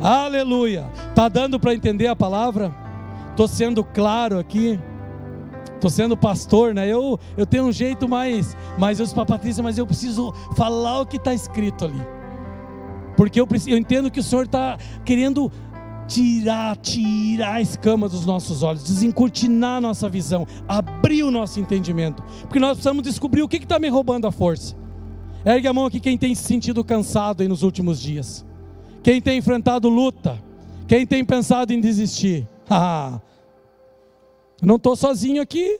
Aleluia! 0.00 0.84
Tá 1.14 1.28
dando 1.28 1.58
para 1.58 1.74
entender 1.74 2.06
a 2.06 2.14
palavra? 2.14 2.72
Tô 3.34 3.48
sendo 3.48 3.82
claro 3.82 4.38
aqui. 4.38 4.78
Tô 5.80 5.90
sendo 5.90 6.16
pastor, 6.16 6.72
né? 6.72 6.86
Eu, 6.86 7.18
eu 7.36 7.44
tenho 7.44 7.64
um 7.64 7.72
jeito 7.72 8.08
mais, 8.08 8.56
mas 8.78 9.00
eu 9.00 9.06
sou 9.06 9.26
Patrícia, 9.26 9.62
mas 9.62 9.76
eu 9.76 9.86
preciso 9.86 10.32
falar 10.56 11.00
o 11.00 11.06
que 11.06 11.16
está 11.16 11.34
escrito 11.34 11.84
ali. 11.84 12.00
Porque 13.16 13.40
eu, 13.40 13.48
eu 13.66 13.78
entendo 13.78 14.10
que 14.10 14.20
o 14.20 14.22
Senhor 14.22 14.44
está 14.44 14.78
querendo 15.04 15.50
tirar, 16.06 16.76
tirar 16.76 17.54
a 17.54 17.60
escama 17.60 18.08
dos 18.08 18.24
nossos 18.24 18.62
olhos, 18.62 18.84
desencortinar 18.84 19.78
a 19.78 19.80
nossa 19.80 20.08
visão, 20.08 20.46
abrir 20.68 21.22
o 21.22 21.30
nosso 21.30 21.60
entendimento, 21.60 22.22
porque 22.42 22.58
nós 22.58 22.72
precisamos 22.72 23.02
descobrir 23.02 23.42
o 23.42 23.48
que 23.48 23.56
está 23.56 23.78
me 23.78 23.88
roubando 23.88 24.26
a 24.26 24.32
força. 24.32 24.76
Ergue 25.44 25.68
a 25.68 25.72
mão 25.72 25.86
aqui 25.86 26.00
quem 26.00 26.18
tem 26.18 26.34
se 26.34 26.42
sentido 26.42 26.84
cansado 26.84 27.42
aí 27.42 27.48
nos 27.48 27.62
últimos 27.62 28.00
dias, 28.00 28.44
quem 29.02 29.20
tem 29.20 29.38
enfrentado 29.38 29.88
luta, 29.88 30.42
quem 30.88 31.06
tem 31.06 31.24
pensado 31.24 31.72
em 31.72 31.80
desistir. 31.80 32.48
Não 34.62 34.76
estou 34.76 34.96
sozinho 34.96 35.42
aqui. 35.42 35.78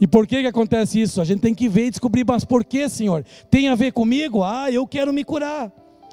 E 0.00 0.06
por 0.06 0.26
que, 0.26 0.40
que 0.40 0.46
acontece 0.46 1.00
isso? 1.00 1.20
A 1.20 1.24
gente 1.24 1.40
tem 1.40 1.54
que 1.54 1.68
ver 1.68 1.86
e 1.86 1.90
descobrir, 1.90 2.24
mas 2.26 2.44
por 2.44 2.64
que, 2.64 2.88
Senhor? 2.88 3.24
Tem 3.50 3.68
a 3.68 3.74
ver 3.74 3.92
comigo? 3.92 4.42
Ah, 4.42 4.70
eu 4.70 4.86
quero 4.86 5.12
me 5.12 5.24
curar. 5.24 5.70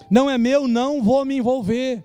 Não 0.10 0.30
é 0.30 0.38
meu, 0.38 0.68
não 0.68 1.02
vou 1.02 1.24
me 1.24 1.38
envolver. 1.38 2.04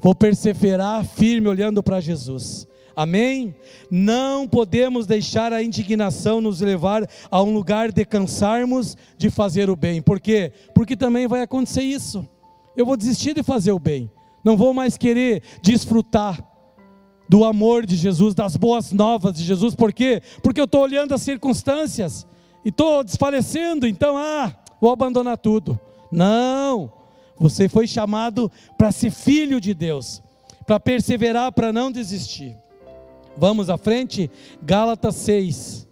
Vou 0.00 0.14
perseverar 0.14 1.04
firme 1.04 1.48
olhando 1.48 1.82
para 1.82 2.00
Jesus. 2.00 2.66
Amém? 2.94 3.54
Não 3.90 4.48
podemos 4.48 5.06
deixar 5.06 5.52
a 5.52 5.62
indignação 5.62 6.40
nos 6.40 6.60
levar 6.60 7.08
a 7.30 7.42
um 7.42 7.54
lugar 7.54 7.92
de 7.92 8.04
cansarmos 8.04 8.96
de 9.16 9.30
fazer 9.30 9.70
o 9.70 9.76
bem. 9.76 10.02
Por 10.02 10.18
quê? 10.18 10.52
Porque 10.74 10.96
também 10.96 11.28
vai 11.28 11.42
acontecer 11.42 11.82
isso. 11.82 12.28
Eu 12.76 12.84
vou 12.84 12.96
desistir 12.96 13.34
de 13.34 13.42
fazer 13.42 13.70
o 13.70 13.78
bem. 13.78 14.10
Não 14.44 14.56
vou 14.56 14.74
mais 14.74 14.96
querer 14.96 15.42
desfrutar 15.62 16.44
do 17.28 17.44
amor 17.44 17.84
de 17.84 17.94
Jesus, 17.94 18.34
das 18.34 18.56
boas 18.56 18.90
novas 18.90 19.34
de 19.34 19.44
Jesus. 19.44 19.74
Por 19.74 19.92
quê? 19.92 20.22
Porque 20.42 20.60
eu 20.60 20.64
estou 20.64 20.82
olhando 20.82 21.14
as 21.14 21.22
circunstâncias 21.22 22.26
e 22.64 22.70
estou 22.70 23.04
desfalecendo. 23.04 23.86
Então, 23.86 24.16
ah, 24.16 24.52
vou 24.80 24.90
abandonar 24.90 25.38
tudo. 25.38 25.78
Não. 26.10 26.97
Você 27.38 27.68
foi 27.68 27.86
chamado 27.86 28.50
para 28.76 28.90
ser 28.90 29.10
filho 29.10 29.60
de 29.60 29.72
Deus, 29.72 30.22
para 30.66 30.80
perseverar, 30.80 31.52
para 31.52 31.72
não 31.72 31.90
desistir. 31.90 32.56
Vamos 33.36 33.70
à 33.70 33.78
frente? 33.78 34.30
Gálatas 34.62 35.14
6. 35.16 35.88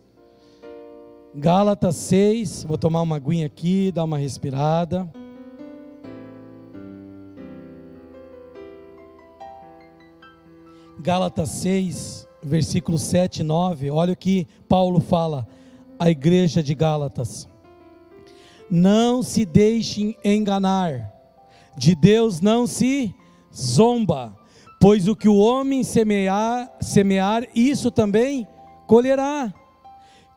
Gálatas 1.35 1.97
6, 1.97 2.65
vou 2.65 2.79
tomar 2.79 3.03
uma 3.03 3.17
aguinha 3.17 3.47
aqui, 3.47 3.93
dar 3.93 4.05
uma 4.05 4.19
respirada. 4.19 5.09
Gálatas 10.99 11.51
6, 11.51 12.27
versículos 12.43 13.03
7 13.03 13.41
e 13.41 13.45
9, 13.45 13.91
olha 13.91 14.15
o 14.15 14.17
que 14.17 14.49
Paulo 14.69 14.99
fala 14.99 15.47
à 15.99 16.11
igreja 16.11 16.63
de 16.63 16.75
Gálatas. 16.75 17.49
Não 18.69 19.23
se 19.23 19.45
deixem 19.45 20.17
enganar 20.25 21.16
de 21.77 21.95
Deus 21.95 22.41
não 22.41 22.67
se 22.67 23.15
zomba, 23.55 24.37
pois 24.81 25.07
o 25.09 25.17
que 25.17 25.29
o 25.29 25.37
homem 25.37 25.85
semear, 25.85 26.71
semear 26.81 27.47
isso 27.55 27.91
também 27.91 28.47
colherá. 28.87 29.53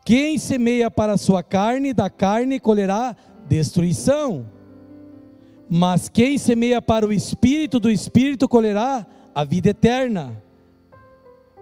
Quem 0.05 0.37
semeia 0.37 0.89
para 0.89 1.13
a 1.13 1.17
sua 1.17 1.43
carne, 1.43 1.93
da 1.93 2.09
carne 2.09 2.59
colherá 2.59 3.15
destruição. 3.47 4.45
Mas 5.69 6.09
quem 6.09 6.37
semeia 6.37 6.81
para 6.81 7.05
o 7.05 7.13
espírito, 7.13 7.79
do 7.79 7.91
espírito 7.91 8.47
colherá 8.49 9.05
a 9.35 9.43
vida 9.43 9.69
eterna. 9.69 10.41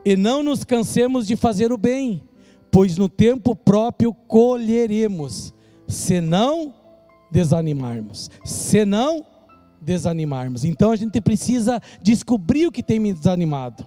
E 0.05 0.15
não 0.15 0.41
nos 0.41 0.63
cansemos 0.63 1.27
de 1.27 1.35
fazer 1.35 1.73
o 1.73 1.77
bem, 1.77 2.23
pois 2.71 2.97
no 2.97 3.09
tempo 3.09 3.53
próprio 3.55 4.13
colheremos, 4.13 5.53
se 5.85 6.21
não 6.21 6.73
desanimarmos, 7.29 8.31
se 8.45 8.85
não 8.85 9.25
desanimarmos. 9.81 10.63
Então 10.63 10.91
a 10.91 10.95
gente 10.95 11.19
precisa 11.21 11.81
descobrir 12.01 12.67
o 12.67 12.71
que 12.71 12.83
tem 12.83 12.99
me 12.99 13.13
desanimado 13.13 13.85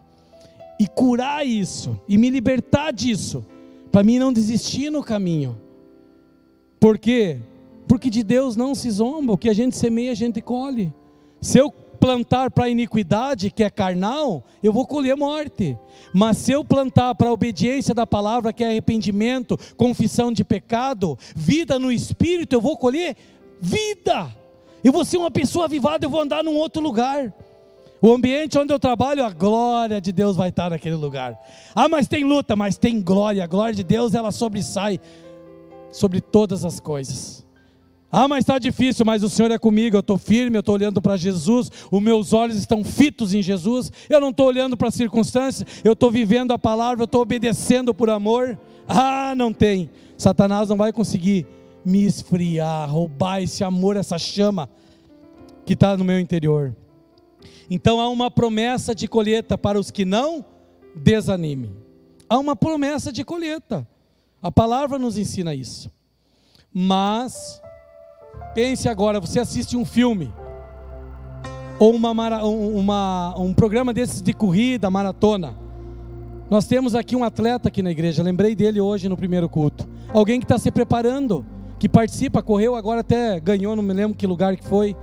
e 0.79 0.87
curar 0.87 1.47
isso 1.47 2.01
e 2.09 2.17
me 2.17 2.31
libertar 2.31 2.93
disso, 2.93 3.45
para 3.93 4.03
mim 4.03 4.19
não 4.19 4.33
desistir 4.33 4.91
no 4.91 5.03
caminho. 5.03 5.59
Por 6.79 6.99
quê? 6.99 7.39
Porque 7.87 8.09
de 8.09 8.23
Deus 8.23 8.57
não 8.57 8.75
se 8.75 8.91
zomba, 8.91 9.35
o 9.35 9.39
que 9.39 9.51
a 9.51 9.53
gente 9.53 9.77
semeia, 9.77 10.13
a 10.13 10.15
gente 10.15 10.41
colhe. 10.41 10.93
Se 11.41 11.59
eu 11.59 11.71
plantar 11.71 12.51
para 12.51 12.65
a 12.65 12.69
iniquidade, 12.71 13.51
que 13.51 13.63
é 13.63 13.69
carnal, 13.69 14.43
eu 14.63 14.73
vou 14.73 14.87
colher 14.87 15.15
morte. 15.15 15.77
Mas 16.15 16.39
se 16.39 16.51
eu 16.51 16.65
plantar 16.65 17.15
para 17.15 17.29
a 17.29 17.33
obediência 17.33 17.95
da 17.95 18.07
palavra, 18.07 18.53
que 18.53 18.65
é 18.65 18.69
arrependimento, 18.69 19.59
confissão 19.77 20.33
de 20.33 20.43
pecado, 20.43 21.19
vida 21.37 21.79
no 21.79 21.93
espírito, 21.93 22.55
eu 22.55 22.61
vou 22.61 22.77
colher 22.79 23.15
vida. 23.61 24.35
Eu 24.83 24.93
vou 24.93 25.05
ser 25.05 25.19
uma 25.19 25.31
pessoa 25.31 25.67
avivada, 25.67 26.05
eu 26.05 26.11
vou 26.11 26.21
andar 26.21 26.43
num 26.43 26.55
outro 26.55 26.83
lugar. 26.83 27.33
O 28.03 28.13
ambiente 28.13 28.59
onde 28.59 28.73
eu 28.73 28.79
trabalho, 28.79 29.25
a 29.25 29.31
glória 29.31 30.01
de 30.01 30.11
Deus 30.11 30.35
vai 30.35 30.49
estar 30.49 30.71
naquele 30.71 30.95
lugar. 30.95 31.39
Ah, 31.75 31.89
mas 31.89 32.09
tem 32.09 32.25
luta, 32.25 32.57
mas 32.57 32.79
tem 32.79 33.01
glória. 33.03 33.45
A 33.45 33.47
glória 33.47 33.75
de 33.75 33.85
Deus, 33.85 34.15
ela 34.15 34.33
sobressai 34.33 34.99
sobre 35.93 36.21
todas 36.21 36.65
as 36.65 36.81
coisas. 36.81 37.45
Ah, 38.11 38.27
mas 38.27 38.41
está 38.41 38.59
difícil, 38.59 39.05
mas 39.05 39.23
o 39.23 39.29
Senhor 39.29 39.53
é 39.53 39.59
comigo, 39.59 39.97
eu 39.97 40.01
estou 40.01 40.19
firme, 40.19 40.57
eu 40.57 40.61
estou 40.61 40.75
olhando 40.75 41.01
para 41.01 41.17
Jesus, 41.17 41.71
os 41.93 42.03
meus 42.03 42.33
olhos 42.33 42.57
estão 42.57 42.83
fitos 42.83 43.35
em 43.35 43.41
Jesus, 43.41 43.93
eu 44.09 44.21
não 44.21 44.31
estou 44.31 44.47
olhando 44.47 44.77
para 44.77 44.89
as 44.89 44.95
circunstâncias, 44.95 45.65
eu 45.85 45.93
estou 45.93 46.11
vivendo 46.11 46.53
a 46.53 46.59
palavra, 46.59 47.03
eu 47.03 47.05
estou 47.05 47.21
obedecendo 47.21 47.95
por 47.95 48.11
amor. 48.11 48.59
Ah, 48.89 49.33
não 49.37 49.53
tem. 49.53 49.91
Satanás 50.17 50.69
não 50.69 50.77
vai 50.77 50.93
conseguir 50.93 51.47
me 51.85 52.05
esfriar, 52.05 52.91
roubar 52.91 53.43
esse 53.43 53.65
amor, 53.65 53.97
essa 53.97 54.19
chama 54.19 54.69
que 55.65 55.75
está 55.75 55.97
no 55.97 56.05
meu 56.05 56.19
interior. 56.19 56.75
Então 57.71 58.01
há 58.01 58.09
uma 58.09 58.31
promessa 58.31 58.95
de 58.95 59.07
colheita 59.07 59.57
para 59.57 59.79
os 59.79 59.91
que 59.91 60.05
não 60.05 60.45
desanimem. 60.95 61.71
Há 62.29 62.39
uma 62.39 62.57
promessa 62.57 63.13
de 63.13 63.25
colheita. 63.25 63.87
A 64.43 64.51
palavra 64.51 64.99
nos 64.99 65.17
ensina 65.17 65.55
isso. 65.55 65.91
Mas 66.73 67.61
pense 68.55 68.89
agora, 68.89 69.21
você 69.21 69.41
assiste 69.41 69.77
um 69.77 69.85
filme 69.85 70.33
ou 71.79 71.95
uma, 71.95 72.11
uma, 72.45 73.35
um 73.39 73.55
programa 73.55 73.95
desses 73.95 74.21
de 74.21 74.33
corrida, 74.33 74.91
maratona. 74.91 75.57
Nós 76.51 76.67
temos 76.67 76.95
aqui 76.95 77.17
um 77.17 77.25
atleta 77.25 77.69
aqui 77.69 77.83
na 77.83 77.91
igreja, 77.91 78.23
lembrei 78.23 78.55
dele 78.55 78.81
hoje 78.81 79.09
no 79.09 79.17
primeiro 79.17 79.49
culto. 79.49 79.89
Alguém 80.13 80.39
que 80.39 80.45
está 80.45 80.59
se 80.59 80.71
preparando, 80.71 81.47
que 81.81 81.89
participa, 81.89 82.43
correu, 82.43 82.77
agora 82.77 83.01
até 83.01 83.41
ganhou, 83.41 83.75
não 83.75 83.83
me 83.83 83.95
lembro 83.95 84.15
que 84.15 84.27
lugar 84.27 84.55
que 84.55 84.65
foi. 84.65 84.95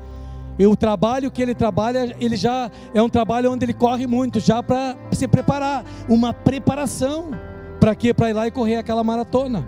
E 0.59 0.65
o 0.67 0.75
trabalho 0.75 1.31
que 1.31 1.41
ele 1.41 1.55
trabalha, 1.55 2.15
ele 2.19 2.35
já 2.35 2.69
é 2.93 3.01
um 3.01 3.09
trabalho 3.09 3.51
onde 3.51 3.65
ele 3.65 3.73
corre 3.73 4.05
muito, 4.05 4.39
já 4.39 4.61
para 4.61 4.95
se 5.11 5.27
preparar, 5.27 5.83
uma 6.07 6.31
preparação. 6.33 7.31
Para 7.79 7.95
quê? 7.95 8.13
Para 8.13 8.29
ir 8.29 8.33
lá 8.33 8.45
e 8.45 8.51
correr 8.51 8.75
aquela 8.75 9.03
maratona. 9.03 9.67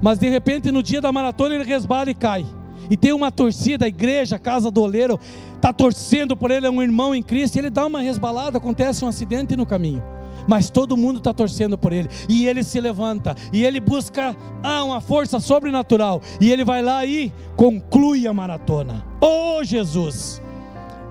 Mas 0.00 0.20
de 0.20 0.28
repente 0.28 0.70
no 0.70 0.80
dia 0.80 1.00
da 1.00 1.10
maratona 1.10 1.56
ele 1.56 1.64
resbala 1.64 2.08
e 2.08 2.14
cai. 2.14 2.46
E 2.88 2.96
tem 2.96 3.12
uma 3.12 3.32
torcida, 3.32 3.86
a 3.86 3.88
igreja, 3.88 4.36
a 4.36 4.38
casa 4.38 4.70
do 4.70 4.80
oleiro, 4.80 5.18
está 5.56 5.72
torcendo 5.72 6.36
por 6.36 6.52
ele, 6.52 6.66
é 6.66 6.70
um 6.70 6.82
irmão 6.82 7.12
em 7.16 7.22
Cristo, 7.22 7.56
e 7.56 7.58
ele 7.58 7.70
dá 7.70 7.84
uma 7.84 8.00
resbalada, 8.00 8.58
acontece 8.58 9.04
um 9.04 9.08
acidente 9.08 9.56
no 9.56 9.66
caminho 9.66 10.13
mas 10.46 10.70
todo 10.70 10.96
mundo 10.96 11.18
está 11.18 11.32
torcendo 11.32 11.76
por 11.76 11.92
ele. 11.92 12.08
E 12.28 12.46
ele 12.46 12.62
se 12.62 12.80
levanta, 12.80 13.34
e 13.52 13.64
ele 13.64 13.80
busca 13.80 14.36
ah, 14.62 14.84
uma 14.84 15.00
força 15.00 15.40
sobrenatural, 15.40 16.20
e 16.40 16.50
ele 16.50 16.64
vai 16.64 16.82
lá 16.82 17.04
e 17.04 17.32
conclui 17.56 18.26
a 18.26 18.32
maratona. 18.32 19.04
Oh 19.20 19.62
Jesus! 19.62 20.42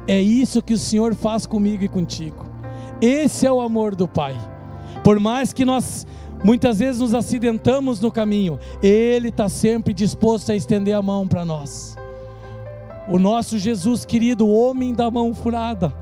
É 0.07 0.21
isso 0.21 0.61
que 0.61 0.73
o 0.73 0.77
Senhor 0.77 1.15
faz 1.15 1.45
comigo 1.45 1.83
e 1.83 1.87
contigo. 1.87 2.45
Esse 3.01 3.45
é 3.45 3.51
o 3.51 3.61
amor 3.61 3.95
do 3.95 4.07
Pai. 4.07 4.35
Por 5.03 5.19
mais 5.19 5.53
que 5.53 5.65
nós 5.65 6.05
muitas 6.43 6.79
vezes 6.79 6.99
nos 6.99 7.13
acidentamos 7.13 7.99
no 7.99 8.11
caminho, 8.11 8.59
Ele 8.81 9.29
está 9.29 9.47
sempre 9.47 9.93
disposto 9.93 10.51
a 10.51 10.55
estender 10.55 10.93
a 10.93 11.01
mão 11.01 11.27
para 11.27 11.45
nós. 11.45 11.95
O 13.07 13.19
nosso 13.19 13.57
Jesus 13.57 14.05
querido, 14.05 14.47
homem 14.47 14.93
da 14.93 15.09
mão 15.11 15.33
furada, 15.33 15.93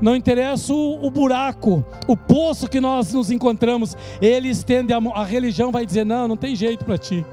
não 0.00 0.14
interessa 0.14 0.72
o, 0.72 1.06
o, 1.06 1.10
buraco, 1.10 1.84
o 2.06 2.16
poço 2.16 2.68
que 2.68 2.80
nós 2.80 3.12
nos 3.12 3.30
encontramos, 3.30 3.96
ele 4.20 4.48
estende 4.48 4.92
a 4.92 5.00
mão, 5.00 5.14
a 5.14 5.24
religião 5.24 5.72
vai 5.72 5.86
dizer: 5.86 6.04
não, 6.04 6.28
não 6.28 6.36
tem 6.36 6.54
jeito 6.54 6.84
para 6.84 6.98
ti. 6.98 7.24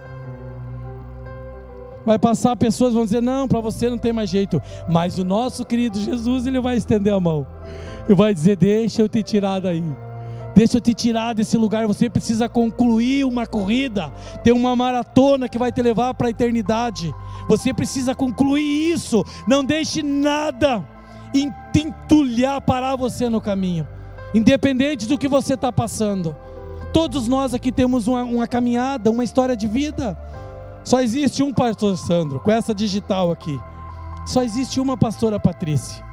Vai 2.05 2.19
passar 2.19 2.55
pessoas 2.55 2.93
vão 2.93 3.05
dizer: 3.05 3.21
não, 3.21 3.47
para 3.47 3.59
você 3.59 3.89
não 3.89 3.97
tem 3.97 4.13
mais 4.13 4.29
jeito. 4.29 4.61
Mas 4.87 5.17
o 5.17 5.23
nosso 5.23 5.65
querido 5.65 5.99
Jesus, 5.99 6.45
ele 6.45 6.59
vai 6.59 6.77
estender 6.77 7.13
a 7.13 7.19
mão 7.19 7.45
e 8.07 8.13
vai 8.13 8.33
dizer: 8.33 8.55
deixa 8.55 9.01
eu 9.01 9.09
te 9.09 9.21
tirar 9.23 9.59
daí. 9.59 9.83
Deixa 10.55 10.77
eu 10.77 10.81
te 10.81 10.93
tirar 10.93 11.33
desse 11.33 11.57
lugar. 11.57 11.87
Você 11.87 12.09
precisa 12.09 12.47
concluir 12.47 13.25
uma 13.25 13.47
corrida, 13.47 14.11
ter 14.43 14.51
uma 14.51 14.75
maratona 14.75 15.49
que 15.49 15.57
vai 15.57 15.71
te 15.71 15.81
levar 15.81 16.13
para 16.13 16.27
a 16.27 16.29
eternidade. 16.29 17.11
Você 17.49 17.73
precisa 17.73 18.13
concluir 18.13 18.91
isso. 18.91 19.25
Não 19.47 19.65
deixe 19.65 20.03
nada 20.03 20.92
entulhar, 21.33 22.61
parar 22.61 22.95
você 22.95 23.29
no 23.29 23.41
caminho, 23.41 23.87
independente 24.33 25.07
do 25.07 25.17
que 25.17 25.27
você 25.27 25.55
está 25.55 25.71
passando. 25.71 26.35
Todos 26.93 27.27
nós 27.27 27.53
aqui 27.53 27.71
temos 27.71 28.07
uma, 28.07 28.23
uma, 28.23 28.47
caminhada, 28.47 29.09
uma 29.09 29.23
história 29.23 29.55
de 29.55 29.67
vida. 29.67 30.17
Só 30.83 31.01
existe 31.01 31.41
um 31.41 31.53
pastor 31.53 31.97
Sandro, 31.97 32.39
com 32.39 32.51
essa 32.51 32.73
digital 32.73 33.31
aqui. 33.31 33.59
Só 34.25 34.43
existe 34.43 34.79
uma 34.79 34.95
pastora 34.95 35.39
Patrícia. 35.39 36.03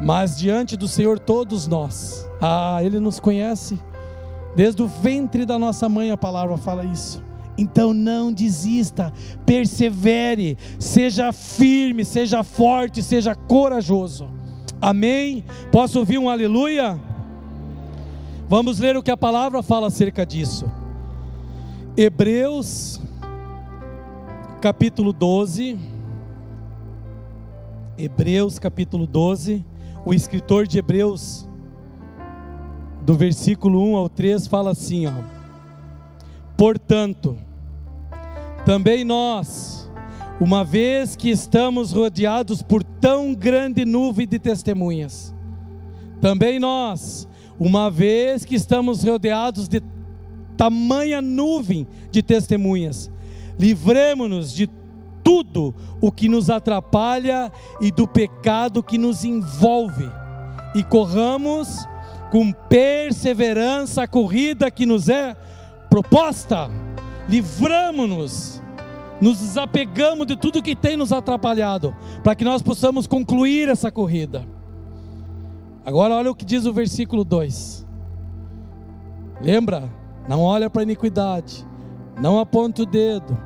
Mas 0.00 0.38
diante 0.38 0.76
do 0.76 0.88
Senhor, 0.88 1.18
todos 1.18 1.66
nós. 1.66 2.26
Ah, 2.40 2.78
Ele 2.82 3.00
nos 3.00 3.18
conhece. 3.20 3.78
Desde 4.54 4.82
o 4.82 4.86
ventre 4.86 5.44
da 5.44 5.58
nossa 5.58 5.88
mãe, 5.88 6.10
a 6.10 6.16
palavra 6.16 6.56
fala 6.56 6.84
isso. 6.84 7.22
Então 7.60 7.92
não 7.92 8.32
desista, 8.32 9.12
persevere, 9.44 10.56
seja 10.78 11.30
firme, 11.30 12.06
seja 12.06 12.42
forte, 12.42 13.02
seja 13.02 13.34
corajoso. 13.34 14.30
Amém? 14.80 15.44
Posso 15.70 15.98
ouvir 15.98 16.16
um 16.16 16.30
aleluia? 16.30 16.98
Vamos 18.48 18.78
ler 18.78 18.96
o 18.96 19.02
que 19.02 19.10
a 19.10 19.16
palavra 19.16 19.62
fala 19.62 19.88
acerca 19.88 20.24
disso. 20.24 20.64
Hebreus, 21.94 22.98
capítulo 24.62 25.12
12. 25.12 25.78
Hebreus, 27.98 28.58
capítulo 28.58 29.06
12. 29.06 29.62
O 30.06 30.14
escritor 30.14 30.66
de 30.66 30.78
Hebreus, 30.78 31.46
do 33.02 33.14
versículo 33.14 33.84
1 33.84 33.96
ao 33.96 34.08
3, 34.08 34.46
fala 34.46 34.70
assim: 34.70 35.06
ó. 35.06 35.12
Portanto, 36.56 37.36
também 38.64 39.04
nós, 39.04 39.90
uma 40.40 40.64
vez 40.64 41.16
que 41.16 41.30
estamos 41.30 41.92
rodeados 41.92 42.62
por 42.62 42.82
tão 42.82 43.34
grande 43.34 43.84
nuvem 43.84 44.26
de 44.26 44.38
testemunhas, 44.38 45.34
também 46.20 46.58
nós, 46.58 47.28
uma 47.58 47.90
vez 47.90 48.44
que 48.44 48.54
estamos 48.54 49.04
rodeados 49.04 49.68
de 49.68 49.82
tamanha 50.56 51.22
nuvem 51.22 51.86
de 52.10 52.22
testemunhas, 52.22 53.10
livremos-nos 53.58 54.52
de 54.52 54.68
tudo 55.22 55.74
o 56.00 56.10
que 56.10 56.28
nos 56.28 56.50
atrapalha 56.50 57.52
e 57.80 57.90
do 57.90 58.06
pecado 58.06 58.82
que 58.82 58.98
nos 58.98 59.24
envolve, 59.24 60.10
e 60.74 60.82
corramos 60.84 61.86
com 62.30 62.52
perseverança 62.52 64.02
a 64.02 64.08
corrida 64.08 64.70
que 64.70 64.86
nos 64.86 65.08
é 65.08 65.36
proposta. 65.88 66.70
Livramos-nos 67.30 68.60
nos 69.20 69.38
desapegamos 69.38 70.26
de 70.26 70.34
tudo 70.34 70.62
que 70.62 70.74
tem 70.74 70.96
nos 70.96 71.12
atrapalhado, 71.12 71.94
para 72.24 72.34
que 72.34 72.44
nós 72.44 72.62
possamos 72.62 73.06
concluir 73.06 73.68
essa 73.68 73.90
corrida. 73.90 74.46
Agora, 75.84 76.14
olha 76.14 76.30
o 76.30 76.34
que 76.34 76.44
diz 76.44 76.64
o 76.64 76.72
versículo 76.72 77.22
2. 77.22 77.86
Lembra? 79.42 79.90
Não 80.28 80.42
olha 80.42 80.70
para 80.70 80.82
a 80.82 80.84
iniquidade, 80.84 81.66
não 82.20 82.38
aponta 82.38 82.82
o 82.82 82.86
dedo, 82.86 83.36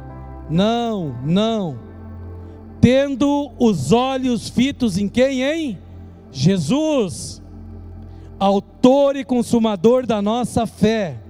não, 0.49 1.17
não. 1.25 1.79
Tendo 2.81 3.51
os 3.59 3.93
olhos 3.93 4.49
fitos 4.49 4.99
em 4.99 5.09
quem, 5.09 5.43
hein? 5.43 5.79
Jesus, 6.31 7.43
autor 8.39 9.17
e 9.17 9.25
consumador 9.25 10.07
da 10.07 10.21
nossa 10.21 10.67
fé. 10.67 11.21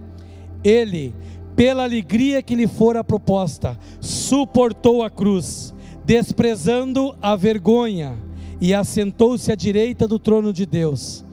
Ele 0.65 1.15
pela 1.57 1.85
alegria 1.85 2.43
que 2.43 2.55
lhe 2.55 2.67
fora 2.67 3.05
proposta, 3.05 3.79
suportou 4.01 5.03
a 5.03 5.11
cruz, 5.11 5.75
desprezando 6.05 7.17
a 7.23 7.37
vergonha, 7.37 8.19
e 8.61 8.73
assentou-se 8.73 9.51
à 9.53 9.55
direita 9.55 10.09
do 10.09 10.19
trono 10.19 10.53
de 10.53 10.65
Deus. 10.65 11.25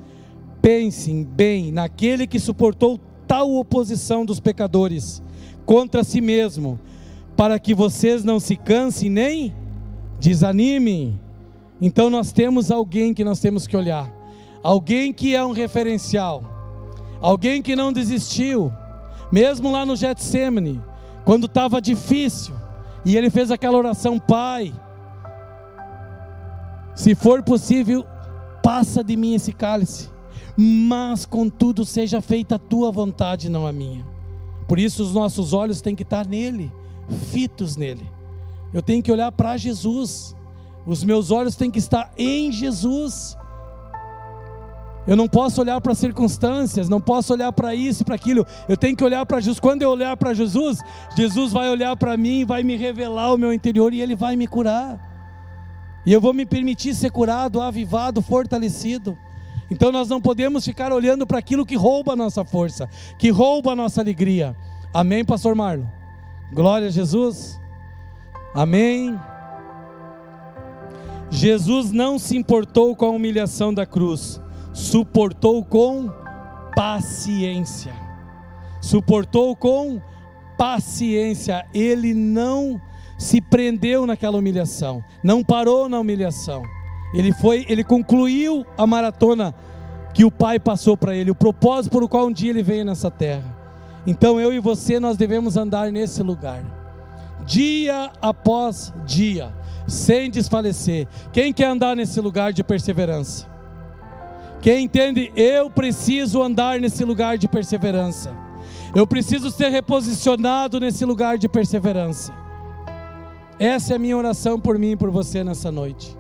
Pensem 0.62 1.24
bem 1.24 1.72
naquele 1.72 2.28
que 2.28 2.40
suportou 2.40 3.00
tal 3.26 3.56
oposição 3.56 4.26
dos 4.26 4.40
pecadores 4.40 5.24
contra 5.66 6.04
si 6.04 6.20
mesmo, 6.20 6.80
para 7.38 7.58
que 7.58 7.74
vocês 7.74 8.24
não 8.24 8.40
se 8.40 8.56
cansem 8.56 9.10
nem 9.10 9.56
desanimem. 10.20 11.20
Então 11.80 12.10
nós 12.10 12.32
temos 12.32 12.70
alguém 12.70 13.14
que 13.14 13.24
nós 13.24 13.40
temos 13.40 13.66
que 13.66 13.78
olhar, 13.78 14.14
alguém 14.62 15.14
que 15.14 15.34
é 15.34 15.44
um 15.44 15.52
referencial, 15.52 16.44
alguém 17.22 17.62
que 17.62 17.76
não 17.76 17.94
desistiu, 17.94 18.72
mesmo 19.32 19.72
lá 19.72 19.86
no 19.86 19.96
Getsemane, 19.96 20.82
quando 21.24 21.46
estava 21.46 21.82
difícil, 21.82 22.54
e 23.06 23.16
ele 23.16 23.30
fez 23.30 23.52
aquela 23.52 23.78
oração: 23.78 24.20
Pai, 24.20 24.74
se 26.96 27.16
for 27.16 27.42
possível, 27.42 28.06
passa 28.62 29.04
de 29.04 29.16
mim 29.16 29.34
esse 29.34 29.54
cálice, 29.54 30.10
mas 30.58 31.26
contudo 31.26 31.86
seja 31.86 32.22
feita 32.22 32.56
a 32.56 32.60
tua 32.60 32.92
vontade, 32.92 33.50
não 33.50 33.66
a 33.66 33.72
minha. 33.72 34.06
Por 34.68 34.80
isso 34.80 35.04
os 35.04 35.14
nossos 35.14 35.54
olhos 35.54 35.82
têm 35.82 35.96
que 35.96 36.04
estar 36.04 36.26
nele, 36.26 36.72
fitos 37.32 37.76
nele. 37.76 38.10
Eu 38.74 38.82
tenho 38.82 39.04
que 39.04 39.12
olhar 39.12 39.32
para 39.32 39.58
Jesus. 39.58 40.36
Os 40.86 41.04
meus 41.04 41.30
olhos 41.30 41.56
têm 41.56 41.70
que 41.70 41.80
estar 41.80 42.12
em 42.18 42.52
Jesus. 42.52 43.38
Eu 45.08 45.16
não 45.16 45.28
posso 45.28 45.62
olhar 45.62 45.82
para 45.82 45.96
circunstâncias, 45.96 46.88
não 46.88 47.02
posso 47.02 47.34
olhar 47.34 47.52
para 47.52 47.74
isso 47.74 48.06
para 48.06 48.16
aquilo. 48.16 48.46
Eu 48.70 48.78
tenho 48.78 48.96
que 48.96 49.04
olhar 49.04 49.26
para 49.26 49.40
Jesus. 49.40 49.60
Quando 49.60 49.82
eu 49.82 49.90
olhar 49.90 50.16
para 50.16 50.34
Jesus, 50.34 50.80
Jesus 51.16 51.52
vai 51.52 51.70
olhar 51.70 51.96
para 51.96 52.16
mim, 52.16 52.46
vai 52.46 52.64
me 52.64 52.76
revelar 52.76 53.34
o 53.34 53.38
meu 53.38 53.52
interior 53.52 53.94
e 53.94 54.02
ele 54.02 54.16
vai 54.16 54.36
me 54.36 54.48
curar. 54.48 55.00
E 56.06 56.14
eu 56.14 56.22
vou 56.22 56.34
me 56.34 56.46
permitir 56.46 56.94
ser 56.94 57.12
curado, 57.12 57.62
avivado, 57.62 58.22
fortalecido. 58.22 59.18
Então 59.72 59.92
nós 59.92 60.10
não 60.10 60.22
podemos 60.22 60.66
ficar 60.66 60.92
olhando 60.92 61.26
para 61.26 61.40
aquilo 61.40 61.66
que 61.66 61.76
rouba 61.76 62.14
a 62.14 62.16
nossa 62.16 62.44
força, 62.44 62.90
que 63.18 63.30
rouba 63.30 63.72
a 63.72 63.76
nossa 63.76 64.02
alegria. 64.02 64.56
Amém, 64.94 65.24
pastor 65.24 65.56
Marlon? 65.56 65.86
Glória 66.54 66.88
a 66.88 66.92
Jesus. 66.92 67.60
Amém. 68.54 69.18
Jesus 71.30 71.92
não 71.92 72.20
se 72.20 72.36
importou 72.36 72.94
com 72.94 73.06
a 73.06 73.10
humilhação 73.10 73.74
da 73.74 73.86
cruz, 73.86 74.42
suportou 74.74 75.64
com 75.64 76.10
paciência. 76.76 77.94
Suportou 78.82 79.56
com 79.56 80.02
paciência. 80.58 81.66
Ele 81.74 82.14
não 82.14 82.82
se 83.18 83.40
prendeu 83.40 84.08
naquela 84.08 84.38
humilhação, 84.38 85.04
não 85.24 85.44
parou 85.44 85.88
na 85.88 86.00
humilhação. 86.00 86.64
Ele 87.14 87.32
foi, 87.34 87.66
ele 87.70 87.84
concluiu 87.84 88.66
a 88.78 88.88
maratona 88.88 89.54
que 90.14 90.26
o 90.26 90.32
Pai 90.32 90.60
passou 90.60 90.98
para 90.98 91.16
ele, 91.16 91.30
o 91.30 91.36
propósito 91.36 91.92
por 91.92 92.08
qual 92.10 92.28
um 92.28 92.32
dia 92.32 92.50
ele 92.50 92.64
veio 92.64 92.84
nessa 92.84 93.12
terra. 93.12 93.56
Então 94.08 94.40
eu 94.40 94.52
e 94.52 94.60
você 94.60 95.00
nós 95.00 95.18
devemos 95.18 95.56
andar 95.56 95.92
nesse 95.92 96.24
lugar. 96.24 96.64
Dia 97.46 98.12
após 98.22 98.94
dia, 99.06 99.54
sem 99.88 100.30
desfalecer. 100.32 101.08
Quem 101.32 101.54
quer 101.54 101.68
andar 101.68 101.96
nesse 101.96 102.20
lugar 102.20 102.52
de 102.54 102.64
perseverança? 102.64 103.48
Quem 104.62 104.86
entende, 104.86 105.32
eu 105.36 105.72
preciso 105.72 106.42
andar 106.42 106.80
nesse 106.80 107.04
lugar 107.04 107.38
de 107.38 107.48
perseverança. 107.48 108.32
Eu 108.94 109.08
preciso 109.08 109.50
ser 109.50 109.70
reposicionado 109.70 110.80
nesse 110.80 111.04
lugar 111.04 111.38
de 111.38 111.50
perseverança. 111.50 112.32
Essa 113.58 113.94
é 113.94 113.96
a 113.96 114.00
minha 114.00 114.16
oração 114.16 114.60
por 114.60 114.78
mim 114.78 114.92
e 114.92 114.96
por 114.96 115.10
você 115.10 115.44
nessa 115.44 115.72
noite. 115.72 116.16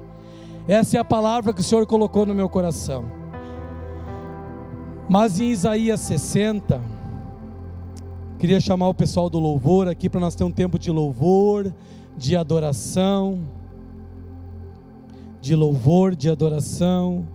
Essa 0.67 0.97
é 0.97 0.99
a 0.99 1.05
palavra 1.05 1.53
que 1.53 1.61
o 1.61 1.63
Senhor 1.63 1.85
colocou 1.85 2.25
no 2.25 2.33
meu 2.33 2.49
coração. 2.49 3.05
Mas 5.07 5.39
em 5.39 5.51
Isaías 5.51 5.99
60, 5.99 6.81
queria 8.39 8.59
chamar 8.59 8.87
o 8.87 8.93
pessoal 8.93 9.29
do 9.29 9.37
louvor 9.37 9.87
aqui 9.87 10.09
para 10.09 10.19
nós 10.19 10.33
ter 10.33 10.43
um 10.43 10.51
tempo 10.51 10.79
de 10.79 10.89
louvor, 10.89 11.71
de 12.17 12.35
adoração, 12.35 13.41
de 15.41 15.55
louvor, 15.55 16.15
de 16.15 16.29
adoração. 16.29 17.27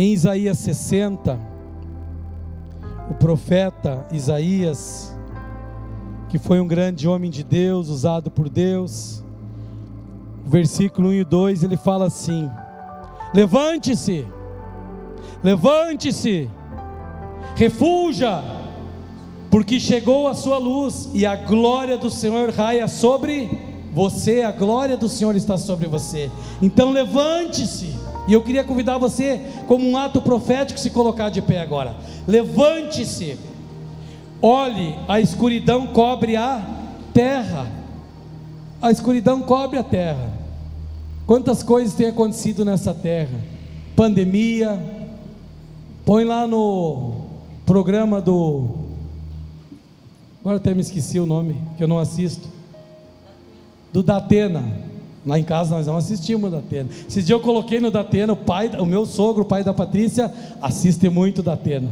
Em 0.00 0.12
Isaías 0.12 0.58
60, 0.58 1.36
o 3.10 3.14
profeta 3.14 4.06
Isaías, 4.12 5.12
que 6.28 6.38
foi 6.38 6.60
um 6.60 6.68
grande 6.68 7.08
homem 7.08 7.28
de 7.28 7.42
Deus, 7.42 7.88
usado 7.88 8.30
por 8.30 8.48
Deus, 8.48 9.24
versículo 10.46 11.08
1 11.08 11.12
e 11.14 11.24
2, 11.24 11.64
ele 11.64 11.76
fala 11.76 12.06
assim: 12.06 12.48
Levante-se, 13.34 14.24
levante-se, 15.42 16.48
refuja, 17.56 18.40
porque 19.50 19.80
chegou 19.80 20.28
a 20.28 20.34
sua 20.34 20.58
luz 20.58 21.10
e 21.12 21.26
a 21.26 21.34
glória 21.34 21.98
do 21.98 22.08
Senhor 22.08 22.50
raia 22.50 22.86
sobre 22.86 23.50
você, 23.92 24.42
a 24.42 24.52
glória 24.52 24.96
do 24.96 25.08
Senhor 25.08 25.34
está 25.34 25.58
sobre 25.58 25.88
você. 25.88 26.30
Então 26.62 26.92
levante-se. 26.92 28.06
E 28.28 28.34
eu 28.34 28.42
queria 28.42 28.62
convidar 28.62 28.98
você, 28.98 29.40
como 29.66 29.88
um 29.88 29.96
ato 29.96 30.20
profético, 30.20 30.78
se 30.78 30.90
colocar 30.90 31.30
de 31.30 31.40
pé 31.40 31.62
agora. 31.62 31.96
Levante-se. 32.26 33.38
Olhe, 34.42 34.94
a 35.08 35.18
escuridão 35.18 35.86
cobre 35.86 36.36
a 36.36 36.62
terra. 37.14 37.66
A 38.82 38.92
escuridão 38.92 39.40
cobre 39.40 39.78
a 39.78 39.82
terra. 39.82 40.30
Quantas 41.26 41.62
coisas 41.62 41.94
têm 41.94 42.08
acontecido 42.08 42.66
nessa 42.66 42.92
terra? 42.92 43.40
Pandemia. 43.96 44.78
Põe 46.04 46.24
lá 46.24 46.46
no 46.46 47.28
programa 47.64 48.20
do. 48.20 48.68
Agora 50.40 50.58
até 50.58 50.74
me 50.74 50.82
esqueci 50.82 51.18
o 51.18 51.26
nome, 51.26 51.56
que 51.78 51.82
eu 51.82 51.88
não 51.88 51.98
assisto. 51.98 52.46
Do 53.90 54.02
Datena. 54.02 54.87
Lá 55.28 55.38
em 55.38 55.44
casa 55.44 55.76
nós 55.76 55.86
não 55.86 55.98
assistimos 55.98 56.50
Datena. 56.50 56.88
Esses 57.06 57.26
dias 57.26 57.38
eu 57.38 57.40
coloquei 57.40 57.78
no 57.80 57.90
Datena, 57.90 58.32
o 58.32 58.36
pai, 58.36 58.70
o 58.78 58.86
meu 58.86 59.04
sogro, 59.04 59.42
o 59.42 59.44
pai 59.44 59.62
da 59.62 59.74
Patrícia, 59.74 60.32
assiste 60.62 61.10
muito 61.10 61.42
Datena. 61.42 61.90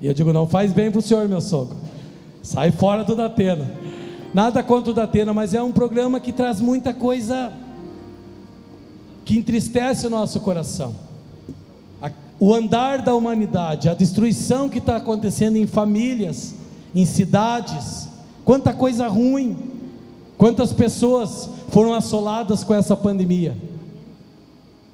E 0.00 0.06
eu 0.06 0.14
digo, 0.14 0.32
não 0.32 0.46
faz 0.48 0.72
bem 0.72 0.90
para 0.90 1.00
o 1.00 1.02
senhor, 1.02 1.28
meu 1.28 1.42
sogro. 1.42 1.76
Sai 2.42 2.70
fora 2.70 3.04
do 3.04 3.14
Datena. 3.14 3.70
Nada 4.32 4.62
contra 4.62 4.90
o 4.90 4.94
Datena, 4.94 5.34
mas 5.34 5.52
é 5.52 5.62
um 5.62 5.70
programa 5.70 6.18
que 6.18 6.32
traz 6.32 6.62
muita 6.62 6.94
coisa 6.94 7.52
que 9.22 9.36
entristece 9.36 10.06
o 10.06 10.10
nosso 10.10 10.40
coração. 10.40 10.94
O 12.40 12.54
andar 12.54 13.02
da 13.02 13.14
humanidade, 13.14 13.90
a 13.90 13.94
destruição 13.94 14.66
que 14.66 14.78
está 14.78 14.96
acontecendo 14.96 15.56
em 15.56 15.66
famílias, 15.66 16.54
em 16.94 17.04
cidades, 17.04 18.08
quanta 18.46 18.72
coisa 18.72 19.08
ruim, 19.08 19.77
quantas 20.38 20.72
pessoas 20.72 21.50
foram 21.68 21.92
assoladas 21.92 22.62
com 22.62 22.72
essa 22.72 22.96
pandemia, 22.96 23.56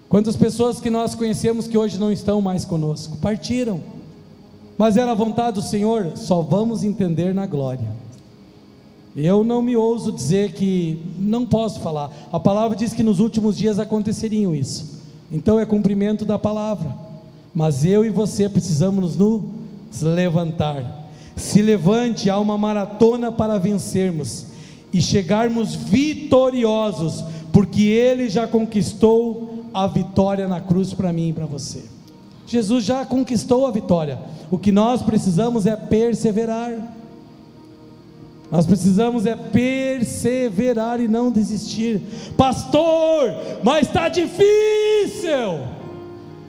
quantas 0.08 0.34
pessoas 0.34 0.80
que 0.80 0.88
nós 0.88 1.14
conhecemos 1.14 1.68
que 1.68 1.76
hoje 1.76 2.00
não 2.00 2.10
estão 2.10 2.40
mais 2.40 2.64
conosco, 2.64 3.18
partiram, 3.18 3.80
mas 4.76 4.96
era 4.96 5.12
a 5.12 5.14
vontade 5.14 5.60
do 5.60 5.62
Senhor, 5.62 6.12
só 6.16 6.40
vamos 6.40 6.82
entender 6.82 7.32
na 7.34 7.46
glória. 7.46 8.02
Eu 9.14 9.44
não 9.44 9.62
me 9.62 9.76
ouso 9.76 10.10
dizer 10.10 10.52
que 10.54 11.00
não 11.16 11.46
posso 11.46 11.78
falar. 11.78 12.10
A 12.32 12.40
palavra 12.40 12.76
diz 12.76 12.92
que 12.92 13.02
nos 13.04 13.20
últimos 13.20 13.56
dias 13.56 13.78
aconteceriam 13.78 14.52
isso. 14.52 15.00
Então 15.30 15.60
é 15.60 15.64
cumprimento 15.64 16.24
da 16.24 16.36
palavra. 16.36 16.92
Mas 17.54 17.84
eu 17.84 18.04
e 18.04 18.10
você 18.10 18.48
precisamos 18.48 19.14
nos 19.14 20.02
levantar. 20.02 21.08
Se 21.36 21.62
levante, 21.62 22.28
há 22.28 22.36
uma 22.40 22.58
maratona 22.58 23.30
para 23.30 23.56
vencermos 23.56 24.46
e 24.94 25.02
chegarmos 25.02 25.74
vitoriosos, 25.74 27.24
porque 27.52 27.82
Ele 27.82 28.30
já 28.30 28.46
conquistou 28.46 29.64
a 29.74 29.88
vitória 29.88 30.46
na 30.46 30.60
cruz 30.60 30.94
para 30.94 31.12
mim 31.12 31.30
e 31.30 31.32
para 31.32 31.46
você. 31.46 31.82
Jesus 32.46 32.84
já 32.84 33.04
conquistou 33.04 33.66
a 33.66 33.72
vitória. 33.72 34.20
O 34.52 34.56
que 34.56 34.70
nós 34.70 35.02
precisamos 35.02 35.66
é 35.66 35.74
perseverar. 35.74 36.94
Nós 38.52 38.66
precisamos 38.66 39.26
é 39.26 39.34
perseverar 39.34 41.00
e 41.00 41.08
não 41.08 41.32
desistir. 41.32 42.00
Pastor, 42.36 43.34
mas 43.64 43.88
está 43.88 44.08
difícil. 44.08 45.58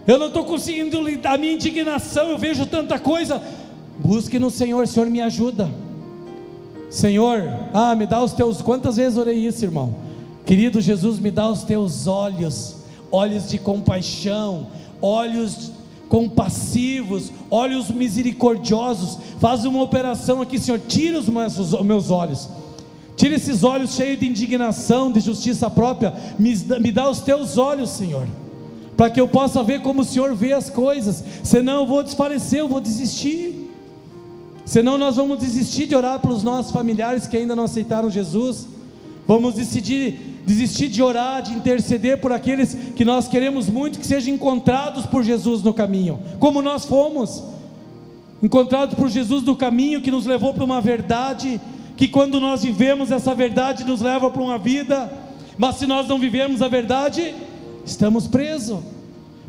Eu 0.05 0.19
não 0.19 0.27
estou 0.27 0.43
conseguindo 0.43 1.01
lidar. 1.01 1.33
A 1.33 1.37
minha 1.39 1.53
indignação, 1.53 2.29
eu 2.29 2.37
vejo 2.37 2.67
tanta 2.67 2.99
coisa. 2.99 3.41
Busque 3.97 4.37
no 4.37 4.51
Senhor, 4.51 4.85
Senhor 4.87 5.09
me 5.09 5.19
ajuda. 5.19 5.67
Senhor, 6.95 7.43
ah, 7.73 7.93
me 7.93 8.05
dá 8.05 8.23
os 8.23 8.31
teus. 8.31 8.61
Quantas 8.61 8.95
vezes 8.95 9.17
orei 9.17 9.35
isso, 9.35 9.65
irmão? 9.65 9.93
Querido 10.45 10.79
Jesus, 10.79 11.19
me 11.19 11.29
dá 11.29 11.49
os 11.49 11.63
teus 11.63 12.07
olhos, 12.07 12.77
olhos 13.11 13.49
de 13.49 13.57
compaixão, 13.57 14.67
olhos 15.01 15.73
compassivos, 16.07 17.33
olhos 17.51 17.89
misericordiosos. 17.89 19.17
Faz 19.41 19.65
uma 19.65 19.83
operação 19.83 20.41
aqui, 20.41 20.57
Senhor. 20.57 20.79
Tira 20.87 21.19
os 21.19 21.27
meus, 21.27 21.59
os 21.59 21.81
meus 21.81 22.11
olhos. 22.11 22.47
Tira 23.17 23.35
esses 23.35 23.61
olhos 23.65 23.93
cheios 23.93 24.17
de 24.17 24.29
indignação, 24.29 25.11
de 25.11 25.19
justiça 25.19 25.69
própria. 25.69 26.13
Me, 26.39 26.55
me 26.79 26.93
dá 26.93 27.09
os 27.09 27.19
teus 27.19 27.57
olhos, 27.57 27.89
Senhor. 27.89 28.25
Para 28.95 29.09
que 29.09 29.19
eu 29.19 29.27
possa 29.27 29.61
ver 29.61 29.81
como 29.81 29.99
o 29.99 30.05
Senhor 30.05 30.33
vê 30.33 30.53
as 30.53 30.69
coisas. 30.69 31.21
Senão 31.43 31.81
eu 31.81 31.87
vou 31.87 32.01
desfalecer, 32.01 32.59
eu 32.59 32.69
vou 32.69 32.79
desistir. 32.79 33.54
Senão 34.65 34.97
nós 34.97 35.15
vamos 35.15 35.39
desistir 35.39 35.85
de 35.85 35.95
orar 35.95 36.19
pelos 36.19 36.43
nossos 36.43 36.71
familiares 36.71 37.27
que 37.27 37.37
ainda 37.37 37.55
não 37.55 37.65
aceitaram 37.65 38.09
Jesus. 38.09 38.67
Vamos 39.27 39.55
decidir 39.55 40.35
desistir 40.45 40.89
de 40.89 41.01
orar, 41.01 41.41
de 41.41 41.53
interceder 41.53 42.21
por 42.21 42.31
aqueles 42.31 42.75
que 42.95 43.03
nós 43.03 43.27
queremos 43.27 43.67
muito 43.67 43.99
que 43.99 44.05
sejam 44.05 44.33
encontrados 44.33 45.05
por 45.05 45.23
Jesus 45.23 45.63
no 45.63 45.73
caminho, 45.73 46.19
como 46.39 46.61
nós 46.61 46.85
fomos 46.85 47.43
encontrados 48.43 48.93
por 48.93 49.09
Jesus 49.09 49.43
no 49.43 49.55
caminho 49.55 50.01
que 50.01 50.11
nos 50.11 50.25
levou 50.25 50.53
para 50.53 50.63
uma 50.63 50.79
verdade, 50.79 51.59
que 51.97 52.07
quando 52.07 52.39
nós 52.39 52.61
vivemos 52.61 53.09
essa 53.09 53.33
verdade 53.33 53.83
nos 53.83 54.01
leva 54.01 54.29
para 54.29 54.41
uma 54.41 54.57
vida, 54.57 55.11
mas 55.57 55.77
se 55.77 55.87
nós 55.87 56.07
não 56.07 56.19
vivemos 56.19 56.61
a 56.61 56.67
verdade, 56.67 57.33
estamos 57.83 58.27
presos. 58.27 58.79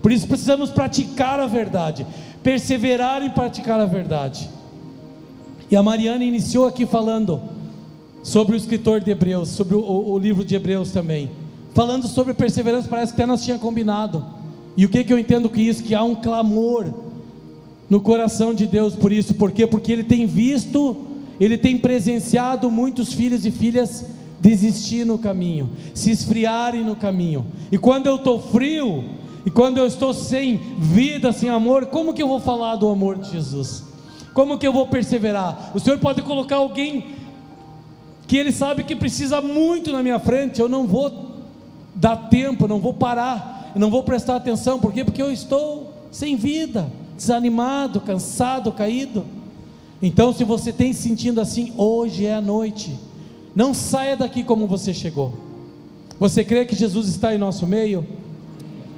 Por 0.00 0.12
isso 0.12 0.26
precisamos 0.26 0.70
praticar 0.70 1.40
a 1.40 1.46
verdade, 1.46 2.06
perseverar 2.42 3.22
em 3.22 3.30
praticar 3.30 3.80
a 3.80 3.86
verdade. 3.86 4.48
E 5.70 5.76
a 5.76 5.82
Mariana 5.82 6.24
iniciou 6.24 6.66
aqui 6.66 6.86
falando 6.86 7.40
sobre 8.22 8.54
o 8.54 8.56
escritor 8.56 9.00
de 9.00 9.10
Hebreus, 9.10 9.48
sobre 9.48 9.74
o, 9.74 9.80
o, 9.80 10.18
livro 10.18 10.44
de 10.44 10.54
Hebreus 10.54 10.90
também, 10.90 11.30
falando 11.74 12.06
sobre 12.06 12.34
perseverança, 12.34 12.88
parece 12.88 13.12
que 13.12 13.20
até 13.20 13.26
nós 13.26 13.44
tínhamos 13.44 13.62
combinado. 13.62 14.24
E 14.76 14.84
o 14.84 14.88
que, 14.88 15.02
que 15.04 15.12
eu 15.12 15.18
entendo 15.18 15.48
com 15.48 15.56
isso? 15.56 15.82
Que 15.82 15.94
há 15.94 16.02
um 16.02 16.14
clamor 16.14 16.92
no 17.88 18.00
coração 18.00 18.52
de 18.52 18.66
Deus 18.66 18.94
por 18.94 19.12
isso, 19.12 19.34
por 19.34 19.50
quê? 19.50 19.66
Porque 19.66 19.92
Ele 19.92 20.04
tem 20.04 20.26
visto, 20.26 20.96
Ele 21.40 21.56
tem 21.56 21.78
presenciado 21.78 22.70
muitos 22.70 23.12
filhos 23.12 23.46
e 23.46 23.50
filhas 23.50 24.04
desistir 24.40 25.04
no 25.04 25.18
caminho, 25.18 25.70
se 25.94 26.10
esfriarem 26.10 26.84
no 26.84 26.94
caminho. 26.94 27.46
E 27.72 27.78
quando 27.78 28.06
eu 28.06 28.16
estou 28.16 28.40
frio, 28.40 29.04
e 29.44 29.50
quando 29.50 29.78
eu 29.78 29.86
estou 29.86 30.12
sem 30.12 30.60
vida, 30.78 31.32
sem 31.32 31.48
amor, 31.48 31.86
como 31.86 32.12
que 32.12 32.22
eu 32.22 32.28
vou 32.28 32.40
falar 32.40 32.76
do 32.76 32.88
amor 32.88 33.16
de 33.16 33.30
Jesus? 33.30 33.84
Como 34.36 34.58
que 34.58 34.66
eu 34.66 34.72
vou 34.74 34.86
perseverar? 34.86 35.72
O 35.74 35.80
Senhor 35.80 35.98
pode 35.98 36.20
colocar 36.20 36.56
alguém 36.56 37.06
que 38.28 38.36
Ele 38.36 38.52
sabe 38.52 38.84
que 38.84 38.94
precisa 38.94 39.40
muito 39.40 39.90
na 39.90 40.02
minha 40.02 40.18
frente, 40.18 40.60
eu 40.60 40.68
não 40.68 40.86
vou 40.86 41.10
dar 41.94 42.28
tempo, 42.28 42.68
não 42.68 42.78
vou 42.78 42.92
parar, 42.92 43.72
não 43.74 43.90
vou 43.90 44.02
prestar 44.02 44.36
atenção, 44.36 44.78
por 44.78 44.92
quê? 44.92 45.02
Porque 45.02 45.22
eu 45.22 45.32
estou 45.32 45.90
sem 46.12 46.36
vida, 46.36 46.86
desanimado, 47.16 47.98
cansado, 47.98 48.70
caído. 48.72 49.24
Então, 50.02 50.34
se 50.34 50.44
você 50.44 50.70
tem 50.70 50.92
se 50.92 51.08
sentindo 51.08 51.40
assim, 51.40 51.72
hoje 51.74 52.26
é 52.26 52.34
a 52.34 52.40
noite, 52.42 52.94
não 53.54 53.72
saia 53.72 54.18
daqui 54.18 54.44
como 54.44 54.66
você 54.66 54.92
chegou. 54.92 55.32
Você 56.20 56.44
crê 56.44 56.66
que 56.66 56.76
Jesus 56.76 57.08
está 57.08 57.34
em 57.34 57.38
nosso 57.38 57.66
meio? 57.66 58.06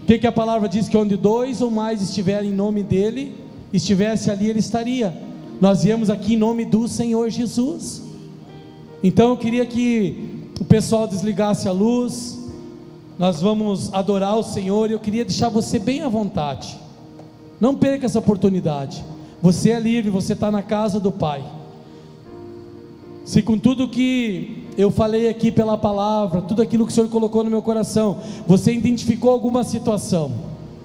O 0.02 0.06
que, 0.06 0.18
que 0.18 0.26
a 0.26 0.32
palavra 0.32 0.68
diz? 0.68 0.88
Que 0.88 0.96
onde 0.96 1.16
dois 1.16 1.62
ou 1.62 1.70
mais 1.70 2.02
estiverem 2.02 2.50
em 2.50 2.54
nome 2.54 2.82
dEle, 2.82 3.36
estivesse 3.72 4.32
ali, 4.32 4.50
Ele 4.50 4.58
estaria. 4.58 5.27
Nós 5.60 5.82
viemos 5.82 6.08
aqui 6.08 6.34
em 6.34 6.36
nome 6.36 6.64
do 6.64 6.86
Senhor 6.86 7.28
Jesus. 7.30 8.02
Então 9.02 9.30
eu 9.30 9.36
queria 9.36 9.66
que 9.66 10.50
o 10.60 10.64
pessoal 10.64 11.08
desligasse 11.08 11.66
a 11.68 11.72
luz. 11.72 12.38
Nós 13.18 13.40
vamos 13.40 13.92
adorar 13.92 14.38
o 14.38 14.44
Senhor 14.44 14.88
e 14.88 14.92
eu 14.92 15.00
queria 15.00 15.24
deixar 15.24 15.48
você 15.48 15.78
bem 15.78 16.02
à 16.02 16.08
vontade. 16.08 16.78
Não 17.60 17.74
perca 17.74 18.06
essa 18.06 18.20
oportunidade. 18.20 19.04
Você 19.42 19.70
é 19.70 19.80
livre, 19.80 20.10
você 20.10 20.32
está 20.32 20.50
na 20.50 20.62
casa 20.62 21.00
do 21.00 21.10
Pai. 21.10 21.44
Se 23.24 23.42
com 23.42 23.58
tudo 23.58 23.88
que 23.88 24.64
eu 24.76 24.90
falei 24.90 25.28
aqui 25.28 25.50
pela 25.50 25.76
palavra, 25.76 26.40
tudo 26.40 26.62
aquilo 26.62 26.86
que 26.86 26.92
o 26.92 26.94
Senhor 26.94 27.10
colocou 27.10 27.42
no 27.42 27.50
meu 27.50 27.60
coração, 27.60 28.20
você 28.46 28.72
identificou 28.72 29.30
alguma 29.30 29.64
situação, 29.64 30.32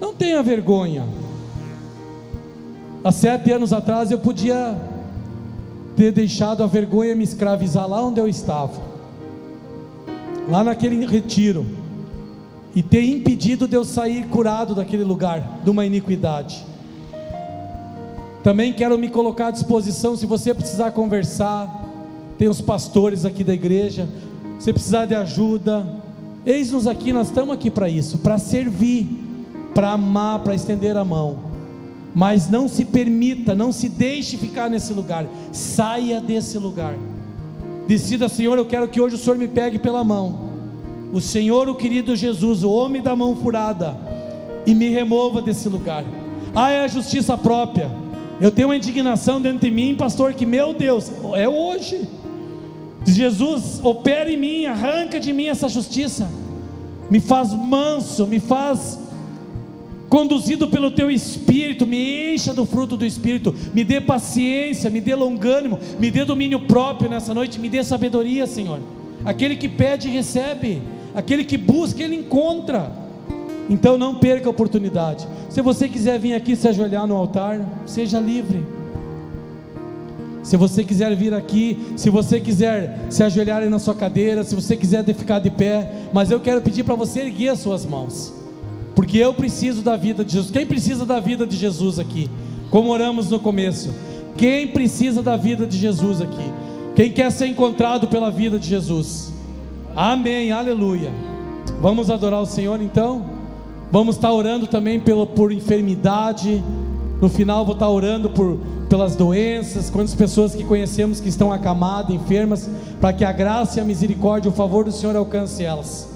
não 0.00 0.12
tenha 0.12 0.42
vergonha. 0.42 1.04
Há 3.04 3.12
sete 3.12 3.52
anos 3.52 3.70
atrás 3.70 4.10
eu 4.10 4.18
podia 4.18 4.80
ter 5.94 6.10
deixado 6.10 6.62
a 6.62 6.66
vergonha 6.66 7.14
me 7.14 7.22
escravizar 7.22 7.86
lá 7.86 8.02
onde 8.02 8.18
eu 8.18 8.26
estava, 8.26 8.80
lá 10.48 10.64
naquele 10.64 11.04
retiro, 11.04 11.66
e 12.74 12.82
ter 12.82 13.04
impedido 13.04 13.68
de 13.68 13.76
eu 13.76 13.84
sair 13.84 14.26
curado 14.28 14.74
daquele 14.74 15.04
lugar, 15.04 15.60
de 15.62 15.68
uma 15.68 15.84
iniquidade. 15.84 16.64
Também 18.42 18.72
quero 18.72 18.96
me 18.96 19.10
colocar 19.10 19.48
à 19.48 19.50
disposição, 19.50 20.16
se 20.16 20.24
você 20.24 20.54
precisar 20.54 20.90
conversar, 20.92 21.84
tem 22.38 22.48
os 22.48 22.62
pastores 22.62 23.26
aqui 23.26 23.44
da 23.44 23.52
igreja, 23.52 24.08
se 24.58 24.72
precisar 24.72 25.04
de 25.04 25.14
ajuda, 25.14 25.86
eis-nos 26.46 26.86
aqui, 26.86 27.12
nós 27.12 27.26
estamos 27.26 27.54
aqui 27.54 27.70
para 27.70 27.86
isso, 27.86 28.16
para 28.16 28.38
servir, 28.38 29.06
para 29.74 29.92
amar, 29.92 30.38
para 30.38 30.54
estender 30.54 30.96
a 30.96 31.04
mão. 31.04 31.43
Mas 32.14 32.48
não 32.48 32.68
se 32.68 32.84
permita, 32.84 33.54
não 33.54 33.72
se 33.72 33.88
deixe 33.88 34.36
ficar 34.36 34.70
nesse 34.70 34.92
lugar. 34.92 35.26
Saia 35.50 36.20
desse 36.20 36.56
lugar. 36.58 36.94
Decida, 37.88 38.28
Senhor, 38.28 38.56
eu 38.56 38.64
quero 38.64 38.88
que 38.88 39.00
hoje 39.00 39.16
o 39.16 39.18
Senhor 39.18 39.36
me 39.36 39.48
pegue 39.48 39.78
pela 39.78 40.04
mão. 40.04 40.52
O 41.12 41.20
Senhor, 41.20 41.68
o 41.68 41.74
querido 41.74 42.16
Jesus, 42.16 42.62
o 42.64 42.70
homem 42.70 43.02
da 43.02 43.14
mão 43.14 43.36
furada, 43.36 43.96
e 44.66 44.74
me 44.74 44.88
remova 44.88 45.42
desse 45.42 45.68
lugar. 45.68 46.04
Ah, 46.54 46.70
é 46.70 46.84
a 46.84 46.88
justiça 46.88 47.36
própria. 47.36 47.90
Eu 48.40 48.50
tenho 48.50 48.68
uma 48.68 48.76
indignação 48.76 49.40
dentro 49.40 49.60
de 49.60 49.70
mim, 49.70 49.94
pastor, 49.94 50.34
que 50.34 50.46
meu 50.46 50.72
Deus, 50.72 51.12
é 51.34 51.48
hoje. 51.48 52.08
Jesus, 53.04 53.80
opera 53.82 54.30
em 54.30 54.36
mim, 54.36 54.66
arranca 54.66 55.20
de 55.20 55.32
mim 55.32 55.46
essa 55.46 55.68
justiça. 55.68 56.28
Me 57.10 57.20
faz 57.20 57.52
manso, 57.52 58.26
me 58.26 58.40
faz 58.40 58.98
conduzido 60.14 60.68
pelo 60.68 60.92
teu 60.92 61.10
espírito, 61.10 61.84
me 61.84 62.32
encha 62.32 62.54
do 62.54 62.64
fruto 62.64 62.96
do 62.96 63.04
espírito, 63.04 63.52
me 63.74 63.82
dê 63.82 64.00
paciência, 64.00 64.88
me 64.88 65.00
dê 65.00 65.12
longânimo, 65.12 65.76
me 65.98 66.08
dê 66.08 66.24
domínio 66.24 66.60
próprio 66.60 67.10
nessa 67.10 67.34
noite, 67.34 67.58
me 67.58 67.68
dê 67.68 67.82
sabedoria, 67.82 68.46
Senhor. 68.46 68.78
Aquele 69.24 69.56
que 69.56 69.68
pede, 69.68 70.08
recebe, 70.08 70.80
aquele 71.16 71.42
que 71.42 71.58
busca, 71.58 72.00
ele 72.00 72.14
encontra. 72.14 72.92
Então 73.68 73.98
não 73.98 74.14
perca 74.14 74.46
a 74.46 74.50
oportunidade. 74.50 75.26
Se 75.50 75.60
você 75.60 75.88
quiser 75.88 76.16
vir 76.20 76.34
aqui 76.34 76.54
se 76.54 76.68
ajoelhar 76.68 77.08
no 77.08 77.16
altar, 77.16 77.82
seja 77.84 78.20
livre. 78.20 78.64
Se 80.44 80.56
você 80.56 80.84
quiser 80.84 81.12
vir 81.16 81.34
aqui, 81.34 81.76
se 81.96 82.08
você 82.08 82.38
quiser 82.38 83.00
se 83.10 83.24
ajoelhar 83.24 83.68
na 83.68 83.80
sua 83.80 83.96
cadeira, 83.96 84.44
se 84.44 84.54
você 84.54 84.76
quiser 84.76 85.04
ficar 85.12 85.40
de 85.40 85.50
pé, 85.50 85.90
mas 86.12 86.30
eu 86.30 86.38
quero 86.38 86.62
pedir 86.62 86.84
para 86.84 86.94
você 86.94 87.22
erguer 87.22 87.48
as 87.48 87.58
suas 87.58 87.84
mãos 87.84 88.43
porque 88.94 89.18
eu 89.18 89.34
preciso 89.34 89.82
da 89.82 89.96
vida 89.96 90.24
de 90.24 90.32
Jesus. 90.32 90.50
Quem 90.50 90.66
precisa 90.66 91.04
da 91.04 91.18
vida 91.18 91.46
de 91.46 91.56
Jesus 91.56 91.98
aqui? 91.98 92.30
Como 92.70 92.90
oramos 92.90 93.30
no 93.30 93.40
começo. 93.40 93.92
Quem 94.36 94.68
precisa 94.68 95.22
da 95.22 95.36
vida 95.36 95.66
de 95.66 95.76
Jesus 95.78 96.20
aqui? 96.20 96.52
Quem 96.94 97.10
quer 97.10 97.30
ser 97.32 97.46
encontrado 97.46 98.06
pela 98.06 98.30
vida 98.30 98.58
de 98.58 98.68
Jesus? 98.68 99.32
Amém, 99.96 100.52
aleluia. 100.52 101.10
Vamos 101.80 102.10
adorar 102.10 102.40
o 102.40 102.46
Senhor 102.46 102.80
então? 102.80 103.26
Vamos 103.90 104.16
estar 104.16 104.32
orando 104.32 104.66
também 104.66 105.00
pelo, 105.00 105.26
por 105.26 105.52
enfermidade. 105.52 106.62
No 107.20 107.28
final, 107.28 107.64
vou 107.64 107.74
estar 107.74 107.88
orando 107.88 108.30
por, 108.30 108.58
pelas 108.88 109.16
doenças. 109.16 109.90
Quantas 109.90 110.14
pessoas 110.14 110.54
que 110.54 110.64
conhecemos 110.64 111.20
que 111.20 111.28
estão 111.28 111.52
acamadas, 111.52 112.14
enfermas, 112.14 112.68
para 113.00 113.12
que 113.12 113.24
a 113.24 113.32
graça 113.32 113.78
e 113.78 113.82
a 113.82 113.84
misericórdia, 113.84 114.50
o 114.50 114.54
favor 114.54 114.84
do 114.84 114.92
Senhor 114.92 115.16
alcance 115.16 115.64
elas. 115.64 116.08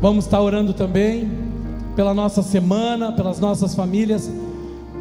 Vamos 0.00 0.24
estar 0.24 0.40
orando 0.40 0.72
também 0.72 1.51
pela 1.94 2.14
nossa 2.14 2.42
semana, 2.42 3.12
pelas 3.12 3.38
nossas 3.38 3.74
famílias. 3.74 4.30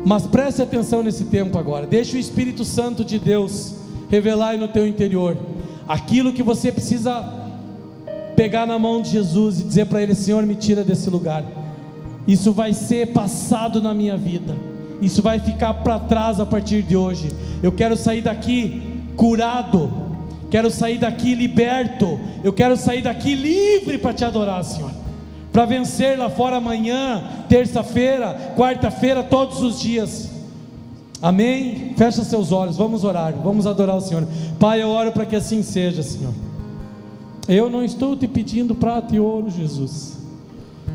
Mas 0.05 0.25
preste 0.25 0.61
atenção 0.61 1.03
nesse 1.03 1.25
tempo 1.25 1.57
agora. 1.57 1.85
Deixe 1.85 2.17
o 2.17 2.19
Espírito 2.19 2.65
Santo 2.65 3.05
de 3.05 3.19
Deus 3.19 3.75
revelar 4.09 4.57
no 4.57 4.67
teu 4.67 4.87
interior 4.87 5.37
aquilo 5.87 6.33
que 6.33 6.43
você 6.43 6.71
precisa 6.71 7.23
pegar 8.35 8.65
na 8.65 8.79
mão 8.79 9.01
de 9.01 9.09
Jesus 9.09 9.59
e 9.59 9.63
dizer 9.63 9.85
para 9.85 10.01
ele: 10.01 10.15
Senhor, 10.15 10.45
me 10.45 10.55
tira 10.55 10.83
desse 10.83 11.09
lugar. 11.09 11.43
Isso 12.27 12.51
vai 12.51 12.73
ser 12.73 13.07
passado 13.07 13.81
na 13.81 13.93
minha 13.93 14.17
vida. 14.17 14.55
Isso 15.01 15.21
vai 15.21 15.39
ficar 15.39 15.73
para 15.75 15.99
trás 15.99 16.39
a 16.39 16.45
partir 16.45 16.83
de 16.83 16.95
hoje. 16.95 17.29
Eu 17.63 17.71
quero 17.71 17.95
sair 17.95 18.21
daqui 18.21 18.81
curado. 19.15 19.91
Quero 20.49 20.69
sair 20.69 20.99
daqui 20.99 21.33
liberto. 21.33 22.19
Eu 22.43 22.53
quero 22.53 22.75
sair 22.75 23.01
daqui 23.01 23.33
livre 23.33 23.97
para 23.97 24.13
te 24.13 24.25
adorar, 24.25 24.63
Senhor 24.63 25.00
para 25.51 25.65
vencer 25.65 26.17
lá 26.17 26.29
fora 26.29 26.57
amanhã, 26.57 27.23
terça-feira, 27.49 28.53
quarta-feira, 28.55 29.21
todos 29.21 29.61
os 29.61 29.79
dias. 29.79 30.29
Amém? 31.21 31.93
Fecha 31.97 32.23
seus 32.23 32.51
olhos, 32.51 32.77
vamos 32.77 33.03
orar, 33.03 33.33
vamos 33.33 33.67
adorar 33.67 33.97
o 33.97 34.01
Senhor. 34.01 34.25
Pai, 34.57 34.81
eu 34.81 34.89
oro 34.89 35.11
para 35.11 35.25
que 35.25 35.35
assim 35.35 35.61
seja, 35.61 36.01
Senhor. 36.01 36.33
Eu 37.47 37.69
não 37.69 37.83
estou 37.83 38.15
te 38.15 38.27
pedindo 38.27 38.73
prata 38.73 39.15
e 39.15 39.19
ouro, 39.19 39.49
Jesus. 39.49 40.17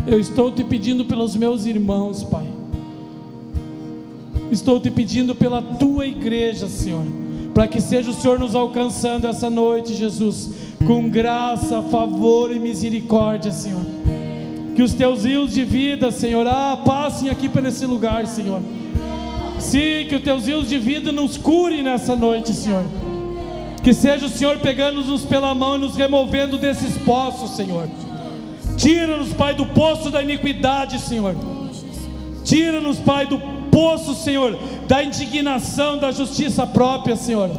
Eu 0.07 0.19
estou 0.19 0.51
te 0.51 0.65
pedindo 0.65 1.05
pelos 1.05 1.37
meus 1.37 1.67
irmãos, 1.67 2.25
Pai. 2.25 2.47
Estou 4.51 4.81
te 4.81 4.91
pedindo 4.91 5.35
pela 5.35 5.61
tua 5.61 6.07
igreja, 6.07 6.67
Senhor, 6.67 7.05
para 7.53 7.69
que 7.69 7.81
seja 7.81 8.11
o 8.11 8.15
Senhor 8.15 8.39
nos 8.39 8.55
alcançando 8.55 9.27
essa 9.27 9.51
noite, 9.51 9.93
Jesus, 9.93 10.51
com 10.87 11.11
graça, 11.11 11.83
favor 11.83 12.55
e 12.55 12.59
misericórdia, 12.59 13.53
Senhor 13.53 13.96
que 14.77 14.83
os 14.83 14.93
teus 14.93 15.25
rios 15.25 15.55
de 15.55 15.65
vida, 15.65 16.11
Senhor, 16.11 16.47
ah, 16.47 16.77
passem 16.85 17.31
aqui 17.31 17.49
por 17.49 17.65
esse 17.65 17.87
lugar, 17.87 18.27
Senhor. 18.27 18.61
Sim, 19.59 20.05
que 20.07 20.17
os 20.17 20.23
teus 20.23 20.47
rios 20.47 20.69
de 20.69 20.79
vida 20.79 21.11
nos 21.11 21.39
cure 21.39 21.83
nessa 21.83 22.15
noite, 22.15 22.53
Senhor. 22.53 22.85
Que 23.83 23.95
seja 23.95 24.27
o 24.27 24.29
Senhor 24.29 24.59
pegando-nos 24.59 25.25
pela 25.25 25.55
mão 25.55 25.77
e 25.77 25.79
nos 25.79 25.97
removendo 25.97 26.59
desses 26.59 26.95
poços, 26.99 27.57
Senhor. 27.57 27.89
Tira-nos, 28.77 29.33
Pai, 29.33 29.55
do 29.55 29.65
poço 29.65 30.11
da 30.11 30.23
iniquidade, 30.23 31.01
Senhor. 31.01 31.35
Tira-nos, 32.45 32.99
Pai, 32.99 33.27
do 33.27 33.39
poço, 33.71 34.15
Senhor, 34.15 34.59
da 34.87 35.03
indignação, 35.03 35.97
da 35.97 36.13
justiça 36.13 36.67
própria, 36.67 37.17
Senhor. 37.17 37.51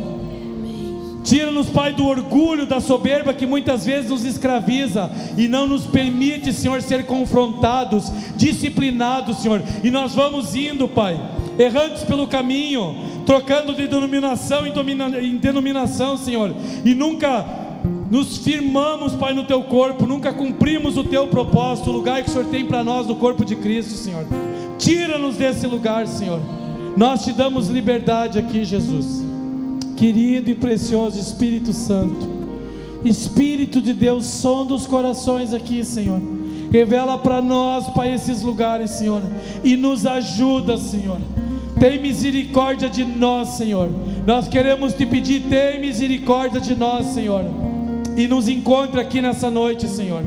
Tira-nos, 1.28 1.68
Pai, 1.68 1.92
do 1.92 2.06
orgulho, 2.06 2.66
da 2.66 2.80
soberba 2.80 3.34
que 3.34 3.46
muitas 3.46 3.86
vezes 3.86 4.10
nos 4.10 4.24
escraviza 4.24 5.12
e 5.38 5.46
não 5.50 5.68
nos 5.68 5.86
permite, 5.86 6.54
Senhor, 6.54 6.82
ser 6.82 7.06
confrontados, 7.06 8.10
disciplinados, 8.38 9.40
Senhor. 9.40 9.62
E 9.84 9.92
nós 9.92 10.16
vamos 10.16 10.56
indo, 10.56 10.88
Pai, 10.88 11.20
errantes 11.60 12.06
pelo 12.06 12.28
caminho, 12.28 12.96
trocando 13.26 13.76
de 13.76 13.90
denominação 13.90 14.66
em, 14.66 14.72
em 15.22 15.36
denominação, 15.36 16.16
Senhor, 16.16 16.56
e 16.86 16.96
nunca 16.96 17.46
nos 18.10 18.38
firmamos, 18.38 19.12
Pai, 19.12 19.34
no 19.34 19.44
Teu 19.44 19.64
corpo, 19.64 20.06
nunca 20.06 20.32
cumprimos 20.32 20.96
o 20.96 21.04
Teu 21.04 21.28
propósito, 21.28 21.90
o 21.90 21.94
lugar 21.94 22.24
que 22.24 22.30
o 22.30 22.32
Senhor 22.32 22.46
tem 22.46 22.64
para 22.64 22.86
nós 22.86 23.06
no 23.06 23.18
corpo 23.18 23.44
de 23.44 23.58
Cristo, 23.58 23.96
Senhor. 23.96 24.26
Tira-nos 24.80 25.36
desse 25.36 25.68
lugar, 25.68 26.08
Senhor. 26.08 26.40
Nós 26.96 27.26
te 27.26 27.34
damos 27.34 27.68
liberdade 27.68 28.40
aqui, 28.40 28.64
Jesus 28.64 29.27
querido 29.98 30.50
e 30.50 30.56
precioso 30.56 31.20
Espírito 31.20 31.74
Santo. 31.74 32.38
Espírito 33.04 33.82
de 33.82 33.94
Deus, 33.94 34.26
sonda 34.26 34.74
os 34.74 34.86
corações 34.86 35.54
aqui, 35.54 35.84
Senhor. 35.84 36.22
Revela 36.72 37.18
para 37.18 37.42
nós, 37.42 37.88
Pai, 37.88 38.14
esses 38.14 38.42
lugares, 38.42 38.92
Senhor. 38.92 39.22
E 39.64 39.76
nos 39.76 40.06
ajuda, 40.06 40.78
Senhor. 40.78 41.20
Tem 41.80 42.02
misericórdia 42.02 42.90
de 42.90 43.04
nós, 43.04 43.50
Senhor. 43.50 43.90
Nós 44.26 44.48
queremos 44.48 44.94
te 44.94 45.06
pedir, 45.06 45.42
tem 45.44 45.80
misericórdia 45.80 46.62
de 46.62 46.76
nós, 46.76 47.08
Senhor. 47.08 47.44
e 48.16 48.28
nos 48.28 48.50
encontre 48.50 49.00
aqui 49.00 49.22
nessa 49.22 49.52
noite, 49.52 49.88
Senhor. 49.88 50.24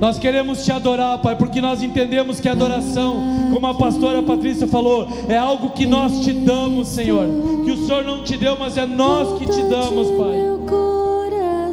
Nós 0.00 0.18
queremos 0.18 0.64
te 0.64 0.72
adorar, 0.72 1.18
Pai, 1.18 1.36
porque 1.36 1.60
nós 1.60 1.82
entendemos 1.82 2.40
que 2.40 2.48
a 2.48 2.52
adoração, 2.52 3.16
como 3.52 3.66
a 3.66 3.74
pastora 3.74 4.22
Patrícia 4.22 4.66
falou, 4.66 5.08
é 5.28 5.36
algo 5.36 5.70
que 5.70 5.86
nós 5.86 6.20
te 6.20 6.32
damos, 6.32 6.88
Senhor. 6.88 7.26
Que 7.64 7.70
o 7.70 7.86
Senhor 7.86 8.04
não 8.04 8.22
te 8.22 8.36
deu, 8.36 8.56
mas 8.58 8.76
é 8.76 8.86
nós 8.86 9.38
que 9.38 9.46
te 9.46 9.62
damos, 9.62 10.08
Pai. 10.10 10.54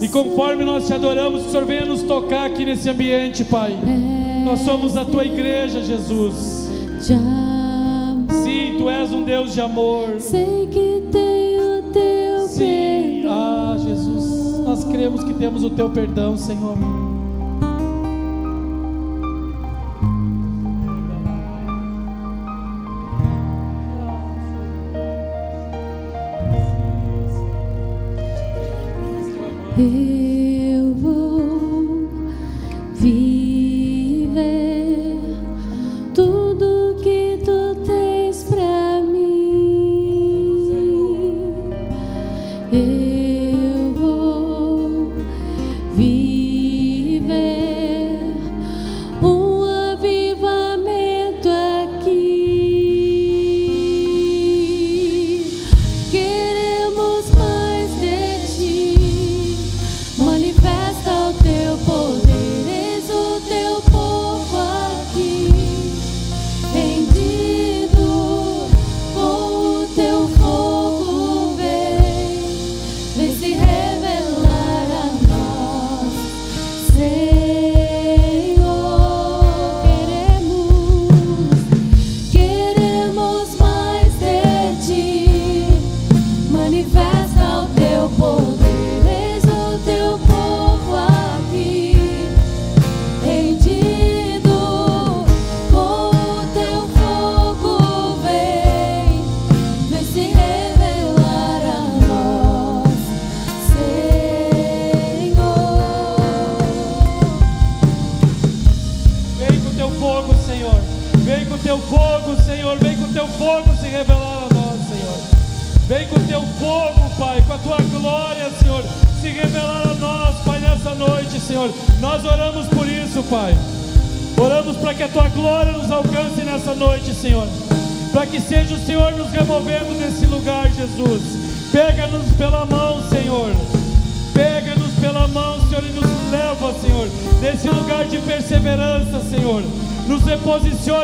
E 0.02 0.08
conforme 0.08 0.64
nós 0.64 0.88
te 0.88 0.94
adoramos, 0.94 1.46
o 1.46 1.50
Senhor 1.50 1.66
venha 1.66 1.86
nos 1.86 2.04
tocar 2.04 2.46
aqui 2.46 2.66
nesse 2.66 2.90
ambiente, 2.90 3.44
Pai. 3.44 3.78
Nós 4.44 4.62
somos 4.62 4.98
a 4.98 5.06
tua 5.06 5.26
igreja, 5.26 5.84
Jesus. 5.84 6.70
Sim, 7.02 8.76
tu 8.78 8.90
és 8.90 9.12
um 9.12 9.24
Deus 9.24 9.54
de 9.54 9.62
amor. 9.62 10.20
Sei 10.20 10.68
que 10.72 11.04
tenho 11.12 11.84
teu 11.92 12.48
Sim, 12.48 13.26
ah, 13.28 13.76
Jesus, 13.78 14.60
nós 14.66 14.84
cremos 14.86 15.24
que 15.24 15.34
temos 15.34 15.64
o 15.64 15.70
teu 15.70 15.90
perdão, 15.90 16.36
Senhor. 16.36 17.11
Eu 29.82 30.41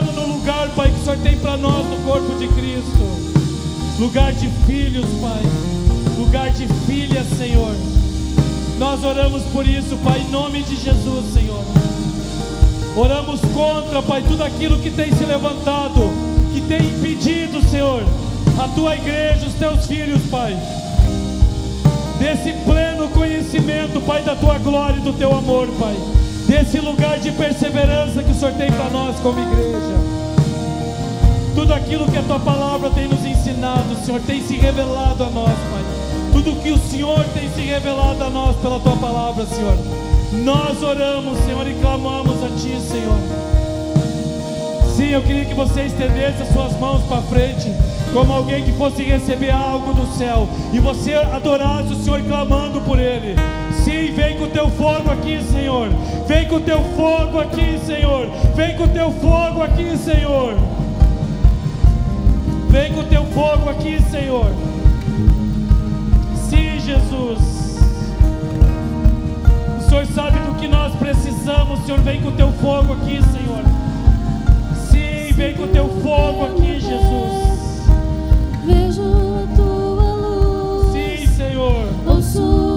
no 0.06 0.28
lugar, 0.28 0.70
Pai, 0.76 0.90
que 0.90 1.00
o 1.00 1.04
Senhor 1.04 1.18
tem 1.20 1.38
para 1.38 1.58
nós 1.58 1.86
no 1.88 1.98
corpo 2.04 2.36
de 2.36 2.48
Cristo. 2.48 4.00
Lugar 4.00 4.34
de 4.34 4.50
filhos, 4.66 5.06
Pai. 5.22 5.42
Lugar 6.18 6.50
de 6.52 6.68
filhas, 6.86 7.28
Senhor. 7.38 7.76
Nós 8.78 9.04
oramos 9.04 9.44
por 9.54 9.68
isso, 9.68 9.98
Pai, 10.04 10.22
em 10.22 10.32
nome 10.32 10.64
de 10.64 10.76
Jesus, 10.76 11.34
Senhor. 11.34 11.64
Oramos 12.96 13.42
contra, 13.54 14.02
Pai, 14.02 14.24
tudo 14.28 14.44
aquilo 14.44 14.80
que 14.80 14.90
tem 14.90 15.12
se 15.16 15.26
levantado, 15.26 16.02
que 16.54 16.62
tem 16.62 16.80
impedido, 16.80 17.62
Senhor, 17.70 18.04
a 18.60 18.68
tua 18.70 18.96
igreja, 18.96 19.46
os 19.48 19.54
teus 19.54 19.86
filhos, 19.86 20.22
Pai 20.30 20.58
desse 22.18 22.52
pleno 22.66 23.08
conhecimento, 23.10 24.02
Pai, 24.02 24.24
da 24.24 24.36
tua 24.36 24.58
glória 24.58 24.98
e 24.98 25.02
do 25.02 25.14
teu 25.14 25.36
amor, 25.36 25.68
Pai. 25.80 25.96
Desse 26.48 26.80
lugar 26.80 27.20
de 27.20 27.30
perseverança 27.34 28.24
que 28.24 28.32
o 28.32 28.34
Senhor 28.34 28.54
tem 28.54 28.72
para 28.72 28.90
nós 28.90 29.20
como 29.20 29.38
igreja. 29.38 29.98
Tudo 31.54 31.74
aquilo 31.74 32.10
que 32.10 32.18
a 32.18 32.22
tua 32.22 32.40
palavra 32.40 32.90
tem 32.90 33.06
nos 33.06 33.26
ensinado, 33.26 33.96
Senhor, 34.06 34.22
tem 34.22 34.42
se 34.42 34.56
revelado 34.56 35.26
a 35.26 35.30
nós, 35.30 35.50
Pai. 35.50 35.84
Tudo 36.32 36.62
que 36.62 36.72
o 36.72 36.78
Senhor 36.78 37.22
tem 37.34 37.50
se 37.50 37.62
revelado 37.62 38.24
a 38.24 38.30
nós 38.30 38.56
pela 38.58 38.80
tua 38.80 38.96
palavra, 38.96 39.46
Senhor. 39.46 39.78
Nós 40.32 40.82
oramos, 40.82 41.38
Senhor, 41.40 41.68
e 41.68 41.74
clamamos 41.82 42.42
a 42.42 42.48
ti, 42.50 42.80
Senhor. 42.80 43.20
Sim, 44.96 45.10
eu 45.10 45.22
queria 45.24 45.44
que 45.44 45.54
você 45.54 45.82
estendesse 45.82 46.44
as 46.44 46.54
suas 46.54 46.80
mãos 46.80 47.04
para 47.04 47.22
frente, 47.24 47.70
como 48.14 48.32
alguém 48.32 48.64
que 48.64 48.72
fosse 48.72 49.04
receber 49.04 49.52
algo 49.52 49.94
do 49.94 50.08
céu, 50.18 50.48
e 50.72 50.80
você 50.80 51.14
adorasse 51.14 51.92
o 51.92 52.04
Senhor 52.04 52.22
clamando 52.22 52.80
por 52.82 52.98
Ele 53.00 53.36
sim, 53.88 54.12
vem 54.12 54.38
com 54.38 54.44
o 54.44 54.50
teu 54.50 54.70
fogo 54.72 55.10
aqui, 55.10 55.42
Senhor. 55.42 55.88
Vem 56.28 56.46
com 56.46 56.58
o 56.58 56.60
teu 56.60 56.84
fogo 56.96 57.40
aqui, 57.40 57.80
Senhor. 57.86 58.28
Vem 58.54 58.76
com 58.76 58.84
o 58.84 58.88
teu 58.90 59.12
fogo 59.12 59.64
aqui, 59.64 59.98
Senhor. 59.98 60.56
Vem 62.70 62.94
com 62.94 63.00
o 63.00 63.04
teu 63.06 63.24
fogo 63.28 63.70
aqui, 63.70 64.02
Senhor. 64.12 64.52
Sim, 66.50 66.80
Jesus. 66.82 67.80
O 69.78 69.90
Senhor 69.90 70.06
sabe 70.08 70.40
do 70.40 70.56
que 70.56 70.68
nós 70.68 70.94
precisamos, 70.96 71.80
Senhor. 71.86 72.02
Vem 72.02 72.22
com 72.22 72.28
o 72.28 72.34
teu 72.34 72.52
fogo 72.52 72.94
aqui, 72.94 73.22
Senhor. 73.24 73.64
Sim, 74.92 75.34
vem 75.34 75.54
com 75.56 75.64
o 75.64 75.68
teu 75.68 75.88
fogo 76.02 76.46
aqui, 76.46 76.80
Jesus. 76.82 77.88
Vejo 78.66 79.02
a 79.02 79.56
tua 79.56 80.04
luz. 80.04 80.92
Sim, 80.92 81.28
Senhor. 81.28 81.88
Ouço 82.06 82.77